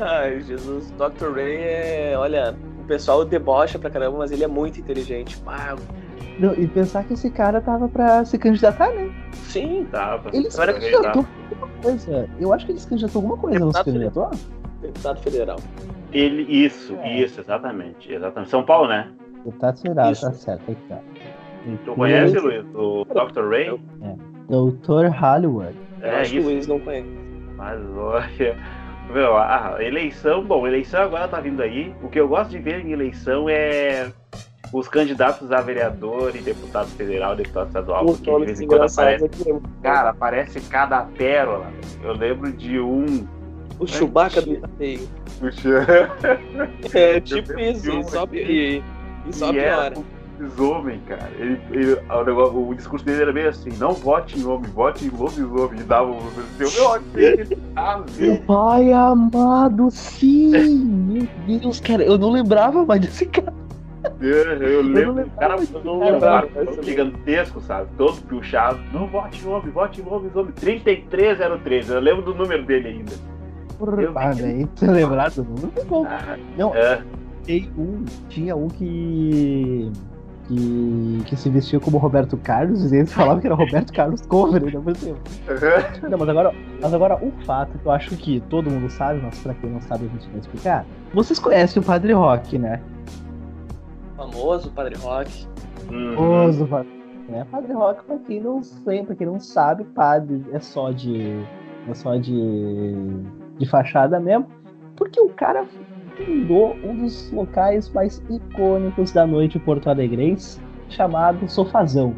Ai, 0.00 0.40
Jesus, 0.40 0.90
Dr. 0.92 1.32
Ray 1.34 1.56
é, 1.56 2.14
olha, 2.16 2.54
o 2.80 2.84
pessoal 2.86 3.24
debocha 3.24 3.78
pra 3.78 3.90
caramba, 3.90 4.18
mas 4.18 4.30
ele 4.30 4.44
é 4.44 4.46
muito 4.46 4.80
inteligente. 4.80 5.40
Ah, 5.46 5.76
Não, 6.38 6.52
e 6.54 6.66
pensar 6.66 7.04
que 7.04 7.14
esse 7.14 7.30
cara 7.30 7.60
tava 7.60 7.88
pra 7.88 8.24
se 8.24 8.38
candidatar, 8.38 8.90
né? 8.92 9.10
sim, 9.32 9.86
pra 9.90 10.20
Ele 10.32 10.50
se 10.50 10.56
candidatou 10.58 11.24
alguma 11.50 11.68
coisa. 11.82 12.28
Eu 12.38 12.52
acho 12.52 12.66
que 12.66 12.72
ele 12.72 12.78
se 12.80 12.88
candidatou 12.88 13.20
alguma 13.20 13.38
coisa, 13.38 13.58
não 13.58 13.72
se 13.72 13.78
Deputado 13.84 13.92
candidatou? 13.94 14.30
deputado 14.82 15.20
federal. 15.20 15.56
Ele, 16.12 16.42
isso, 16.42 16.94
É. 17.02 17.18
isso, 17.20 17.40
exatamente. 17.40 18.12
Exatamente. 18.12 18.50
São 18.50 18.62
Paulo, 18.64 18.88
né? 18.88 19.08
Deputado 19.44 19.78
federal, 19.80 20.12
Isso. 20.12 20.26
tá 20.26 20.32
certo, 20.32 20.62
aí 20.68 20.74
que 20.74 20.82
tá. 20.88 20.98
Tu 21.84 21.92
conhece, 21.94 22.38
Luiz? 22.38 22.64
O 22.74 23.04
Dr. 23.04 23.48
Ray? 23.48 23.68
Eu- 23.68 23.80
Doutor 24.48 25.06
Hollywood. 25.08 25.74
Eu 26.00 26.08
É 26.08 26.20
acho 26.20 26.30
que 26.30 26.36
o 26.36 26.40
isso. 26.40 26.48
Luiz 26.48 26.66
não 26.68 26.78
conhece. 26.78 27.08
Mas 27.56 27.80
olha, 27.96 28.56
meu, 29.12 29.36
a 29.36 29.76
eleição, 29.80 30.44
bom, 30.44 30.66
eleição 30.66 31.02
agora 31.02 31.28
tá 31.28 31.40
vindo 31.40 31.62
aí. 31.62 31.94
O 32.02 32.08
que 32.08 32.20
eu 32.20 32.28
gosto 32.28 32.50
de 32.50 32.58
ver 32.58 32.84
em 32.84 32.92
eleição 32.92 33.48
é 33.48 34.10
os 34.72 34.88
candidatos 34.88 35.52
a 35.52 35.60
vereador 35.60 36.34
e 36.34 36.40
deputado 36.40 36.88
federal, 36.88 37.36
deputado 37.36 37.68
estadual, 37.68 38.04
Os 38.04 38.18
porque 38.18 38.30
de 38.30 38.44
vez 38.46 38.60
em 38.60 38.66
quando 38.66 38.84
aparece, 38.84 39.24
aqui. 39.24 39.44
cara, 39.82 40.10
aparece 40.10 40.60
cada 40.62 41.02
pérola. 41.02 41.72
Eu 42.02 42.12
lembro 42.12 42.52
de 42.52 42.80
um. 42.80 43.26
O 43.78 43.86
Chewbacca 43.86 44.40
do 44.42 44.52
Itapeio. 44.54 45.08
É 46.94 47.20
tipo 47.20 47.58
isso, 47.60 47.92
um 47.92 48.00
e 48.00 48.04
só, 48.04 48.26
e, 48.32 48.82
e 49.26 49.32
só 49.32 49.52
era 49.52 49.90
piora. 49.92 49.98
um 49.98 50.15
lobisomem, 50.38 51.00
cara. 51.06 51.30
Ele, 51.38 51.60
ele- 51.70 52.00
o, 52.32 52.68
o 52.68 52.74
discurso 52.74 53.04
dele 53.04 53.22
era 53.22 53.32
meio 53.32 53.48
assim: 53.48 53.70
não 53.78 53.92
vote 53.92 54.38
em 54.38 54.44
homem, 54.44 54.70
vote 54.70 55.04
em 55.04 55.08
lobisomem. 55.10 55.80
E 55.80 55.82
dava 55.82 56.10
um. 56.10 56.18
Eu, 56.58 56.70
meu, 56.72 56.92
acreditável. 56.92 58.42
Pai 58.46 58.92
amado, 58.92 59.90
sim! 59.90 60.50
Meu 61.46 61.58
Deus, 61.60 61.80
cara, 61.80 62.02
eu 62.04 62.18
não 62.18 62.30
lembrava 62.30 62.84
mais 62.84 63.00
desse 63.00 63.26
cara. 63.26 63.52
Eu 64.20 64.82
lembro, 64.82 65.24
o 65.24 65.30
cara 65.30 65.56
eu 65.56 65.84
não 65.84 65.96
um 65.96 66.20
cara 66.20 66.48
mas 66.54 66.76
eu- 66.76 66.82
gigantesco, 66.82 67.60
sabe? 67.60 67.88
Todo 67.96 68.20
puxado. 68.22 68.78
Não 68.92 69.08
vote 69.08 69.44
em 69.44 69.48
homem, 69.48 69.70
vote 69.72 70.00
em 70.00 70.06
homem, 70.08 70.30
3303. 70.52 71.90
Eu 71.90 72.00
lembro 72.00 72.22
do 72.22 72.34
número 72.34 72.64
dele 72.64 72.88
ainda. 72.88 73.12
Eu 73.80 74.12
que- 74.36 74.42
daí, 74.42 74.68
você 74.74 74.86
lembrar 74.86 75.30
do 75.32 75.42
número. 75.42 76.06
Ah, 76.08 76.36
Não, 76.56 76.72
é. 76.74 77.02
tem 77.44 77.68
um, 77.76 78.04
tinha 78.28 78.54
um 78.54 78.68
que, 78.68 79.90
que. 80.48 81.22
que 81.26 81.36
se 81.36 81.48
vestia 81.50 81.78
como 81.80 81.98
Roberto 81.98 82.36
Carlos, 82.36 82.92
e 82.92 82.96
eles 82.96 83.12
falavam 83.12 83.40
que 83.40 83.46
era 83.46 83.54
Roberto 83.56 83.92
Carlos 83.92 84.20
cover, 84.26 84.62
ainda 84.64 84.80
por 84.80 84.96
cima. 84.96 85.16
Não, 86.08 86.18
mas 86.18 86.28
agora, 86.28 86.52
mas 86.80 86.94
agora 86.94 87.16
um 87.24 87.30
fato 87.44 87.78
que 87.78 87.86
eu 87.86 87.92
acho 87.92 88.16
que 88.16 88.40
todo 88.48 88.70
mundo 88.70 88.88
sabe, 88.90 89.20
mas 89.22 89.38
pra 89.40 89.54
quem 89.54 89.70
não 89.70 89.80
sabe 89.80 90.06
a 90.06 90.08
gente 90.08 90.28
vai 90.28 90.38
explicar. 90.40 90.86
Vocês 91.14 91.38
conhecem 91.38 91.82
o 91.82 91.84
Padre 91.84 92.12
Rock, 92.12 92.58
né? 92.58 92.80
Famoso 94.16 94.70
Padre 94.70 94.96
Rock. 94.98 95.46
Uhum. 95.90 96.14
Famoso, 96.14 96.66
Padre- 96.66 96.88
né? 97.28 97.46
Padre 97.50 97.72
Rock, 97.72 98.04
pra 98.04 98.18
quem 98.18 98.40
não 98.40 98.60
lembra, 98.86 99.06
pra 99.06 99.14
quem 99.16 99.26
não 99.26 99.38
sabe, 99.40 99.84
padre 99.84 100.44
é 100.52 100.58
só 100.60 100.90
de. 100.90 101.42
é 101.88 101.94
só 101.94 102.16
de. 102.16 102.94
de 103.58 103.66
fachada 103.68 104.18
mesmo. 104.20 104.46
Porque 104.96 105.20
o 105.20 105.28
cara 105.28 105.64
fundou 106.24 106.76
um 106.82 106.96
dos 107.02 107.30
locais 107.32 107.88
mais 107.90 108.22
icônicos 108.30 109.12
da 109.12 109.26
noite 109.26 109.58
porto-alegrense, 109.58 110.58
chamado 110.88 111.48
Sofazão. 111.48 112.14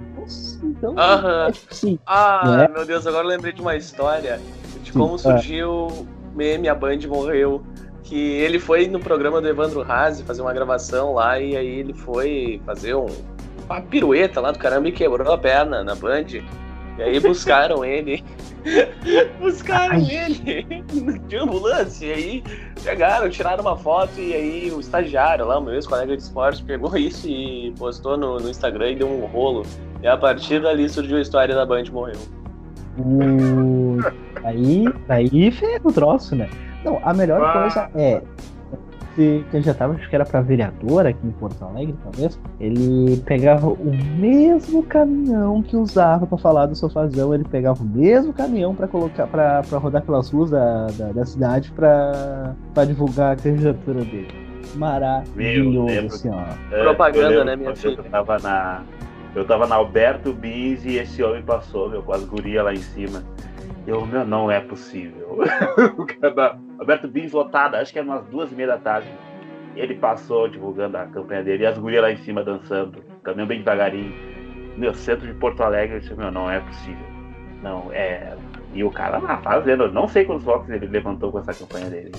Então, 0.62 0.94
Aham. 0.98 1.46
é 1.46 1.52
assim, 1.70 1.98
Ah, 2.06 2.56
Né? 2.58 2.68
meu 2.68 2.84
Deus, 2.84 3.06
agora 3.06 3.24
eu 3.24 3.28
lembrei 3.28 3.52
de 3.52 3.60
uma 3.62 3.76
história 3.76 4.38
de 4.82 4.92
Sim, 4.92 4.98
como 4.98 5.14
ah. 5.14 5.18
surgiu 5.18 5.70
o 5.70 6.06
meme 6.34 6.68
A 6.68 6.74
Band 6.74 6.98
Morreu. 7.08 7.62
Que 8.02 8.16
ele 8.16 8.58
foi 8.58 8.86
no 8.88 8.98
programa 8.98 9.40
do 9.40 9.48
Evandro 9.48 9.82
Haas 9.82 10.20
fazer 10.22 10.40
uma 10.40 10.52
gravação 10.52 11.12
lá 11.12 11.38
e 11.38 11.54
aí 11.56 11.66
ele 11.80 11.92
foi 11.92 12.60
fazer 12.64 12.94
um, 12.94 13.06
uma 13.68 13.82
pirueta 13.82 14.40
lá 14.40 14.50
do 14.50 14.58
caramba 14.58 14.88
e 14.88 14.92
quebrou 14.92 15.30
a 15.30 15.36
perna 15.36 15.84
na 15.84 15.94
Band. 15.94 16.24
E 16.98 17.02
aí 17.02 17.20
buscaram 17.20 17.84
ele. 17.84 18.24
buscaram 19.40 19.94
Ai. 19.94 20.08
ele 20.10 20.82
de 21.28 21.36
ambulância. 21.36 22.06
E 22.06 22.12
aí 22.12 22.44
pegaram, 22.82 23.30
tiraram 23.30 23.62
uma 23.62 23.76
foto 23.76 24.18
e 24.20 24.34
aí 24.34 24.70
o 24.72 24.80
estagiário 24.80 25.46
lá, 25.46 25.58
o 25.58 25.62
meu 25.62 25.74
ex-colega 25.74 26.16
de 26.16 26.22
esporte, 26.22 26.62
pegou 26.64 26.96
isso 26.96 27.28
e 27.28 27.72
postou 27.78 28.16
no, 28.16 28.38
no 28.38 28.50
Instagram 28.50 28.90
e 28.90 28.96
deu 28.96 29.08
um 29.08 29.24
rolo. 29.26 29.64
E 30.02 30.06
a 30.06 30.16
partir 30.16 30.60
dali 30.60 30.88
surgiu 30.88 31.16
a 31.18 31.20
história 31.20 31.54
da 31.54 31.64
Band 31.64 31.84
Morreu. 31.92 32.18
o... 32.98 33.98
aí, 34.44 34.84
aí 35.08 35.50
ferra 35.50 35.80
o 35.84 35.92
troço, 35.92 36.34
né? 36.34 36.48
Não, 36.84 37.00
a 37.04 37.12
melhor 37.14 37.42
Ah. 37.42 37.52
coisa 37.52 37.90
é 37.94 38.22
se 39.18 39.44
candidatava, 39.50 39.94
acho 39.94 40.08
que 40.08 40.14
era 40.14 40.24
pra 40.24 40.40
vereador 40.40 41.04
aqui 41.04 41.26
em 41.26 41.32
Porto 41.32 41.64
Alegre, 41.64 41.96
talvez. 42.04 42.40
Ele 42.60 43.16
pegava 43.26 43.66
o 43.66 43.92
mesmo 44.16 44.84
caminhão 44.84 45.60
que 45.60 45.76
usava 45.76 46.24
pra 46.24 46.38
falar 46.38 46.66
do 46.66 46.76
sofazão, 46.76 47.34
ele 47.34 47.44
pegava 47.44 47.82
o 47.82 47.86
mesmo 47.86 48.32
caminhão 48.32 48.74
pra 48.76 48.86
colocar 48.86 49.26
para 49.26 49.62
rodar 49.72 50.02
pelas 50.02 50.30
ruas 50.30 50.50
da, 50.50 50.86
da, 50.86 51.08
da 51.12 51.26
cidade 51.26 51.72
pra, 51.72 52.54
pra 52.72 52.84
divulgar 52.84 53.32
a 53.32 53.36
candidatura 53.36 54.04
dele. 54.04 54.28
Maravilhoso, 54.76 55.86
lembro. 55.86 56.14
assim, 56.14 56.30
ó. 56.30 56.74
É, 56.74 56.82
Propaganda, 56.82 57.44
né, 57.44 57.56
minha 57.56 57.74
filha? 57.74 57.96
Eu 57.96 58.04
tava 58.04 58.38
na. 58.38 58.82
Eu 59.34 59.44
tava 59.44 59.66
na 59.66 59.76
Alberto 59.76 60.32
Bis 60.32 60.84
e 60.84 60.96
esse 60.96 61.22
homem 61.22 61.42
passou, 61.42 61.88
meu, 61.88 62.02
com 62.02 62.12
as 62.12 62.24
gurias 62.24 62.64
lá 62.64 62.72
em 62.72 62.78
cima. 62.78 63.22
Eu, 63.88 64.04
meu, 64.04 64.22
não 64.22 64.50
é 64.50 64.60
possível. 64.60 65.38
o 65.96 66.04
cara 66.04 66.58
Alberto 66.78 67.08
Bis 67.08 67.32
lotada, 67.32 67.80
acho 67.80 67.90
que 67.90 67.98
era 67.98 68.06
umas 68.06 68.22
duas 68.26 68.52
e 68.52 68.54
meia 68.54 68.68
da 68.68 68.76
tarde. 68.76 69.08
Ele 69.74 69.94
passou 69.94 70.46
divulgando 70.46 70.98
a 70.98 71.06
campanha 71.06 71.42
dele 71.42 71.62
e 71.62 71.66
as 71.66 71.78
gurias 71.78 72.02
lá 72.02 72.12
em 72.12 72.18
cima 72.18 72.44
dançando, 72.44 73.02
caminhando 73.22 73.48
bem 73.48 73.60
devagarinho. 73.60 74.12
Meu, 74.76 74.92
centro 74.92 75.26
de 75.26 75.32
Porto 75.32 75.62
Alegre, 75.62 75.96
eu 75.96 76.00
disse, 76.00 76.14
meu, 76.14 76.30
não 76.30 76.50
é 76.50 76.60
possível. 76.60 77.06
Não, 77.62 77.90
é. 77.90 78.36
E 78.74 78.84
o 78.84 78.90
cara 78.90 79.16
lá 79.16 79.38
fazendo, 79.38 79.90
não 79.90 80.06
sei 80.06 80.26
quantos 80.26 80.44
votos 80.44 80.68
ele 80.68 80.86
levantou 80.86 81.32
com 81.32 81.38
essa 81.38 81.54
campanha 81.54 81.88
dele. 81.88 82.12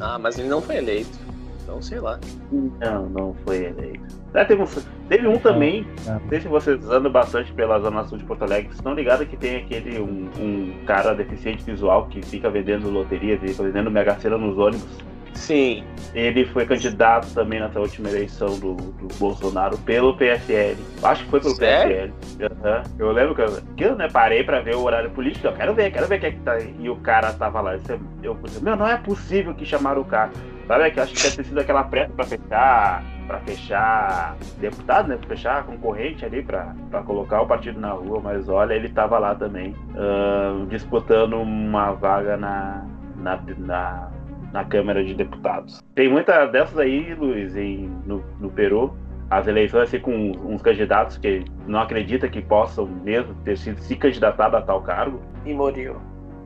Ah, 0.00 0.20
mas 0.20 0.38
ele 0.38 0.48
não 0.48 0.62
foi 0.62 0.76
eleito. 0.76 1.18
Então, 1.62 1.80
sei 1.80 2.00
lá. 2.00 2.18
Não, 2.50 3.08
não 3.08 3.34
foi 3.44 3.66
eleito. 3.66 4.22
Ah, 4.34 4.44
teve, 4.44 4.62
um, 4.62 4.66
teve 5.08 5.28
um 5.28 5.38
também, 5.38 5.86
Não, 6.06 6.20
sei 6.28 6.40
se 6.40 6.48
vocês 6.48 6.88
andam 6.88 7.12
bastante 7.12 7.52
pela 7.52 7.78
Zona 7.78 8.04
Sul 8.04 8.18
de 8.18 8.24
Porto 8.24 8.42
Alegre, 8.42 8.68
vocês 8.68 8.78
estão 8.78 8.94
ligados 8.94 9.28
que 9.28 9.36
tem 9.36 9.56
aquele 9.56 10.00
um, 10.00 10.28
um 10.38 10.84
cara 10.86 11.14
deficiente 11.14 11.62
visual 11.64 12.06
que 12.06 12.22
fica 12.22 12.48
vendendo 12.48 12.88
loteria, 12.90 13.38
fica 13.38 13.62
vendendo 13.62 13.90
mega 13.90 14.18
sena 14.18 14.38
nos 14.38 14.56
ônibus. 14.58 15.12
Sim. 15.34 15.84
Ele 16.14 16.44
foi 16.46 16.66
candidato 16.66 17.26
também 17.32 17.58
nessa 17.58 17.80
última 17.80 18.08
eleição 18.08 18.58
do, 18.58 18.74
do 18.74 19.08
Bolsonaro 19.18 19.78
pelo 19.78 20.14
PSL. 20.16 20.76
Acho 21.02 21.24
que 21.24 21.30
foi 21.30 21.40
pelo 21.40 21.54
Sério? 21.54 22.12
PSL. 22.20 22.52
Aham. 22.62 22.82
Eu 22.98 23.12
lembro 23.12 23.34
que 23.34 23.40
eu, 23.40 23.62
que 23.76 23.84
eu 23.84 23.96
né, 23.96 24.08
parei 24.08 24.44
pra 24.44 24.60
ver 24.60 24.76
o 24.76 24.82
horário 24.82 25.10
político. 25.10 25.46
Eu 25.46 25.52
quero 25.52 25.74
ver, 25.74 25.90
quero 25.90 26.06
ver 26.06 26.20
quem 26.20 26.28
é 26.28 26.32
que 26.32 26.40
tá. 26.40 26.52
aí. 26.52 26.74
E 26.78 26.88
o 26.88 26.96
cara 26.96 27.32
tava 27.32 27.60
lá. 27.60 27.74
Eu, 27.74 28.00
eu 28.22 28.38
meu, 28.60 28.76
não 28.76 28.86
é 28.86 28.96
possível 28.98 29.54
que 29.54 29.64
chamaram 29.64 30.02
o 30.02 30.04
cara. 30.04 30.30
Sabe, 30.66 30.90
que 30.90 30.98
eu 30.98 31.02
acho 31.02 31.14
que 31.14 31.22
deve 31.22 31.36
ter 31.36 31.44
sido 31.44 31.60
aquela 31.60 31.84
pressa 31.84 32.12
pra 32.12 32.24
fechar. 32.24 33.04
Pra 33.26 33.38
fechar 33.40 34.36
deputado, 34.58 35.08
né? 35.08 35.16
Pra 35.16 35.28
fechar 35.28 35.64
concorrente 35.64 36.24
ali 36.24 36.42
pra 36.42 36.74
colocar 37.06 37.40
o 37.40 37.46
partido 37.46 37.80
na 37.80 37.90
rua. 37.90 38.20
Mas 38.22 38.48
olha, 38.48 38.74
ele 38.74 38.88
tava 38.88 39.18
lá 39.18 39.34
também. 39.34 39.74
ahn, 39.96 40.66
disputando 40.68 41.34
uma 41.34 41.92
vaga 41.92 42.36
na, 42.36 42.84
na, 43.16 43.40
na 43.58 44.10
na 44.52 44.64
Câmara 44.64 45.02
de 45.02 45.14
Deputados. 45.14 45.82
Tem 45.94 46.08
muita 46.08 46.46
dessas 46.46 46.78
aí, 46.78 47.14
Luiz, 47.14 47.56
em, 47.56 47.90
no, 48.04 48.22
no 48.38 48.50
Peru. 48.50 48.94
As 49.30 49.46
eleições 49.46 49.84
assim, 49.84 49.98
com 49.98 50.12
uns 50.44 50.60
candidatos 50.60 51.16
que 51.16 51.42
não 51.66 51.80
acredita 51.80 52.28
que 52.28 52.42
possam 52.42 52.86
mesmo 52.86 53.34
ter 53.44 53.56
sido 53.56 53.80
se 53.80 53.96
candidatado 53.96 54.56
a 54.56 54.60
tal 54.62 54.82
cargo. 54.82 55.22
E 55.46 55.54
morreu. 55.54 55.96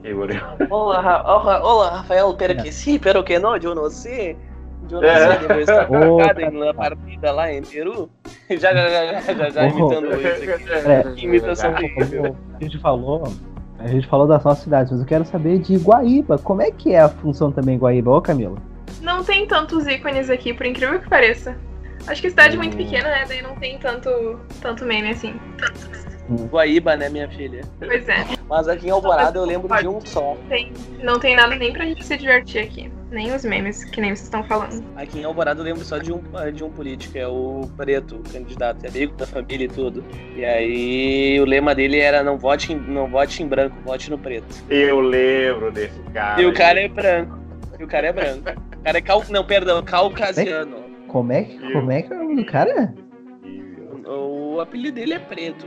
Que. 0.06 0.14
Olá, 0.70 1.22
olá, 1.26 1.64
olá, 1.64 1.90
Rafael, 1.96 2.32
pero 2.38 2.54
que 2.62 2.70
sí, 2.70 2.96
pero 2.96 3.24
que 3.24 3.40
no, 3.40 3.56
yo 3.56 3.74
no 3.74 3.90
sé. 3.90 4.36
Yo 4.88 5.00
no 5.00 5.06
É. 5.06 5.18
sé, 5.18 5.48
devo 5.48 5.60
estar 5.60 5.90
Ô, 5.90 6.18
focado 6.18 6.40
cara. 6.40 6.50
na 6.52 6.72
partida 6.74 7.32
lá 7.32 7.52
em 7.52 7.62
Peru. 7.62 8.08
Já, 8.48 8.72
já, 8.72 8.88
já, 8.88 9.20
já, 9.20 9.34
já, 9.34 9.50
já 9.50 9.66
imitando 9.66 10.06
isso 10.14 10.52
aqui. 10.52 10.64
É. 10.88 11.02
Que 11.16 11.24
imitação 11.26 11.72
horrível. 11.72 12.36
A 12.54 12.62
gente 12.62 12.78
falou. 12.78 13.24
A 13.80 13.88
gente 13.88 14.06
falou 14.06 14.28
das 14.28 14.44
nossas 14.44 14.62
cidades, 14.62 14.92
mas 14.92 15.00
eu 15.00 15.06
quero 15.06 15.24
saber 15.24 15.58
de 15.58 15.76
Guaíba. 15.76 16.38
Como 16.38 16.62
é 16.62 16.70
que 16.70 16.92
é 16.94 17.00
a 17.00 17.08
função 17.08 17.50
também 17.50 17.76
Guaíba, 17.76 18.12
ô 18.12 18.22
Camila? 18.22 18.56
Não 19.02 19.24
tem 19.24 19.44
tantos 19.48 19.88
ícones 19.88 20.30
aqui, 20.30 20.54
por 20.54 20.64
incrível 20.64 21.00
que 21.00 21.08
pareça. 21.08 21.56
Acho 22.06 22.22
que 22.22 22.30
cidade 22.30 22.54
é 22.54 22.58
muito 22.58 22.76
pequena, 22.76 23.08
né? 23.10 23.24
Daí 23.26 23.42
não 23.42 23.56
tem 23.56 23.76
tanto, 23.78 24.38
tanto 24.62 24.84
meme 24.84 25.10
assim. 25.10 25.34
Guaíba, 26.50 26.96
né, 26.96 27.08
minha 27.08 27.28
filha? 27.28 27.60
Pois 27.78 28.08
é. 28.08 28.24
Mas 28.48 28.66
aqui 28.68 28.88
em 28.88 28.90
Alvorada 28.90 29.38
eu 29.38 29.44
lembro 29.44 29.68
de 29.78 29.86
um 29.88 30.00
só. 30.04 30.36
Tem, 30.48 30.72
não 31.02 31.18
tem 31.20 31.36
nada 31.36 31.54
nem 31.56 31.72
pra 31.72 31.84
gente 31.84 32.04
se 32.04 32.16
divertir 32.16 32.62
aqui. 32.62 32.90
Nem 33.10 33.32
os 33.32 33.44
memes, 33.44 33.84
que 33.84 34.00
nem 34.00 34.10
vocês 34.10 34.24
estão 34.24 34.42
falando. 34.44 34.82
Aqui 34.96 35.20
em 35.20 35.24
Alvorada 35.24 35.60
eu 35.60 35.64
lembro 35.64 35.84
só 35.84 35.98
de 35.98 36.12
um, 36.12 36.20
de 36.52 36.64
um 36.64 36.70
político, 36.70 37.16
é 37.16 37.26
o 37.28 37.68
Preto, 37.76 38.16
o 38.16 38.32
candidato, 38.32 38.84
é 38.84 38.88
amigo 38.88 39.14
da 39.16 39.26
família 39.26 39.64
e 39.66 39.68
tudo. 39.68 40.04
E 40.34 40.44
aí 40.44 41.40
o 41.40 41.44
lema 41.44 41.74
dele 41.74 42.00
era 42.00 42.22
não 42.24 42.36
vote 42.36 42.72
em, 42.72 42.76
não 42.76 43.06
vote 43.08 43.42
em 43.42 43.46
branco, 43.46 43.76
vote 43.84 44.10
no 44.10 44.18
preto. 44.18 44.62
Eu 44.68 45.00
lembro 45.00 45.70
desse 45.70 46.00
cara. 46.12 46.42
E 46.42 46.46
o 46.46 46.52
cara 46.52 46.80
é 46.80 46.88
branco. 46.88 47.38
E 47.78 47.84
o 47.84 47.86
cara 47.86 48.06
é 48.08 48.12
branco. 48.12 48.50
O 48.74 48.82
cara 48.82 48.98
é 48.98 49.00
cal... 49.00 49.22
Não, 49.30 49.44
perdão, 49.44 49.82
caucasiano. 49.84 50.76
Como 51.08 51.32
é, 51.32 51.42
que- 51.44 51.72
como 51.72 51.90
é 51.92 52.02
que 52.02 52.12
é 52.12 52.16
o 52.16 52.18
nome 52.18 52.36
do 52.36 52.44
cara? 52.46 52.92
O 54.06 54.60
apelido 54.60 54.94
dele 54.94 55.14
é 55.14 55.18
preto. 55.18 55.66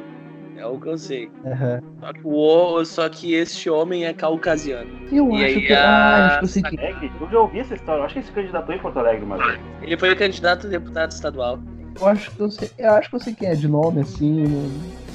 É 0.60 0.66
o 0.66 0.78
que 0.78 0.88
eu 0.88 0.98
sei. 0.98 1.32
Aham. 1.46 1.80
Só 2.02 2.14
que, 2.14 2.20
o, 2.26 2.86
só 2.86 3.10
que 3.10 3.34
este 3.34 3.70
homem 3.70 4.06
é 4.06 4.14
caucasiano. 4.14 4.90
Eu 5.10 5.30
E 5.32 5.36
acho 5.36 5.46
aí, 5.46 5.62
que. 5.62 5.74
a- 5.74 5.88
Ah, 5.90 6.26
acho 6.26 6.38
que 6.40 6.44
eu 6.44 6.48
sei 6.50 6.64
que. 6.64 6.80
Alegre? 6.80 7.12
Eu 7.22 7.30
já 7.30 7.40
ouvi 7.40 7.60
essa 7.60 7.76
história. 7.76 8.02
Eu 8.02 8.04
acho 8.06 8.14
que 8.14 8.20
ele 8.20 8.26
se 8.28 8.32
candidatou 8.34 8.76
em 8.76 8.80
Porto 8.80 9.00
Alegre 9.00 9.26
vez. 9.26 9.60
Ele 9.82 9.98
foi 9.98 10.12
o 10.12 10.18
candidato 10.18 10.68
a 10.68 10.70
deputado 10.70 11.12
estadual. 11.12 11.60
Eu 12.00 12.08
acho 12.08 12.30
que 12.32 12.40
eu 12.42 12.52
sei. 12.52 12.70
Eu 12.78 12.92
acho 12.92 13.10
que 13.10 13.16
eu 13.16 13.20
sei 13.22 13.34
quem 13.34 13.48
é 13.48 13.56
de 13.56 13.68
nome, 13.70 14.02
assim, 14.02 14.44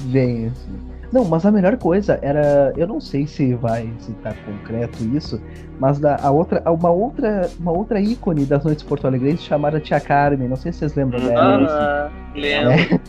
vem, 0.06 0.46
assim. 0.46 0.94
Não, 1.12 1.24
mas 1.26 1.44
a 1.44 1.52
melhor 1.52 1.76
coisa 1.76 2.18
era. 2.22 2.72
Eu 2.76 2.86
não 2.86 3.00
sei 3.00 3.26
se 3.26 3.54
vai, 3.54 3.86
se 3.98 4.12
tá 4.14 4.32
concreto 4.46 5.04
isso, 5.14 5.40
mas 5.78 5.98
da, 5.98 6.16
a 6.22 6.30
outra, 6.30 6.62
uma 6.72 6.90
outra, 6.90 7.50
uma 7.60 7.70
outra 7.70 8.00
ícone 8.00 8.46
das 8.46 8.64
noites 8.64 8.82
porto 8.82 9.06
alegrenses 9.06 9.44
chamada 9.44 9.78
Tia 9.78 10.00
Carmen. 10.00 10.48
Não 10.48 10.56
sei 10.56 10.72
se 10.72 10.78
vocês 10.78 10.94
lembram 10.94 11.20
dela. 11.20 11.66
Ah, 11.70 12.10
lembro. 12.34 13.00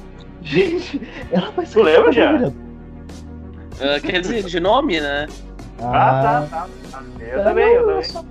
Gente, 0.45 1.01
ela 1.31 1.51
vai 1.51 1.65
ser. 1.65 1.73
Tu 1.73 1.81
lembra, 1.83 2.11
já? 2.11 2.51
Ah, 3.81 3.99
quer 3.99 4.21
dizer, 4.21 4.43
de 4.43 4.59
nome, 4.59 5.01
né? 5.01 5.27
Ah, 5.81 6.21
tá, 6.23 6.47
tá. 6.49 6.67
tá. 6.91 7.03
Eu 7.19 7.43
também, 7.43 7.65
eu 7.73 7.81
não, 7.81 7.87
também. 8.01 8.03
Só, 8.03 8.23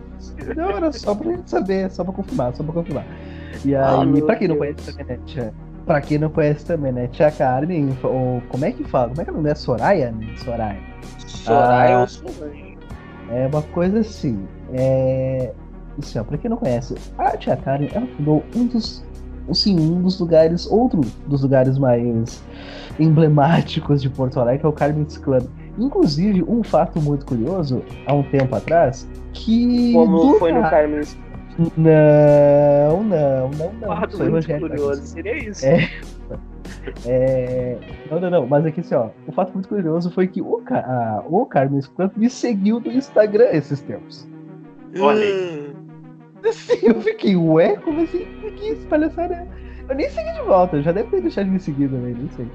não, 0.57 0.71
era 0.71 0.93
só 0.93 1.15
pra 1.15 1.31
gente 1.33 1.51
saber, 1.51 1.91
só 1.91 2.05
pra 2.05 2.13
confirmar, 2.13 2.55
só 2.55 2.63
pra 2.63 2.73
confirmar. 2.73 3.05
E 3.65 3.75
aí, 3.75 3.83
Ah, 3.85 4.05
meu 4.05 4.25
pra 4.25 4.37
quem 4.37 4.49
não 4.49 4.57
Deus. 4.59 4.75
conhece 4.77 4.93
também, 4.97 5.07
né, 5.17 5.23
tia, 5.27 5.55
pra 5.85 6.01
quem 6.01 6.19
não 6.19 6.31
conhece 6.31 6.65
também, 6.65 6.93
né, 6.93 7.09
Tia 7.09 7.31
Carmen, 7.31 7.97
ou, 8.03 8.43
como 8.49 8.65
é 8.65 8.73
que 8.73 8.85
fala? 8.85 9.09
Como 9.09 9.21
é 9.21 9.25
que 9.25 9.31
é 9.31 9.33
o 9.33 9.37
nome 9.37 9.45
dela? 9.45 9.57
Soraya, 9.57 10.11
né? 10.13 10.35
Soraya. 10.39 10.81
Soraya 11.27 11.97
Ah. 11.97 12.01
ou 12.01 12.09
Solange? 12.09 12.79
É 13.31 13.47
uma 13.47 13.63
coisa 13.63 14.01
assim, 14.01 14.47
é... 14.73 15.53
Assim, 15.99 16.19
ó, 16.19 16.25
pra 16.25 16.37
quem 16.39 16.51
não 16.51 16.57
conhece, 16.57 16.95
a 17.19 17.37
Tia 17.37 17.57
Karen, 17.57 17.89
ela 17.93 18.07
fundou 18.17 18.43
um 18.57 18.67
dos, 18.67 19.05
assim, 19.49 19.79
um 19.79 20.03
dos 20.03 20.19
lugares, 20.21 20.67
outro 20.71 21.01
dos 21.27 21.43
lugares 21.43 21.79
mais 21.79 22.43
emblemáticos 22.99 24.01
de 24.03 24.09
Porto 24.09 24.39
Alegre, 24.41 24.61
que 24.61 24.67
é 24.67 24.69
o 24.69 24.73
Carmen's 24.73 25.19
Club. 25.19 25.45
Inclusive, 25.79 26.43
um 26.47 26.63
fato 26.63 27.01
muito 27.01 27.27
curioso, 27.27 27.83
há 28.07 28.15
um 28.15 28.23
tempo 28.23 28.55
atrás, 28.55 29.09
que... 29.33 29.93
Como 29.93 30.19
do 30.33 30.39
foi 30.39 30.53
no 30.53 30.61
nada- 30.61 30.71
Carmen 30.77 31.01
Não, 31.77 33.03
não, 33.05 33.51
não, 33.51 33.73
não. 33.81 33.89
Fato 33.97 34.13
Isso 34.15 34.23
aí, 34.23 34.29
muito 34.31 34.45
Rogério 34.47 34.69
curioso. 34.69 35.03
Seria 35.03 35.37
isso. 35.51 35.67
É. 35.67 35.91
É... 37.07 37.79
Não, 38.11 38.21
não, 38.21 38.31
não, 38.31 38.47
mas 38.47 38.65
aqui 38.67 38.81
assim, 38.81 38.95
ó, 38.95 39.09
o 39.27 39.33
fato 39.33 39.53
muito 39.55 39.69
curioso 39.69 40.11
foi 40.11 40.27
que 40.27 40.41
o, 40.43 40.59
Ca- 40.65 40.81
a- 40.81 41.25
o 41.29 41.45
Carmen's 41.47 41.87
Club 41.89 42.11
me 42.17 42.29
seguiu 42.29 42.79
no 42.81 42.93
Instagram 42.93 43.47
esses 43.53 43.81
tempos. 43.81 44.27
Olha 45.01 45.25
Hum. 45.27 45.73
Assim, 46.47 46.79
eu 46.87 47.01
fiquei, 47.01 47.35
ué, 47.37 47.77
como 47.77 48.03
assim? 48.03 48.27
Que 48.57 48.69
isso, 48.69 48.87
palhaçada? 48.87 49.47
Eu 49.89 49.95
nem 49.95 50.09
segui 50.09 50.33
de 50.33 50.43
volta, 50.43 50.81
já 50.83 50.93
deve 50.93 51.11
ter 51.11 51.21
deixado 51.21 51.47
de 51.47 51.53
me 51.53 51.61
seguir 51.61 51.89
também, 51.89 52.15
não 52.15 52.29
sei. 52.31 52.49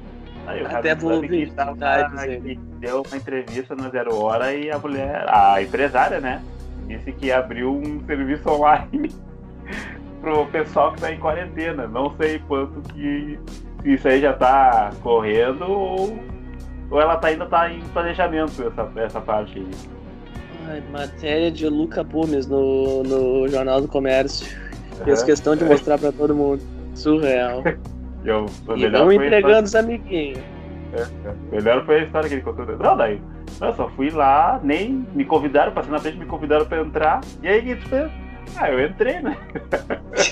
Aí, 0.47 0.63
o 0.63 0.67
Até 0.67 0.95
vou 0.95 1.21
que 1.21 1.51
aí. 2.17 2.39
que 2.39 2.55
deu 2.79 3.03
uma 3.07 3.17
entrevista 3.17 3.75
na 3.75 3.89
Zero 3.89 4.15
Hora 4.15 4.51
e 4.53 4.71
a 4.71 4.79
mulher, 4.79 5.25
a 5.27 5.61
empresária, 5.61 6.19
né, 6.19 6.41
disse 6.87 7.11
que 7.11 7.31
abriu 7.31 7.71
um 7.71 8.03
serviço 8.05 8.49
online 8.49 9.11
pro 10.21 10.47
pessoal 10.47 10.93
que 10.93 11.01
tá 11.01 11.11
em 11.11 11.19
quarentena. 11.19 11.87
Não 11.87 12.15
sei 12.17 12.39
quanto 12.39 12.81
que 12.93 13.39
isso 13.85 14.07
aí 14.07 14.21
já 14.21 14.33
tá 14.33 14.89
correndo 15.03 15.69
ou, 15.69 16.19
ou 16.89 16.99
ela 16.99 17.15
tá, 17.17 17.27
ainda 17.27 17.45
tá 17.45 17.71
em 17.71 17.81
planejamento 17.89 18.63
essa, 18.63 18.91
essa 18.95 19.21
parte 19.21 19.59
aí. 19.59 19.67
Ai, 20.67 20.83
matéria 20.91 21.51
de 21.51 21.67
Luca 21.67 22.03
Pumes 22.03 22.47
no, 22.47 23.03
no 23.03 23.47
Jornal 23.47 23.81
do 23.81 23.87
Comércio. 23.87 24.68
Fez 25.03 25.19
Aham. 25.19 25.25
questão 25.25 25.55
de 25.55 25.63
mostrar 25.65 25.97
pra 25.97 26.11
todo 26.11 26.35
mundo. 26.35 26.61
Surreal. 26.95 27.63
Eu, 28.25 28.47
o 28.67 28.75
E 28.75 28.81
melhor 28.81 29.05
não 29.05 29.11
entregando 29.13 29.63
os 29.63 29.73
amiguinhos. 29.75 30.39
história- 30.93 31.37
melhor 31.51 31.85
foi 31.85 31.99
a 32.01 32.03
história 32.03 32.27
que 32.27 32.35
ele 32.35 32.41
contou. 32.41 32.65
Não, 32.65 32.97
daí. 32.97 33.21
Eu 33.61 33.73
só 33.73 33.89
fui 33.89 34.09
lá, 34.09 34.59
nem 34.61 35.05
me 35.13 35.23
convidaram, 35.23 35.71
passei 35.71 35.89
na 35.91 35.99
frente, 35.99 36.17
me 36.17 36.25
convidaram 36.25 36.65
pra 36.65 36.81
entrar. 36.81 37.21
E 37.41 37.47
aí 37.47 37.59
o 37.59 37.63
que 37.63 37.75
tu 37.77 37.87
fez? 37.89 38.11
Ah, 38.57 38.69
eu 38.71 38.85
entrei, 38.85 39.21
né? 39.21 39.37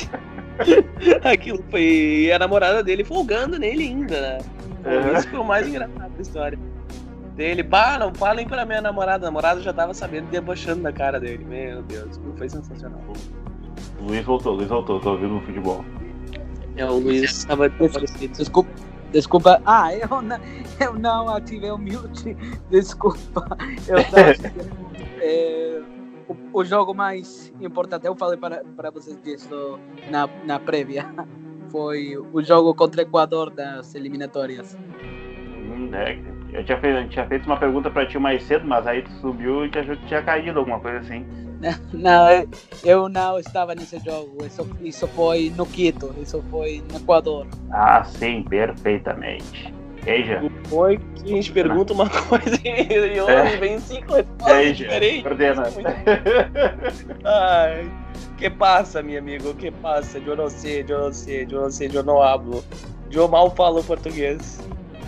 Aquilo 1.23 1.63
foi 1.69 1.81
e 2.25 2.31
a 2.31 2.39
namorada 2.39 2.83
dele 2.83 3.03
folgando 3.03 3.57
nele 3.59 3.83
ainda, 3.83 4.19
né? 4.21 4.37
Aham. 4.85 5.17
Isso 5.17 5.29
foi 5.29 5.39
o 5.39 5.43
mais 5.43 5.67
engraçado 5.67 6.11
da 6.11 6.21
história. 6.21 6.59
Dele, 7.35 7.61
bah, 7.63 7.97
não 7.99 8.13
falem 8.13 8.47
pra 8.47 8.65
minha 8.65 8.81
namorada. 8.81 9.25
A 9.25 9.29
namorada 9.29 9.61
já 9.61 9.71
tava 9.71 9.93
sabendo, 9.93 10.27
debochando 10.29 10.81
da 10.81 10.91
cara 10.91 11.19
dele. 11.19 11.45
Meu 11.45 11.83
Deus, 11.83 12.19
foi 12.37 12.49
sensacional. 12.49 12.99
Luiz 14.01 14.25
voltou, 14.25 14.53
Luiz 14.53 14.69
voltou, 14.69 14.99
tô 14.99 15.11
ouvindo 15.11 15.37
o 15.37 15.41
futebol. 15.41 15.83
É, 16.75 16.85
o 16.85 16.99
Luiz 16.99 17.43
tava 17.45 17.69
parecido. 17.69 18.37
Desculpa, 18.37 18.69
desculpa. 19.11 19.61
Ah, 19.65 19.93
eu 19.93 20.21
não, 20.21 20.37
eu 20.79 20.93
não 20.93 21.29
ativei 21.29 21.71
o 21.71 21.77
mute. 21.77 22.35
Desculpa. 22.69 23.57
Eu 23.87 24.03
tava 24.05 24.31
é, 25.21 25.81
o, 26.27 26.59
o 26.59 26.63
jogo 26.63 26.93
mais 26.93 27.51
importante, 27.59 28.05
eu 28.05 28.15
falei 28.15 28.37
para, 28.37 28.63
para 28.75 28.91
vocês 28.91 29.19
disso 29.23 29.79
na, 30.11 30.29
na 30.45 30.59
prévia. 30.59 31.05
Foi 31.69 32.15
o 32.17 32.41
jogo 32.41 32.73
contra 32.73 33.01
o 33.01 33.03
Equador 33.03 33.49
das 33.49 33.93
eliminatórias. 33.93 34.77
Hum, 35.03 35.89
é, 35.93 36.17
eu 36.53 36.63
tinha 36.63 36.79
feito, 36.79 36.97
eu 36.97 37.09
tinha 37.09 37.27
feito 37.27 37.45
uma 37.45 37.57
pergunta 37.57 37.89
pra 37.89 38.05
ti 38.05 38.17
mais 38.17 38.43
cedo, 38.43 38.65
mas 38.65 38.87
aí 38.87 39.01
tu 39.01 39.11
subiu 39.19 39.65
e 39.65 39.69
te 39.69 39.79
achou 39.79 39.97
que 39.97 40.05
tinha 40.05 40.23
caído, 40.23 40.59
alguma 40.59 40.79
coisa 40.79 40.99
assim. 40.99 41.25
Não, 41.93 42.29
eu- 42.29 42.49
eu 42.83 43.09
não 43.09 43.39
estava 43.39 43.73
nesse 43.73 43.97
jogo. 43.99 44.45
Isso, 44.45 44.67
isso 44.81 45.07
foi 45.09 45.51
no 45.55 45.65
Quito, 45.65 46.13
isso 46.21 46.43
foi 46.49 46.83
no 46.91 46.97
Equador. 46.97 47.47
Ah, 47.71 48.03
sim, 48.03 48.43
perfeitamente. 48.43 49.73
E 50.05 50.09
aí, 50.09 50.23
já? 50.25 50.41
Foi 50.69 50.97
que 51.15 51.23
a 51.23 51.35
gente 51.35 51.51
pergunta 51.51 51.91
uma 51.93 52.09
coisa 52.09 52.57
e 52.63 53.19
hoje 53.19 53.31
É. 53.31 53.57
vem 53.57 53.79
cinco 53.79 54.13
respostas 54.13 54.77
diferentes. 54.77 55.23
coordena. 55.23 55.63
Ai, 57.25 57.91
que 58.37 58.49
passa, 58.49 59.01
meu 59.01 59.19
amigo? 59.19 59.53
Que 59.55 59.71
passa? 59.71 60.17
Eu 60.19 60.35
não 60.35 60.49
sei, 60.49 60.85
eu 60.87 60.99
não 61.05 61.13
sei, 61.13 61.43
eu 61.49 61.61
não 61.61 61.71
sei, 61.71 61.89
eu 61.93 62.03
não 62.03 62.21
hablo. 62.21 62.63
Eu 63.11 63.27
mal 63.27 63.49
falo 63.55 63.83
português. 63.83 64.59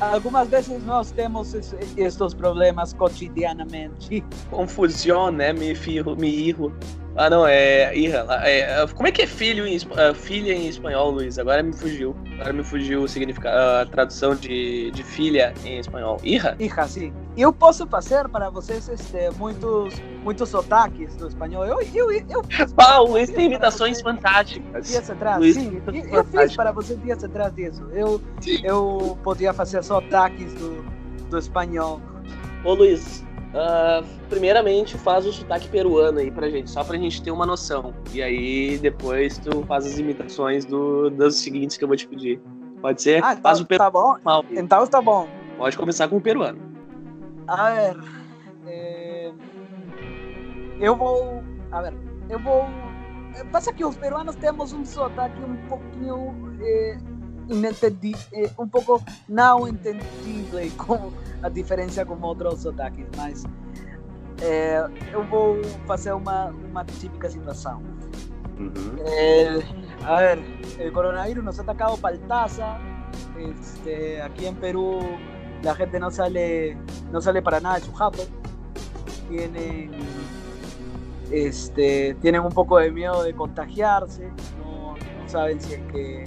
Algumas 0.02 0.47
vezes 0.47 0.82
nós 0.86 1.12
temos 1.12 1.54
es- 1.54 1.76
estes 1.97 2.34
problemas 2.34 2.93
cotidianamente. 2.93 4.24
Confusão, 4.50 5.30
né? 5.30 5.52
Me 5.52 5.76
firro, 5.76 6.16
me 6.16 6.30
irro. 6.30 6.74
Ah, 7.16 7.30
não, 7.30 7.45
é. 7.45 7.95
Irra. 7.97 8.26
É, 8.45 8.86
como 8.88 9.07
é 9.07 9.12
que 9.12 9.24
é 9.24 9.28
filho 9.28 9.66
em, 9.68 9.78
ah, 9.97 10.14
filha 10.14 10.53
em 10.53 10.68
espanhol, 10.68 11.12
Luiz? 11.12 11.38
Agora 11.38 11.62
me 11.62 11.74
fugiu. 11.74 12.16
Agora 12.36 12.53
me 12.53 12.64
fugiu 12.64 13.03
o 13.03 13.07
significado, 13.07 13.57
a 13.57 13.86
tradução 13.86 14.36
de, 14.36 14.91
de 14.91 15.03
filha 15.03 15.53
em 15.66 15.80
espanhol. 15.80 16.18
Irra? 16.24 16.55
Hija, 16.60 16.88
sim. 16.88 17.14
Eu 17.36 17.51
posso 17.51 17.86
fazer 17.88 18.28
para 18.30 18.49
vocês 18.49 18.88
este, 18.88 19.30
muitos, 19.38 19.95
muitos 20.24 20.47
sotaques 20.49 21.16
do 21.16 21.28
espanhol. 21.28 21.66
Eu, 21.66 21.82
eu, 21.93 22.12
eu 22.12 22.43
fiz 22.43 22.74
Ah, 22.78 22.99
Luiz 22.99 23.30
tem 23.30 23.47
imitações 23.47 24.01
fantásticas. 24.01 24.88
dias 24.88 25.10
atrás, 25.10 25.39
Luiz, 25.39 25.55
sim. 25.55 25.82
Eu, 25.88 26.05
eu 26.20 26.24
fiz 26.26 26.55
para 26.55 26.72
vocês 26.72 27.01
dias 27.01 27.24
atrás 27.24 27.53
disso. 27.53 27.86
Eu, 27.91 28.22
eu 28.64 29.18
podia 29.24 29.51
fazer 29.53 29.84
sotaques 29.84 30.53
do, 30.53 30.84
do 31.30 31.38
espanhol. 31.38 31.99
Ô 32.64 32.74
Luiz, 32.74 33.24
ah, 33.54 34.04
primeiramente 34.30 34.97
faz 34.97 35.26
o 35.26 35.34
sotaque 35.34 35.68
peruano 35.70 36.20
aí 36.20 36.30
pra 36.32 36.50
gente, 36.50 36.70
só 36.70 36.84
pra 36.84 36.97
gente 36.97 37.22
ter 37.22 37.32
uma 37.32 37.45
noção. 37.45 37.93
E 38.14 38.22
aí 38.22 38.78
depois 38.78 39.38
tu 39.38 39.64
faz 39.66 39.86
as 39.86 39.97
imitações 39.97 40.66
do, 40.66 41.10
dos 41.10 41.36
seguintes 41.39 41.78
que 41.78 41.84
eu 41.84 41.88
vou 41.88 41.97
te 41.97 42.08
pedir. 42.08 42.39
Pode 42.82 43.02
ser? 43.02 43.24
Ah, 43.24 43.36
tá, 43.36 43.41
faz 43.41 43.60
o 43.60 43.66
peruano. 43.66 43.91
tá 43.91 44.32
bom. 44.32 44.45
Então 44.52 44.84
está 44.84 45.02
bom. 45.02 45.28
Pode 45.58 45.78
começar 45.78 46.08
com 46.08 46.18
o 46.18 46.22
peruano. 46.22 46.60
A 47.47 47.72
ver, 47.72 47.97
eh, 48.68 49.32
eu 50.80 50.95
vou. 50.95 51.43
A 51.72 51.82
ver, 51.82 51.93
eu 52.30 52.39
vou. 52.39 52.66
eh, 53.36 53.43
Passa 53.52 53.74
que 53.74 53.84
os 53.84 53.97
peruanos 53.97 54.36
temos 54.36 54.72
um 54.72 54.86
sotaque 54.86 55.41
um 55.41 55.58
pouquinho 55.68 56.34
eh, 56.62 56.97
inetendi, 57.50 58.16
eh, 58.34 58.50
um 58.58 58.68
pouco 58.68 59.04
não 59.28 59.68
entendível 59.68 60.72
com 60.78 61.12
a 61.41 61.50
diferença 61.50 62.06
com 62.06 62.20
outros 62.22 62.62
sotaques, 62.62 63.06
mas 63.18 63.43
eh, 64.41 64.88
eu 65.12 65.24
vou 65.26 65.62
fazer 65.86 66.14
uma, 66.14 66.47
uma 66.47 66.86
típica 66.86 67.30
situação. 67.30 67.82
Uhum. 68.58 68.72
Eh, 69.06 69.62
a 70.06 70.18
ver, 70.18 70.39
el 70.80 70.91
coronavirus 70.91 71.43
nos 71.43 71.60
ha 71.60 71.64
atacado 71.64 71.97
paltaza. 71.97 72.78
Este, 73.38 74.22
aquí 74.22 74.45
en 74.45 74.56
Perú 74.56 75.00
la 75.64 75.76
gente 75.76 76.00
no 76.00 76.12
sale, 76.12 76.78
no 77.12 77.22
sale 77.22 77.41
para 77.41 77.60
nada 77.60 77.76
de 77.76 77.86
su 77.86 77.93
jato. 77.93 78.24
Tienen, 79.30 79.91
este, 81.32 82.16
tienen 82.22 82.41
un 82.41 82.52
poco 82.52 82.80
de 82.80 82.91
miedo 82.91 83.24
de 83.24 83.34
contagiarse. 83.34 84.28
No, 84.60 84.95
no 84.95 85.30
saben 85.30 85.62
si 85.62 85.76
es 85.76 85.82
que, 85.91 86.26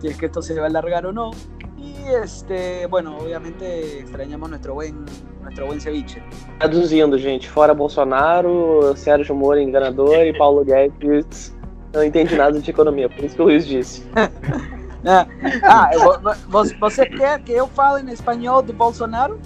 si 0.00 0.08
es 0.08 0.16
que 0.16 0.26
esto 0.26 0.40
se 0.42 0.54
va 0.54 0.62
a 0.64 0.66
alargar 0.68 1.06
o 1.06 1.12
no. 1.12 1.30
Y 1.76 1.94
este, 2.22 2.86
bueno, 2.86 3.16
obviamente 3.18 4.00
extrañamos 4.00 4.48
nuestro 4.50 4.74
buen, 4.74 5.04
nuestro 5.42 5.66
buen 5.66 5.80
ceviche. 5.80 6.22
Traduzindo, 6.58 7.16
gente, 7.18 7.48
fora 7.48 7.72
Bolsonaro, 7.74 8.94
Sérgio 8.96 9.34
Moro 9.34 9.58
enganador 9.60 10.24
e 10.26 10.36
Paulo 10.36 10.64
Guedes 10.64 11.54
não 11.94 12.02
entende 12.04 12.34
nada 12.36 12.58
de 12.60 12.70
economia, 12.70 13.08
por 13.08 13.24
isso 13.24 13.36
que 13.36 13.42
o 13.42 13.44
Luiz 13.46 13.66
disse. 13.66 14.04
Ah, 15.06 15.24
ah, 15.62 15.90
vo- 15.96 16.18
vo- 16.18 16.34
vo- 16.48 16.78
você 16.80 17.06
quer 17.06 17.40
que 17.42 17.52
eu 17.52 17.68
fale 17.68 18.02
em 18.02 18.12
espanhol 18.12 18.60
do 18.60 18.72
Bolsonaro? 18.72 19.38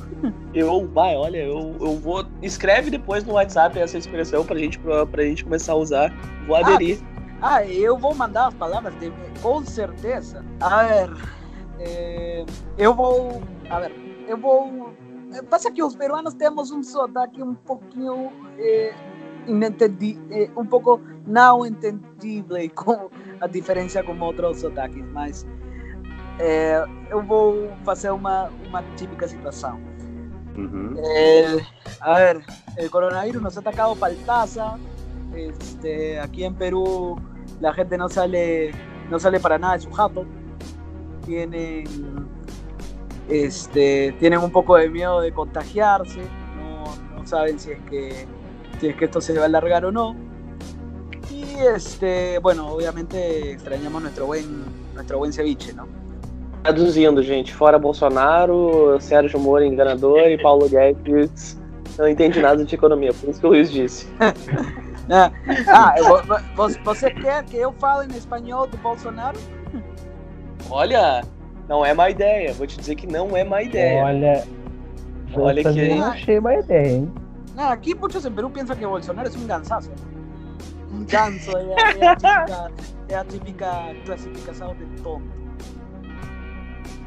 Eu, 0.54 0.88
vai, 0.94 1.14
olha, 1.14 1.36
eu, 1.44 1.76
eu 1.78 1.96
vou. 1.98 2.24
Escreve 2.40 2.90
depois 2.90 3.22
no 3.24 3.34
WhatsApp 3.34 3.78
essa 3.78 3.98
expressão 3.98 4.46
pra 4.46 4.56
gente, 4.58 4.78
pra, 4.78 5.04
pra 5.04 5.22
gente 5.22 5.44
começar 5.44 5.74
a 5.74 5.76
usar. 5.76 6.10
Vou 6.46 6.56
aderir. 6.56 6.98
Ah, 7.02 7.11
eu 7.68 7.98
vou 7.98 8.14
mandar 8.14 8.48
as 8.48 8.54
palavras 8.54 8.94
de, 9.00 9.12
com 9.42 9.64
certeza. 9.64 10.44
A 10.60 10.84
ver, 10.84 11.10
eh, 11.80 12.44
eu 12.78 12.94
vou. 12.94 13.42
A 13.68 13.80
ver, 13.80 13.92
eu 14.28 14.36
vou. 14.38 14.92
eh, 15.34 15.42
Passa 15.42 15.70
que 15.70 15.82
os 15.82 15.96
peruanos 15.96 16.34
temos 16.34 16.70
um 16.70 16.82
sotaque 16.82 17.42
um 17.42 17.54
pouquinho. 17.54 18.30
Eh, 18.58 18.94
inetendi, 19.48 20.16
eh, 20.30 20.48
um 20.56 20.64
pouco 20.64 21.00
não 21.26 21.66
entendível 21.66 22.70
com 22.76 23.10
a 23.40 23.48
diferença 23.48 24.02
com 24.04 24.16
outros 24.20 24.60
sotaques, 24.60 25.04
mas 25.12 25.44
eh, 26.38 26.84
eu 27.10 27.22
vou 27.22 27.68
fazer 27.84 28.10
uma, 28.10 28.50
uma 28.68 28.82
típica 28.96 29.26
situação. 29.26 29.80
Uhum. 30.56 30.94
A 32.02 32.14
ver, 32.18 32.44
el 32.76 32.88
coronavirus 32.90 33.42
nos 33.42 33.56
ha 33.56 33.60
atacado 33.60 33.96
paltaza. 33.96 34.78
Este, 35.34 36.20
aquí 36.20 36.44
en 36.44 36.54
Perú 36.54 37.16
la 37.62 37.72
gente 37.72 37.96
no 37.96 38.08
sale, 38.08 38.72
no 39.08 39.18
sale 39.18 39.38
para 39.38 39.56
nada 39.56 39.74
de 39.74 39.80
su 39.80 39.90
jato. 39.92 40.26
Tienen, 41.24 41.84
este, 43.28 44.14
tienen 44.18 44.40
un 44.40 44.50
poco 44.50 44.76
de 44.76 44.90
miedo 44.90 45.20
de 45.20 45.32
contagiarse. 45.32 46.20
No, 46.56 47.16
no 47.16 47.26
saben 47.26 47.58
si 47.58 47.70
es 47.70 47.78
que, 47.88 48.26
si 48.80 48.88
es 48.88 48.96
que 48.96 49.04
esto 49.04 49.20
se 49.20 49.34
va 49.34 49.42
a 49.42 49.46
alargar 49.46 49.84
o 49.84 49.92
no. 49.92 50.16
Y 51.30 51.44
este, 51.74 52.38
bueno, 52.40 52.68
obviamente 52.68 53.52
extrañamos 53.52 54.02
nuestro 54.02 54.26
buen, 54.26 54.64
nuestro 54.94 55.18
buen 55.18 55.32
ceviche, 55.32 55.72
¿no? 55.72 55.86
Traduzindo, 56.64 57.22
gente, 57.22 57.52
fora 57.52 57.78
Bolsonaro, 57.78 59.00
Sérgio 59.00 59.38
Moro 59.38 59.64
enganador 59.64 60.28
e 60.28 60.38
Paulo 60.40 60.68
Guedes 60.68 61.56
não 61.98 62.08
entende 62.08 62.40
nada 62.40 62.64
de 62.64 62.74
economia, 62.74 63.12
por 63.12 63.28
isso 63.28 63.40
que 63.40 63.46
o 63.46 63.50
Luiz 63.50 63.70
disse. 63.70 64.06
Ah, 65.10 65.30
ah, 65.68 65.94
vo- 66.02 66.22
vo- 66.22 66.40
vo- 66.68 66.84
você 66.84 67.10
quer 67.10 67.44
que 67.44 67.56
eu 67.56 67.72
fale 67.72 68.12
em 68.12 68.16
espanhol 68.16 68.66
do 68.66 68.76
Bolsonaro? 68.78 69.38
Olha, 70.70 71.22
não 71.68 71.84
é 71.84 71.92
má 71.92 72.08
ideia, 72.10 72.52
vou 72.54 72.66
te 72.66 72.78
dizer 72.78 72.94
que 72.94 73.06
não 73.06 73.36
é 73.36 73.42
má 73.44 73.62
ideia. 73.62 74.04
Olha, 74.04 74.44
Olha 75.34 75.62
que 75.62 75.68
aí- 75.80 75.98
não 75.98 76.04
achei 76.06 76.38
uma 76.38 76.54
ideia, 76.54 76.92
hein? 76.98 77.12
No, 77.56 77.62
aquí 77.68 77.94
muchos 77.94 78.24
en 78.24 78.32
Perú 78.32 78.48
piensan 78.50 78.78
que 78.78 78.86
Bolsonaro 78.86 79.28
es 79.28 79.36
un 79.36 79.46
gansazo. 79.46 79.90
Un 80.90 81.04
ganso, 81.06 81.50
es, 81.58 81.66
es 81.94 81.98
la 81.98 82.14
típica, 82.16 82.70
es 83.08 83.12
la 83.12 83.24
típica 83.24 83.70
clasificación 84.04 84.78
de 84.78 84.86
tonto. 85.02 85.42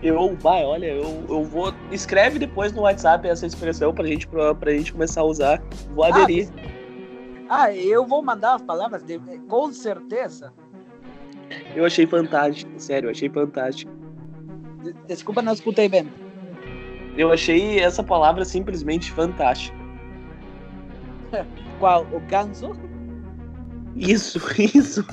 Eu, 0.04 0.36
vai, 0.40 0.64
olha, 0.64 0.88
eu, 0.88 1.24
eu 1.28 1.44
vou. 1.44 1.74
Escreve 1.92 2.38
depois 2.38 2.72
no 2.74 2.82
WhatsApp 2.84 3.28
essa 3.28 3.46
expressão 3.48 3.92
pra 3.94 4.06
gente, 4.06 4.28
pra, 4.28 4.54
pra 4.54 4.72
gente 4.72 4.92
começar 4.92 5.22
a 5.22 5.24
usar. 5.24 5.62
Vou 5.96 6.04
aderir. 6.04 6.50
Ah, 6.58 6.75
eu 7.76 8.06
vou 8.06 8.22
mandar 8.22 8.56
as 8.56 8.62
palavras 8.62 9.04
de, 9.04 9.20
com 9.48 9.72
certeza. 9.72 10.54
Eu 11.76 11.86
achei 11.86 12.08
fantástico, 12.08 12.72
sério, 12.78 13.08
eu 13.08 13.12
achei 13.12 13.30
fantástico. 13.30 13.92
De- 14.84 14.94
Desculpa, 15.08 15.42
não 15.42 15.54
escutei 15.54 15.88
bem. 15.88 16.12
Eu 17.18 17.32
achei 17.32 17.80
essa 17.80 18.04
palavra 18.04 18.44
simplesmente 18.44 19.12
fantástica. 19.12 19.78
Qual? 21.80 22.04
O 22.12 22.20
ganso? 22.22 22.76
Isso, 23.96 24.40
isso. 24.76 25.06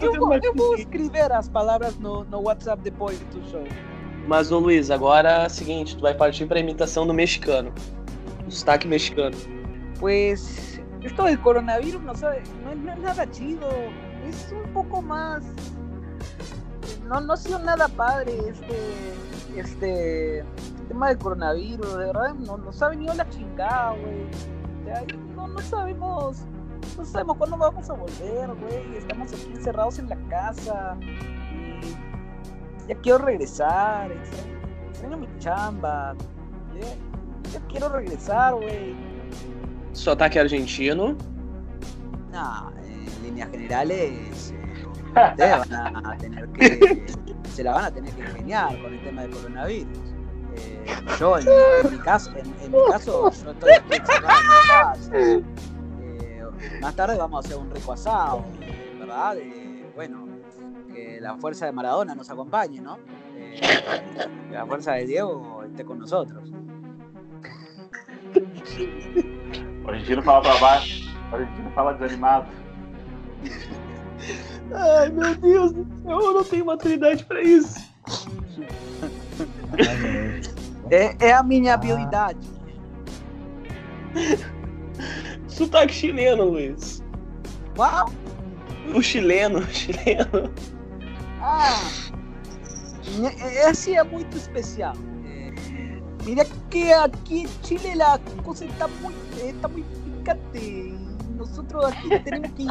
Eu 0.00 0.14
vou, 0.14 0.34
eu 0.34 0.54
vou 0.54 0.74
escrever 0.76 1.30
as 1.32 1.48
palavras 1.48 1.96
no, 1.98 2.24
no 2.24 2.40
WhatsApp 2.42 2.82
depois 2.82 3.18
do 3.18 3.42
show. 3.50 3.64
Mas, 4.26 4.50
ô 4.52 4.58
Luiz, 4.58 4.90
agora 4.90 5.28
é 5.30 5.46
o 5.46 5.50
seguinte, 5.50 5.96
tu 5.96 6.02
vai 6.02 6.14
partir 6.14 6.46
pra 6.46 6.60
imitação 6.60 7.06
do 7.06 7.12
mexicano. 7.12 7.72
Sotaque 8.50 8.88
mexicano. 8.88 9.36
Pues 9.98 10.80
esto 11.02 11.24
del 11.24 11.40
coronavirus 11.40 12.02
no, 12.02 12.14
sabe, 12.14 12.42
no, 12.64 12.92
es 12.92 12.98
nada 12.98 13.30
chido, 13.30 13.68
es 14.28 14.52
un 14.52 14.72
poco 14.72 15.00
más... 15.00 15.42
No, 17.06 17.20
no 17.20 17.32
ha 17.32 17.36
sido 17.36 17.58
nada 17.58 17.88
padre 17.88 18.38
este, 18.48 19.58
este 19.58 20.44
tema 20.88 21.08
del 21.08 21.18
coronavirus, 21.18 21.98
de 21.98 22.04
verdad 22.06 22.34
no, 22.34 22.56
nos 22.58 22.80
ha 22.82 22.88
venido 22.88 23.14
la 23.14 23.28
chingada, 23.30 23.92
güey. 23.92 24.26
No, 25.34 25.48
no 25.48 25.58
sabemos, 25.60 26.38
no 26.96 27.04
sabemos 27.04 27.36
cuándo 27.36 27.56
vamos 27.56 27.88
a 27.88 27.94
volver, 27.94 28.48
güey. 28.54 28.96
Estamos 28.96 29.32
aquí 29.32 29.52
encerrados 29.54 29.98
en 29.98 30.08
la 30.08 30.16
casa 30.28 30.96
y 31.00 31.80
ya 32.88 32.94
quiero 33.00 33.18
regresar, 33.18 34.10
extraño, 34.12 34.58
extraño 34.90 35.16
mi 35.16 35.28
chamba, 35.38 36.14
ya, 36.74 37.09
ya 37.52 37.60
quiero 37.68 37.88
regresar, 37.88 38.54
güey. 38.54 38.94
Sotaque 39.92 40.40
argentino. 40.40 41.16
No, 42.32 42.72
en 42.84 43.22
líneas 43.22 43.50
generales, 43.50 44.54
ustedes 45.30 45.68
van 45.68 46.06
a 46.06 46.16
tener 46.18 46.48
que, 46.50 47.06
se 47.52 47.64
la 47.64 47.72
van 47.72 47.84
a 47.86 47.90
tener 47.90 48.12
que 48.14 48.22
ingeniar 48.22 48.80
con 48.80 48.94
el 48.94 49.02
tema 49.02 49.22
del 49.22 49.30
coronavirus. 49.32 49.98
Eh, 50.56 50.84
yo, 51.18 51.38
en, 51.38 51.46
en 51.84 51.92
mi 51.92 51.98
caso, 51.98 52.30
en, 52.30 52.46
en 52.62 52.72
mi 52.72 52.78
caso, 52.90 53.30
yo 53.30 53.50
estoy 53.50 53.72
aquí 53.72 53.94
encerrado 53.94 54.40
en 54.40 54.48
mi 54.48 54.68
casa. 54.68 55.10
Eh, 55.14 55.42
más 56.80 56.94
tarde 56.94 57.16
vamos 57.16 57.44
a 57.44 57.48
hacer 57.48 57.58
un 57.58 57.70
rico 57.70 57.92
asado, 57.92 58.44
¿verdad? 58.98 59.36
Eh, 59.38 59.90
bueno, 59.94 60.26
que 60.92 61.20
la 61.20 61.36
fuerza 61.36 61.66
de 61.66 61.72
Maradona 61.72 62.14
nos 62.14 62.30
acompañe, 62.30 62.80
¿no? 62.80 62.98
Eh, 63.36 63.60
la 64.50 64.66
fuerza 64.66 64.92
de 64.92 65.06
Diego 65.06 65.62
esté 65.64 65.84
con 65.84 65.98
nosotros. 65.98 66.50
O 69.84 69.90
argentino 69.90 70.22
fala 70.22 70.40
pra 70.42 70.58
baixo, 70.58 71.10
o 71.30 71.34
argentino 71.34 71.70
fala 71.72 71.94
desanimado. 71.94 72.46
Ai, 74.72 75.08
meu 75.10 75.34
Deus 75.34 75.72
do 75.72 75.86
céu, 76.02 76.20
eu 76.20 76.34
não 76.34 76.44
tenho 76.44 76.66
maturidade 76.66 77.24
pra 77.24 77.42
isso. 77.42 77.80
É, 80.90 81.16
é 81.26 81.32
a 81.32 81.42
minha 81.42 81.74
habilidade. 81.74 82.38
Sotaque 85.48 85.92
chileno, 85.92 86.44
Luiz. 86.44 87.02
Qual? 87.74 88.10
O 88.94 89.02
chileno, 89.02 89.60
o 89.60 89.66
chileno. 89.66 90.52
Ah, 91.40 91.80
esse 93.68 93.94
é 93.94 94.04
muito 94.04 94.36
especial. 94.36 94.94
Mira 96.24 96.44
que 96.68 96.92
aqui 96.92 97.42
en 97.42 97.48
Chile 97.62 97.96
la 97.96 98.20
cosa 98.44 98.64
está 98.64 98.86
muy, 99.02 99.14
está 99.42 99.68
muy 99.68 99.82
picante. 99.82 100.94
Nosotros 101.36 101.86
aquí 101.86 102.08
tenemos 102.24 102.50
que, 102.52 102.64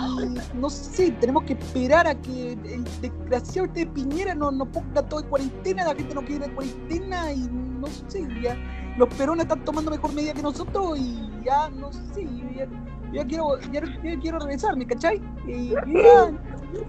no 0.54 0.70
sé, 0.70 1.12
tenemos 1.20 1.44
que 1.44 1.54
esperar 1.54 2.06
a 2.08 2.14
que 2.14 2.54
el 2.54 2.84
desgraciado 3.02 3.68
de 3.70 3.88
Piñera 3.88 4.36
nos 4.36 4.54
no 4.54 4.66
ponga 4.66 5.02
todo 5.02 5.22
en 5.22 5.28
cuarentena, 5.28 5.86
la 5.86 5.96
gente 5.96 6.14
no 6.14 6.22
quiere 6.24 6.46
en 6.46 6.54
cuarentena 6.54 7.34
y 7.34 7.50
no 7.50 7.88
sé, 8.08 8.28
ya 8.44 8.56
los 8.98 9.10
perones 9.16 9.46
están 9.46 9.64
tomando 9.66 9.90
mejor 9.90 10.14
medida 10.14 10.34
que 10.34 10.44
nosotros 10.44 11.00
y 11.00 11.20
ya 11.44 11.70
no 11.70 11.92
sé, 11.92 12.28
ya, 12.56 12.68
ya 13.12 13.26
quiero, 13.26 13.60
ya, 13.72 13.82
ya 14.04 14.20
quiero 14.20 14.40
regresar, 14.40 14.78
¿me 14.78 14.86
cachai? 14.86 15.20
Y 15.48 15.70
ya, 15.70 15.84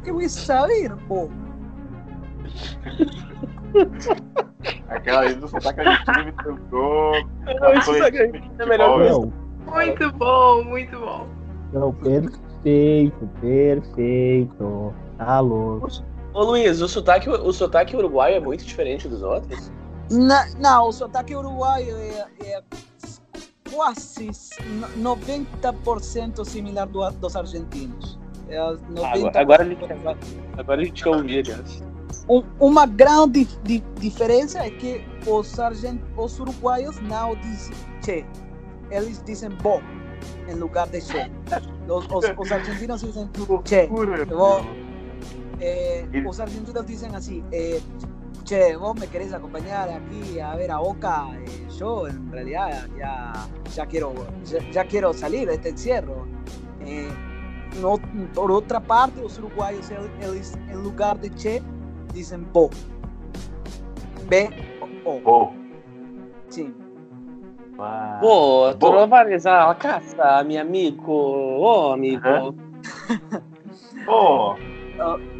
¿qué 0.04 0.12
voy 0.12 0.26
a 0.26 0.28
saber, 0.28 0.94
po? 1.08 1.30
Aquela 4.88 5.20
ali 5.20 5.34
do 5.34 5.48
sotaque 5.48 5.80
argentino 5.80 6.24
me 6.24 6.32
argentino 8.02 8.50
é 8.58 8.66
melhor 8.66 8.98
Não, 8.98 9.32
Muito 9.66 10.12
bom, 10.12 10.64
muito 10.64 10.98
bom. 10.98 11.26
não, 11.72 11.92
perfeito, 11.94 13.28
perfeito. 13.40 14.94
Tá 15.16 15.40
louco. 15.40 15.88
Ô 16.32 16.44
Luiz, 16.44 16.80
o 16.80 16.88
sotaque, 16.88 17.28
o 17.28 17.52
sotaque 17.52 17.96
uruguaio 17.96 18.36
é 18.36 18.40
muito 18.40 18.64
diferente 18.64 19.08
dos 19.08 19.22
outros? 19.22 19.70
Na, 20.10 20.46
não, 20.58 20.88
o 20.88 20.92
sotaque 20.92 21.34
uruguaio 21.34 21.96
é, 21.96 22.26
é 22.44 22.62
quase 23.72 24.30
no- 24.96 25.16
90% 25.16 26.44
similar 26.44 26.86
do, 26.86 27.08
dos 27.12 27.36
argentinos. 27.36 28.18
É 28.48 28.58
90%. 28.58 29.36
agora 29.36 29.62
a 29.62 29.66
gente- 29.66 29.84
Agora 30.58 30.80
a 30.80 30.84
gente 30.84 31.02
quer 31.04 31.10
ouvir, 31.10 31.38
aliás. 31.40 31.82
Um- 32.28 32.44
uma 32.58 32.86
grande 32.86 33.44
di- 33.64 33.82
diferença 33.98 34.60
é 34.60 34.70
que 34.70 35.04
os, 35.26 35.58
argent, 35.58 36.00
os 36.16 36.38
uruguaios 36.38 37.00
não 37.02 37.34
dizem 37.36 37.74
che, 38.04 38.24
eles 38.90 39.22
dizem 39.24 39.50
bom 39.62 39.80
em 40.48 40.54
lugar 40.54 40.86
de 40.88 41.00
che. 41.00 41.30
Os, 41.88 42.06
os, 42.10 42.24
os 42.38 42.52
argentinos 42.52 43.02
dizem 43.02 43.28
che. 43.64 43.86
Vos, 43.86 44.64
eh, 45.60 46.06
los 46.12 46.38
argentinos 46.40 46.86
dicen 46.86 47.14
así, 47.14 47.42
eh, 47.52 47.80
che, 48.44 48.76
vos 48.76 48.94
me 48.98 49.06
querés 49.06 49.32
acompañar 49.32 49.88
aquí 49.90 50.38
a 50.40 50.54
ver 50.56 50.70
a 50.70 50.78
Boca, 50.78 51.26
Eh, 51.44 51.66
yo 51.78 52.06
en 52.06 52.30
realidad 52.32 52.88
ya, 52.98 53.32
ya, 53.74 53.86
quiero, 53.86 54.12
ya, 54.44 54.58
ya 54.70 54.84
quiero 54.84 55.12
salir 55.12 55.48
de 55.48 55.54
este 55.54 55.70
encierro. 55.70 56.26
Eh, 56.84 57.08
no, 57.80 57.98
por 58.34 58.50
otra 58.50 58.80
parte, 58.80 59.20
los 59.22 59.38
uruguayos, 59.38 59.90
el- 59.90 60.10
eles, 60.22 60.54
en 60.68 60.82
lugar 60.82 61.20
de 61.20 61.30
che, 61.34 61.62
dicen 62.12 62.46
bo. 62.52 62.70
B 64.28 64.48
o 65.04 65.10
O. 65.10 65.20
Pô, 65.20 65.52
Sí. 66.48 66.72
pá. 67.76 68.18
Pô, 68.20 68.74
tu 68.78 68.92
não 68.92 69.08
vai 69.08 69.26
rezar 69.28 69.70
a 69.70 69.74
caça, 69.74 70.44
meu 70.44 70.60
amigo. 70.60 71.12
Ô, 71.12 71.92
amigo. 71.92 72.26
Aham. 72.26 72.54
Pô, 74.06 74.56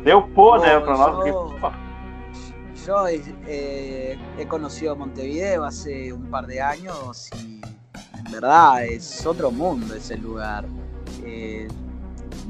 deu 0.04 0.22
pô, 0.28 0.58
né, 0.58 0.78
pra 0.80 0.96
nós. 0.96 1.24
Yo 2.86 3.06
eh, 3.46 4.16
he 4.38 4.46
conocido 4.46 4.96
Montevideo 4.96 5.64
hace 5.64 6.12
un 6.12 6.30
par 6.30 6.46
de 6.46 6.62
años 6.62 7.28
y 7.34 7.60
en 8.18 8.32
verdad 8.32 8.84
es 8.84 9.26
otro 9.26 9.50
mundo 9.50 9.94
ese 9.94 10.16
lugar. 10.16 10.64
Eh, 11.24 11.68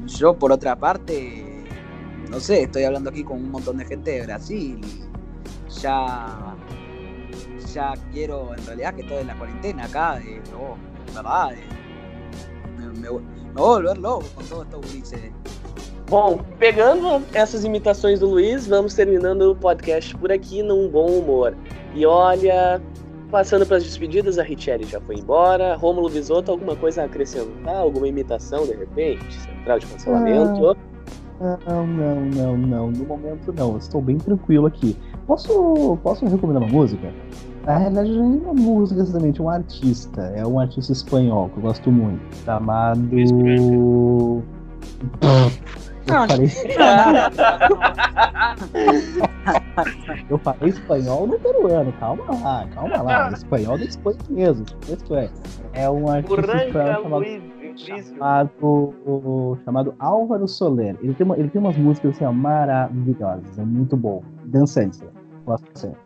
yo 0.05 0.33
por 0.33 0.51
otra 0.53 0.75
parte, 0.75 1.50
no 2.31 2.39
sé, 2.39 2.63
estoy 2.63 2.83
hablando 2.85 3.09
aquí 3.09 3.23
con 3.23 3.37
un 3.37 3.51
montón 3.51 3.77
de 3.77 3.85
gente 3.85 4.11
de 4.11 4.21
Brasil 4.25 4.79
y 4.83 5.79
ya, 5.81 6.55
ya 7.73 7.93
quiero 8.11 8.55
en 8.57 8.65
realidad 8.65 8.95
que 8.95 9.01
estoy 9.01 9.17
en 9.17 9.27
la 9.27 9.37
cuarentena 9.37 9.85
acá, 9.85 10.19
eh, 10.25 10.41
oh, 10.59 10.75
verdad, 11.13 11.53
eh, 11.53 11.63
me, 12.77 12.85
me- 12.87 12.99
me 13.01 13.09
voy 13.09 13.21
a 13.55 13.61
volver 13.61 13.97
loco 13.97 14.25
con 14.33 14.45
todos 14.45 14.63
estos 14.65 14.81
gurises. 14.87 15.19
Bom, 16.09 16.39
pegando 16.59 17.21
essas 17.33 17.63
imitações 17.63 18.19
do 18.19 18.27
Luiz, 18.29 18.67
vamos 18.67 18.93
terminando 18.93 19.51
o 19.51 19.55
podcast 19.55 20.15
por 20.17 20.31
aqui 20.31 20.61
num 20.63 20.89
bom 20.89 21.07
humor. 21.09 21.55
E 21.95 22.05
olha, 22.05 22.81
passando 23.29 23.65
para 23.65 23.77
as 23.77 23.83
despedidas, 23.83 24.37
a 24.37 24.43
Richelle 24.43 24.83
já 24.85 24.99
foi 24.99 25.15
embora. 25.15 25.75
Rômulo 25.75 26.09
Bisotto, 26.09 26.51
alguma 26.51 26.75
coisa 26.75 27.03
a 27.03 27.05
acrescentar? 27.05 27.75
Alguma 27.75 28.07
imitação, 28.09 28.65
de 28.65 28.73
repente? 28.75 29.33
Central 29.41 29.79
de 29.79 29.85
cancelamento? 29.87 30.77
Não, 31.41 31.87
não, 31.87 32.25
não, 32.25 32.57
não. 32.57 32.91
No 32.91 33.05
momento 33.05 33.51
não. 33.51 33.71
Eu 33.71 33.77
estou 33.77 34.01
bem 34.01 34.17
tranquilo 34.17 34.67
aqui. 34.67 34.95
Posso, 35.25 35.97
posso 36.03 36.25
recomendar 36.25 36.61
uma 36.61 36.71
música? 36.71 37.11
Na 37.65 37.77
realidade, 37.77 38.11
não 38.11 38.33
é 38.33 38.37
uma 38.37 38.53
música 38.53 39.01
exatamente, 39.01 39.39
é 39.39 39.43
um 39.43 39.49
artista. 39.49 40.21
É 40.35 40.45
um 40.45 40.59
artista 40.59 40.91
espanhol 40.91 41.49
que 41.49 41.57
eu 41.57 41.63
gosto 41.63 41.91
muito. 41.91 42.21
Chamado. 42.45 43.01
Eu 46.07 46.13
Não, 46.17 46.27
falei, 46.27 46.47
eu 50.29 50.37
falei 50.39 50.69
espanhol 50.69 51.27
no 51.27 51.39
peruano. 51.39 51.93
Calma 51.99 52.23
lá, 52.43 52.67
calma 52.73 53.01
lá. 53.01 53.29
Espanhol 53.31 53.77
da 53.77 53.85
Espanha 53.85 54.17
mesmo. 54.29 54.65
Espanha. 54.89 55.29
É 55.73 55.89
um 55.89 56.09
artista 56.09 56.65
espanhol 56.65 57.03
chamado 57.03 57.25
chamado, 57.77 59.57
chamado 59.63 59.93
Álvaro 59.99 60.47
Soler. 60.47 60.95
Ele 61.01 61.13
tem, 61.13 61.25
uma- 61.25 61.37
ele 61.37 61.49
tem 61.49 61.59
umas 61.61 61.77
músicas 61.77 62.15
assim, 62.15 62.25
ó, 62.25 62.31
maravilhosas, 62.31 63.57
é 63.59 63.63
muito 63.63 63.95
bom. 63.97 64.23
Dançantes, 64.45 65.01
né? 65.01 65.07
gosto 65.45 65.65
bastante. 65.73 65.97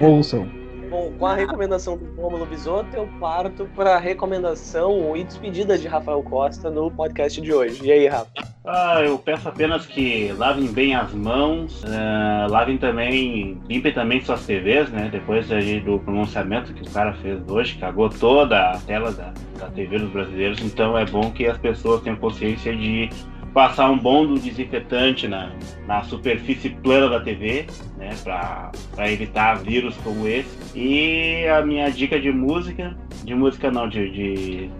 Ouçam. 0.00 0.46
Bom, 0.90 1.12
com 1.16 1.24
a 1.24 1.36
recomendação 1.36 1.96
do 1.96 2.20
Rômulo 2.20 2.44
Bisotto, 2.44 2.96
eu 2.96 3.08
parto 3.20 3.64
para 3.76 3.94
a 3.94 3.98
recomendação 4.00 5.16
e 5.16 5.22
despedida 5.22 5.78
de 5.78 5.86
Rafael 5.86 6.20
Costa 6.20 6.68
no 6.68 6.90
podcast 6.90 7.40
de 7.40 7.52
hoje. 7.52 7.86
E 7.86 7.92
aí, 7.92 8.08
Rafa? 8.08 8.26
Ah, 8.64 9.00
eu 9.00 9.16
peço 9.16 9.48
apenas 9.48 9.86
que 9.86 10.32
lavem 10.32 10.66
bem 10.66 10.96
as 10.96 11.14
mãos, 11.14 11.84
ah, 11.86 12.48
lavem 12.50 12.76
também, 12.76 13.60
limpem 13.68 13.92
também 13.92 14.20
suas 14.20 14.44
TVs, 14.44 14.90
né? 14.90 15.08
Depois 15.12 15.46
do 15.84 16.00
pronunciamento 16.00 16.74
que 16.74 16.82
o 16.82 16.90
cara 16.90 17.12
fez 17.14 17.40
hoje, 17.48 17.78
cagou 17.78 18.10
toda 18.10 18.72
a 18.72 18.80
tela 18.80 19.12
da, 19.12 19.32
da 19.60 19.66
TV 19.68 19.96
dos 19.96 20.10
brasileiros, 20.10 20.60
então 20.60 20.98
é 20.98 21.04
bom 21.04 21.30
que 21.30 21.46
as 21.46 21.56
pessoas 21.56 22.02
tenham 22.02 22.16
consciência 22.16 22.76
de 22.76 23.08
passar 23.52 23.90
um 23.90 23.98
bom 23.98 24.34
desinfetante 24.34 25.26
na, 25.26 25.50
na 25.86 26.02
superfície 26.04 26.70
plana 26.70 27.08
da 27.08 27.20
TV, 27.20 27.66
né? 27.98 28.10
Pra 28.22 28.70
evitar 29.10 29.58
vírus 29.58 29.96
como 29.98 30.26
esse. 30.26 30.56
E 30.74 31.46
a 31.48 31.64
minha 31.64 31.90
dica 31.90 32.20
de 32.20 32.30
música, 32.30 32.96
de 33.24 33.34
música 33.34 33.70
não, 33.70 33.88
de. 33.88 34.10
de 34.10 34.70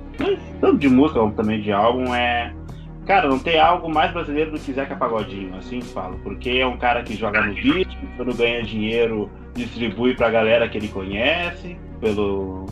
tanto 0.60 0.78
de 0.78 0.88
música 0.88 1.20
como 1.20 1.32
também 1.32 1.60
de 1.60 1.72
álbum 1.72 2.14
é 2.14 2.52
Cara, 3.10 3.28
não 3.28 3.40
tem 3.40 3.58
algo 3.58 3.92
mais 3.92 4.12
brasileiro 4.12 4.52
do 4.52 4.58
que 4.60 4.72
Zeca 4.72 4.94
Pagodinho, 4.94 5.56
assim 5.56 5.80
falo. 5.80 6.18
Porque 6.22 6.50
é 6.50 6.66
um 6.66 6.76
cara 6.76 7.02
que 7.02 7.16
joga 7.16 7.42
no 7.44 7.54
beat, 7.54 7.88
quando 8.16 8.36
ganha 8.36 8.62
dinheiro, 8.62 9.28
distribui 9.52 10.14
pra 10.14 10.30
galera 10.30 10.68
que 10.68 10.78
ele 10.78 10.86
conhece, 10.86 11.76
pelo. 12.00 12.66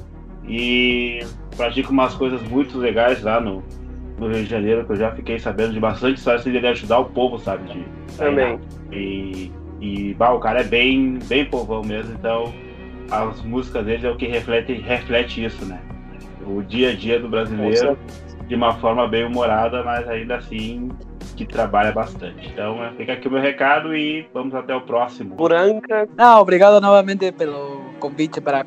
E 0.46 1.26
pratica 1.56 1.90
umas 1.90 2.14
coisas 2.14 2.40
muito 2.42 2.78
legais 2.78 3.20
lá 3.22 3.40
no, 3.40 3.64
no 4.18 4.28
Rio 4.28 4.44
de 4.44 4.50
Janeiro, 4.50 4.84
que 4.84 4.92
eu 4.92 4.96
já 4.96 5.10
fiquei 5.12 5.38
sabendo 5.38 5.72
de 5.72 5.80
bastante 5.80 6.18
histórias 6.18 6.44
de 6.44 6.56
ele 6.56 6.66
ajudar 6.66 6.98
o 6.98 7.06
povo, 7.06 7.38
sabe? 7.38 7.72
De, 7.72 7.84
Também. 8.16 8.58
E, 8.92 9.52
e 9.80 10.14
bah, 10.14 10.32
o 10.32 10.40
cara 10.40 10.60
é 10.60 10.64
bem, 10.64 11.18
bem 11.26 11.44
povão 11.44 11.82
mesmo, 11.82 12.14
então 12.14 12.52
as 13.10 13.40
músicas 13.42 13.84
dele 13.86 14.06
é 14.06 14.10
o 14.10 14.16
que 14.16 14.26
reflete, 14.26 14.72
reflete 14.74 15.44
isso, 15.44 15.64
né? 15.64 15.80
O 16.46 16.62
dia 16.62 16.90
a 16.90 16.94
dia 16.94 17.20
do 17.20 17.28
brasileiro 17.28 17.98
de 18.46 18.54
uma 18.54 18.74
forma 18.74 19.06
bem 19.06 19.24
humorada, 19.24 19.82
mas 19.82 20.08
ainda 20.08 20.36
assim 20.36 20.88
que 21.36 21.46
trabalha 21.46 21.92
bastante. 21.92 22.48
Então 22.48 22.78
fica 22.96 23.12
aqui 23.12 23.28
o 23.28 23.30
meu 23.30 23.40
recado 23.40 23.94
e 23.94 24.26
vamos 24.32 24.54
até 24.54 24.74
o 24.74 24.80
próximo. 24.80 25.36
Branca, 25.36 26.08
No, 26.16 26.40
obrigado 26.40 26.80
nuevamente 26.80 27.30
pelo, 27.30 27.87
convite 27.98 28.40
para, 28.40 28.64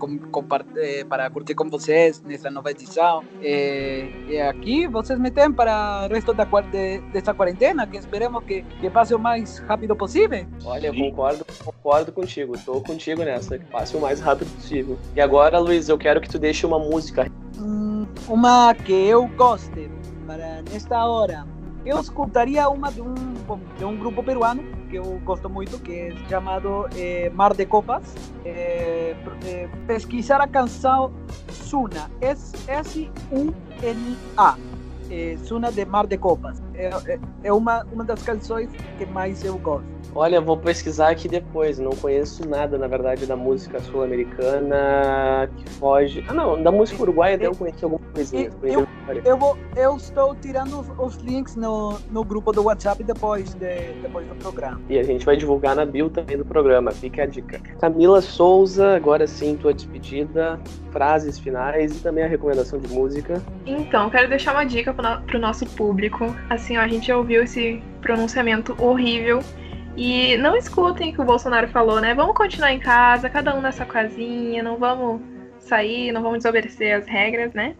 eh, 0.77 1.03
para 1.05 1.29
curtir 1.29 1.55
com 1.55 1.69
vocês 1.69 2.21
nessa 2.21 2.49
nova 2.51 2.71
edição. 2.71 3.23
E, 3.41 4.11
e 4.27 4.41
aqui 4.41 4.87
vocês 4.87 5.19
me 5.19 5.31
têm 5.31 5.51
para 5.51 6.07
o 6.09 6.13
resto 6.13 6.33
da, 6.33 6.43
de, 6.43 6.99
dessa 7.11 7.33
quarentena, 7.33 7.87
que 7.87 7.97
esperemos 7.97 8.43
que, 8.43 8.61
que 8.61 8.89
passe 8.89 9.13
o 9.13 9.19
mais 9.19 9.59
rápido 9.59 9.95
possível. 9.95 10.45
Olha, 10.65 10.87
eu 10.87 10.93
concordo, 10.93 11.45
concordo 11.63 12.11
contigo. 12.11 12.55
Estou 12.55 12.81
contigo 12.81 13.23
nessa, 13.23 13.57
que 13.57 13.65
passe 13.65 13.95
o 13.95 14.01
mais 14.01 14.19
rápido 14.19 14.49
possível. 14.55 14.97
E 15.15 15.21
agora, 15.21 15.59
Luiz, 15.59 15.89
eu 15.89 15.97
quero 15.97 16.21
que 16.21 16.29
tu 16.29 16.37
deixe 16.37 16.65
uma 16.65 16.79
música. 16.79 17.31
Hum, 17.57 18.05
uma 18.27 18.73
que 18.73 18.93
eu 18.93 19.27
goste 19.27 19.89
para 20.27 20.61
nesta 20.61 21.05
hora. 21.05 21.45
Eu 21.85 21.99
escutaria 21.99 22.69
uma 22.69 22.91
de 22.91 23.01
um, 23.01 23.30
de 23.77 23.85
um 23.85 23.97
grupo 23.97 24.23
peruano 24.23 24.63
que 24.89 24.97
eu 24.97 25.19
gosto 25.23 25.49
muito, 25.49 25.79
que 25.79 25.91
é 25.91 26.13
chamado 26.29 26.87
eh, 26.95 27.31
Mar 27.33 27.53
de 27.53 27.65
Copas. 27.65 28.03
Eh, 28.45 29.15
eh, 29.45 29.69
pesquisar 29.87 30.41
a 30.41 30.47
canção 30.47 31.13
Suna, 31.49 32.11
S-U-N-A. 32.21 32.97
Suna 35.43 35.71
de 35.71 35.85
Mar 35.85 36.07
de 36.07 36.17
Copas. 36.17 36.61
É, 36.73 36.87
é, 36.87 37.19
é 37.43 37.53
uma, 37.53 37.83
uma 37.91 38.03
das 38.03 38.23
canções 38.23 38.69
que 38.97 39.05
mais 39.05 39.43
eu 39.43 39.57
gosto. 39.57 40.00
Olha, 40.13 40.41
vou 40.41 40.57
pesquisar 40.57 41.09
aqui 41.09 41.27
depois. 41.27 41.79
Não 41.79 41.91
conheço 41.91 42.47
nada, 42.47 42.77
na 42.77 42.87
verdade, 42.87 43.25
da 43.25 43.35
música 43.35 43.79
sul-americana 43.79 45.49
que 45.55 45.69
foge. 45.71 46.23
Ah, 46.27 46.33
não, 46.33 46.61
da 46.61 46.71
música 46.71 47.01
uruguaia 47.01 47.37
eu 47.41 47.55
conheci 47.55 47.83
alguma 47.83 48.01
coisinha. 48.13 48.49
Eu, 48.61 48.87
eu, 49.23 49.37
vou, 49.37 49.57
eu 49.75 49.95
estou 49.95 50.35
tirando 50.35 50.85
os, 50.97 51.15
links 51.17 51.55
no, 51.55 51.97
no 52.11 52.23
grupo 52.23 52.51
do 52.51 52.63
WhatsApp 52.63 53.03
depois, 53.03 53.53
de, 53.53 53.93
depois 54.01 54.27
do 54.27 54.35
programa. 54.35 54.81
E 54.89 54.99
a 54.99 55.03
gente 55.03 55.25
vai 55.25 55.37
divulgar 55.37 55.75
na 55.75 55.85
bio 55.85 56.09
também 56.09 56.37
do 56.37 56.45
programa. 56.45 56.91
Fica 56.91 57.23
a 57.23 57.25
dica. 57.25 57.59
Camila 57.79 58.21
Souza, 58.21 58.95
agora 58.95 59.25
sim, 59.25 59.55
tua 59.55 59.73
despedida, 59.73 60.59
frases 60.91 61.39
finais 61.39 61.97
e 61.97 61.99
também 62.01 62.23
a 62.23 62.27
recomendação 62.27 62.79
de 62.79 62.93
música. 62.93 63.41
Então, 63.65 64.09
quero 64.09 64.27
deixar 64.27 64.51
uma 64.51 64.65
dica 64.65 64.93
para 64.93 65.23
o 65.33 65.39
nosso 65.39 65.65
público. 65.65 66.35
Assim, 66.49 66.77
ó, 66.77 66.81
a 66.81 66.87
gente 66.87 67.11
ouviu 67.11 67.43
esse 67.43 67.81
pronunciamento 68.01 68.75
horrível 68.77 69.41
e 69.95 70.37
não 70.37 70.55
escutem 70.55 71.11
o 71.11 71.13
que 71.13 71.21
o 71.21 71.25
Bolsonaro 71.25 71.67
falou, 71.67 71.99
né? 71.99 72.13
Vamos 72.13 72.35
continuar 72.35 72.71
em 72.71 72.79
casa, 72.79 73.29
cada 73.29 73.55
um 73.55 73.61
na 73.61 73.71
sua 73.71 73.85
casinha, 73.85 74.63
não 74.63 74.77
vamos 74.77 75.21
sair, 75.59 76.11
não 76.11 76.21
vamos 76.21 76.39
desobedecer 76.39 76.95
as 76.95 77.07
regras, 77.07 77.53
né? 77.53 77.75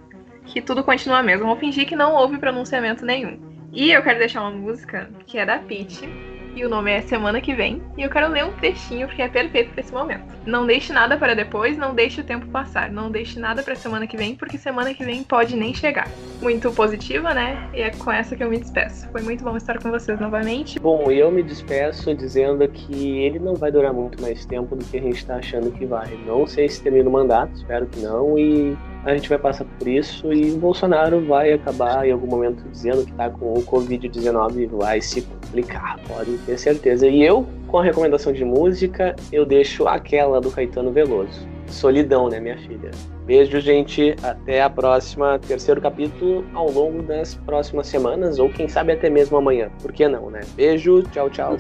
Que 0.46 0.62
tudo 0.62 0.84
continua 0.84 1.24
mesmo. 1.24 1.46
Vamos 1.46 1.60
fingir 1.60 1.88
que 1.88 1.96
não 1.96 2.14
houve 2.14 2.38
pronunciamento 2.38 3.06
nenhum. 3.06 3.40
E 3.72 3.92
eu 3.92 4.04
quero 4.04 4.20
deixar 4.20 4.42
uma 4.42 4.52
música 4.52 5.10
que 5.26 5.38
é 5.38 5.46
da 5.46 5.58
Peach, 5.60 6.08
e 6.56 6.66
o 6.66 6.70
nome 6.70 6.92
é 6.92 7.02
Semana 7.02 7.42
que 7.42 7.54
Vem. 7.54 7.82
E 7.98 8.04
eu 8.04 8.10
quero 8.10 8.30
ler 8.30 8.46
um 8.46 8.52
trechinho 8.54 9.08
porque 9.08 9.22
é 9.22 9.28
perfeito 9.28 9.72
para 9.72 9.82
esse 9.82 9.94
momento. 9.94 10.24
Não 10.46 10.66
deixe 10.66 10.92
nada 10.92 11.18
para 11.18 11.34
depois, 11.34 11.78
não 11.78 11.94
deixe 11.94 12.22
o 12.22 12.24
tempo 12.24 12.48
passar. 12.48 12.92
Não 12.92 13.12
deixe 13.12 13.40
nada 13.40 13.64
para 13.64 13.76
semana 13.76 14.08
que 14.08 14.18
vem, 14.18 14.36
porque 14.36 14.58
semana 14.58 14.94
que 14.94 15.04
vem 15.04 15.24
pode 15.24 15.56
nem 15.56 15.74
chegar. 15.74 16.08
Muito 16.42 16.72
positiva, 16.72 17.34
né? 17.34 17.70
E 17.74 17.82
é 17.82 17.92
com 17.92 18.12
essa 18.12 18.36
que 18.36 18.44
eu 18.44 18.50
me 18.50 18.58
despeço. 18.58 19.08
Foi 19.12 19.22
muito 19.22 19.44
bom 19.44 19.56
estar 19.56 19.82
com 19.82 19.90
vocês 19.92 20.20
novamente. 20.20 20.80
Bom, 20.80 21.12
eu 21.12 21.32
me 21.32 21.44
despeço 21.44 22.14
dizendo 22.16 22.68
que 22.68 23.20
ele 23.20 23.40
não 23.40 23.54
vai 23.54 23.72
durar 23.72 23.94
muito 23.94 24.22
mais 24.22 24.46
tempo 24.46 24.76
do 24.76 24.84
que 24.84 24.98
a 24.98 25.02
gente 25.02 25.18
está 25.18 25.36
achando 25.36 25.72
que 25.72 25.86
vai. 25.86 26.10
Não 26.26 26.48
sei 26.48 26.68
se 26.68 26.82
termina 26.82 27.10
o 27.10 27.12
mandato, 27.12 27.54
espero 27.54 27.86
que 27.86 28.00
não. 28.00 28.38
E 28.38 28.76
a 29.06 29.14
gente 29.14 29.28
vai 29.28 29.38
passar 29.38 29.66
por 29.66 29.88
isso 29.88 30.32
e 30.32 30.52
o 30.52 30.58
Bolsonaro 30.58 31.26
vai 31.26 31.54
acabar 31.54 32.08
em 32.08 32.12
algum 32.12 32.28
momento 32.28 32.64
dizendo 32.70 33.04
que 33.04 33.12
está 33.12 33.30
com 33.30 33.54
o 33.54 33.64
Covid-19 33.64 34.58
e 34.58 34.66
vai 34.68 35.02
se 35.02 35.22
complicar, 35.24 36.00
pode 36.08 36.38
ter 36.40 36.58
certeza. 36.58 37.08
E 37.08 37.24
eu, 37.24 37.48
com 37.68 37.80
a 37.80 37.84
recomendação 37.84 38.32
de 38.32 38.46
música, 38.46 39.16
eu 39.32 39.46
deixo 39.46 39.88
aquela 39.88 40.40
do 40.40 40.52
Caetano 40.52 40.92
Veloso. 40.92 41.48
Solidão, 41.68 42.30
né, 42.30 42.40
minha 42.40 42.58
filha? 42.58 42.92
Beijo, 43.26 43.60
gente. 43.62 44.16
Até 44.22 44.62
a 44.62 44.70
próxima, 44.70 45.40
terceiro 45.40 45.80
capítulo 45.80 46.46
ao 46.54 46.70
longo 46.70 47.02
das 47.02 47.34
próximas 47.34 47.88
semanas, 47.88 48.40
ou 48.40 48.50
quem 48.50 48.68
sabe 48.68 48.92
até 48.92 49.10
mesmo 49.10 49.38
amanhã. 49.38 49.72
Por 49.82 49.92
que 49.92 50.08
não, 50.08 50.30
né? 50.30 50.42
Beijo, 50.56 51.02
tchau, 51.12 51.30
tchau. 51.30 51.58